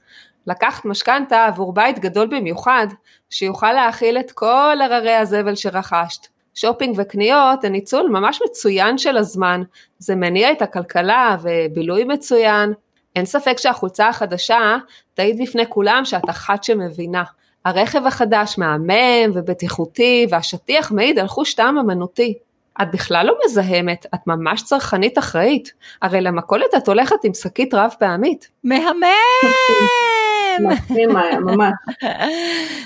לקחת 0.48 0.86
משכנתה 0.86 1.46
עבור 1.46 1.74
בית 1.74 2.00
גדול 2.00 2.28
במיוחד, 2.28 2.88
שיוכל 3.30 3.74
להכיל 3.74 4.18
את 4.18 4.32
כל 4.32 4.78
הררי 4.82 5.16
הזבל 5.16 5.56
שרכשת. 5.56 6.28
שופינג 6.56 6.96
וקניות 6.98 7.64
הן 7.64 7.72
ניצול 7.72 8.10
ממש 8.10 8.40
מצוין 8.50 8.98
של 8.98 9.18
הזמן, 9.18 9.62
זה 9.98 10.16
מניע 10.16 10.52
את 10.52 10.62
הכלכלה 10.62 11.38
ובילוי 11.42 12.04
מצוין. 12.04 12.74
אין 13.16 13.26
ספק 13.26 13.58
שהחולצה 13.58 14.08
החדשה 14.08 14.78
תעיד 15.14 15.42
בפני 15.42 15.64
כולם 15.70 16.06
שאת 16.06 16.30
אחת 16.30 16.64
שמבינה. 16.64 17.24
הרכב 17.70 18.06
החדש 18.06 18.56
מהמם 18.58 19.32
ובטיחותי 19.34 20.28
והשטיח 20.30 20.92
מעיד 20.92 21.20
על 21.20 21.28
חוש 21.28 21.54
טעם 21.54 21.78
אמנותי. 21.78 22.34
את 22.82 22.92
בכלל 22.92 23.26
לא 23.26 23.36
מזהמת, 23.46 24.06
את 24.16 24.20
ממש 24.28 24.64
צרכנית 24.64 25.18
אחראית. 25.18 25.74
הרי 26.02 26.22
למכולת 26.22 26.76
את 26.78 26.88
הולכת 26.88 27.16
עם 27.24 27.34
שקית 27.34 27.74
רב 27.74 27.92
פעמית. 28.00 28.50
מהמם! 28.64 29.04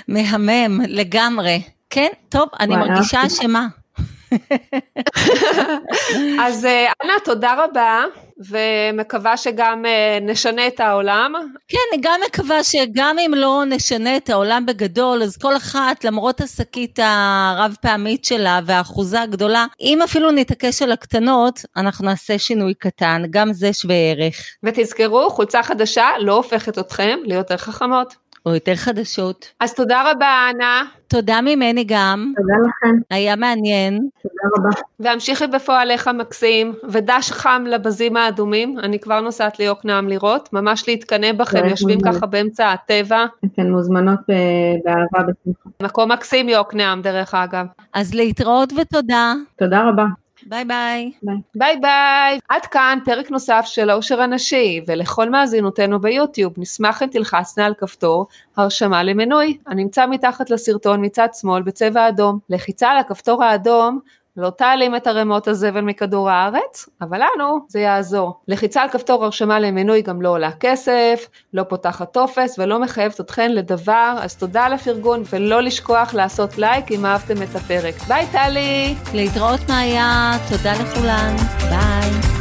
מהמם, 0.08 0.80
לגמרי. 0.88 1.62
כן, 1.90 2.08
טוב, 2.28 2.48
אני 2.60 2.76
מרגישה 2.76 3.26
אשמה. 3.26 3.66
אז 6.44 6.64
אה, 6.64 6.92
אנה, 7.04 7.14
תודה 7.24 7.64
רבה. 7.64 8.04
ומקווה 8.38 9.36
שגם 9.36 9.86
אה, 9.86 10.18
נשנה 10.22 10.66
את 10.66 10.80
העולם. 10.80 11.32
כן, 11.68 11.78
אני 11.92 12.02
גם 12.02 12.20
מקווה 12.26 12.64
שגם 12.64 13.16
אם 13.18 13.32
לא 13.36 13.62
נשנה 13.66 14.16
את 14.16 14.30
העולם 14.30 14.66
בגדול, 14.66 15.22
אז 15.22 15.36
כל 15.36 15.56
אחת, 15.56 16.04
למרות 16.04 16.40
השקית 16.40 16.98
הרב 17.02 17.76
פעמית 17.82 18.24
שלה 18.24 18.60
והאחוזה 18.66 19.20
הגדולה, 19.20 19.66
אם 19.80 20.02
אפילו 20.02 20.30
נתעקש 20.30 20.82
על 20.82 20.92
הקטנות, 20.92 21.60
אנחנו 21.76 22.04
נעשה 22.04 22.38
שינוי 22.38 22.74
קטן, 22.74 23.22
גם 23.30 23.52
זה 23.52 23.72
שווה 23.72 23.94
ערך. 23.94 24.36
ותזכרו, 24.62 25.30
חולצה 25.30 25.62
חדשה 25.62 26.08
לא 26.18 26.36
הופכת 26.36 26.78
אתכם 26.78 27.18
ליותר 27.24 27.56
חכמות. 27.56 28.14
או 28.46 28.54
יותר 28.54 28.74
חדשות. 28.74 29.52
אז 29.60 29.74
תודה 29.74 30.10
רבה, 30.10 30.50
אנה. 30.50 30.84
תודה 31.08 31.40
ממני 31.40 31.84
גם. 31.84 32.32
תודה 32.36 32.54
לכם. 32.68 32.96
היה 33.10 33.36
מעניין. 33.36 34.08
תודה 34.22 34.56
רבה. 34.56 34.80
והמשיכי 35.00 35.46
בפועליך 35.46 36.08
מקסים, 36.08 36.74
ודש 36.88 37.30
חם 37.30 37.64
לבזים 37.68 38.16
האדומים, 38.16 38.78
אני 38.78 38.98
כבר 38.98 39.20
נוסעת 39.20 39.58
ליוקנעם 39.58 40.08
לראות, 40.08 40.52
ממש 40.52 40.88
להתקנא 40.88 41.32
בכם, 41.32 41.64
יושבים 41.68 42.00
ככה 42.00 42.26
באמצע 42.26 42.72
הטבע. 42.72 43.26
אתן 43.44 43.70
מוזמנות 43.70 44.20
באהבה 44.84 45.32
בשמחה. 45.32 45.68
מקום 45.82 46.12
מקסים 46.12 46.48
יוקנעם, 46.48 47.02
דרך 47.02 47.34
אגב. 47.34 47.66
אז 47.92 48.14
להתראות 48.14 48.72
ותודה. 48.72 49.34
תודה 49.56 49.88
רבה. 49.88 50.04
ביי 50.46 50.64
ביי. 50.64 51.12
ביי 51.54 51.76
ביי. 51.76 52.38
עד 52.48 52.66
כאן 52.66 52.98
פרק 53.04 53.30
נוסף 53.30 53.64
של 53.66 53.90
העושר 53.90 54.20
הנשי, 54.20 54.80
ולכל 54.86 55.30
מאזינותינו 55.30 56.00
ביוטיוב, 56.00 56.52
נשמח 56.56 57.02
אם 57.02 57.08
תלחצנה 57.08 57.66
על 57.66 57.74
כפתור 57.74 58.26
הרשמה 58.56 59.02
למנוי, 59.02 59.58
הנמצא 59.66 60.06
מתחת 60.06 60.50
לסרטון 60.50 61.04
מצד 61.04 61.28
שמאל 61.32 61.62
בצבע 61.62 62.08
אדום. 62.08 62.38
לחיצה 62.50 62.90
על 62.90 62.96
הכפתור 62.96 63.44
האדום 63.44 64.00
לא 64.36 64.50
תעלים 64.50 64.96
את 64.96 65.06
ערימות 65.06 65.48
הזבל 65.48 65.80
מכדור 65.80 66.30
הארץ, 66.30 66.88
אבל 67.00 67.18
לנו 67.18 67.58
זה 67.68 67.80
יעזור. 67.80 68.40
לחיצה 68.48 68.82
על 68.82 68.88
כפתור 68.88 69.24
הרשמה 69.24 69.60
למנוי 69.60 70.02
גם 70.02 70.22
לא 70.22 70.28
עולה 70.28 70.50
כסף, 70.60 71.28
לא 71.52 71.62
פותחת 71.62 72.12
טופס 72.12 72.58
ולא 72.58 72.80
מחייבת 72.80 73.20
אתכן 73.20 73.52
לדבר, 73.52 74.14
אז 74.20 74.36
תודה 74.36 74.64
על 74.64 74.72
הפרגון 74.72 75.22
ולא 75.32 75.62
לשכוח 75.62 76.14
לעשות 76.14 76.58
לייק 76.58 76.92
אם 76.92 77.06
אהבתם 77.06 77.42
את 77.42 77.56
הפרק. 77.56 77.94
ביי 78.08 78.26
טלי! 78.32 78.94
להתראות 79.14 79.60
מאיה, 79.68 80.32
תודה 80.50 80.72
לכולן, 80.72 81.36
ביי. 81.70 82.33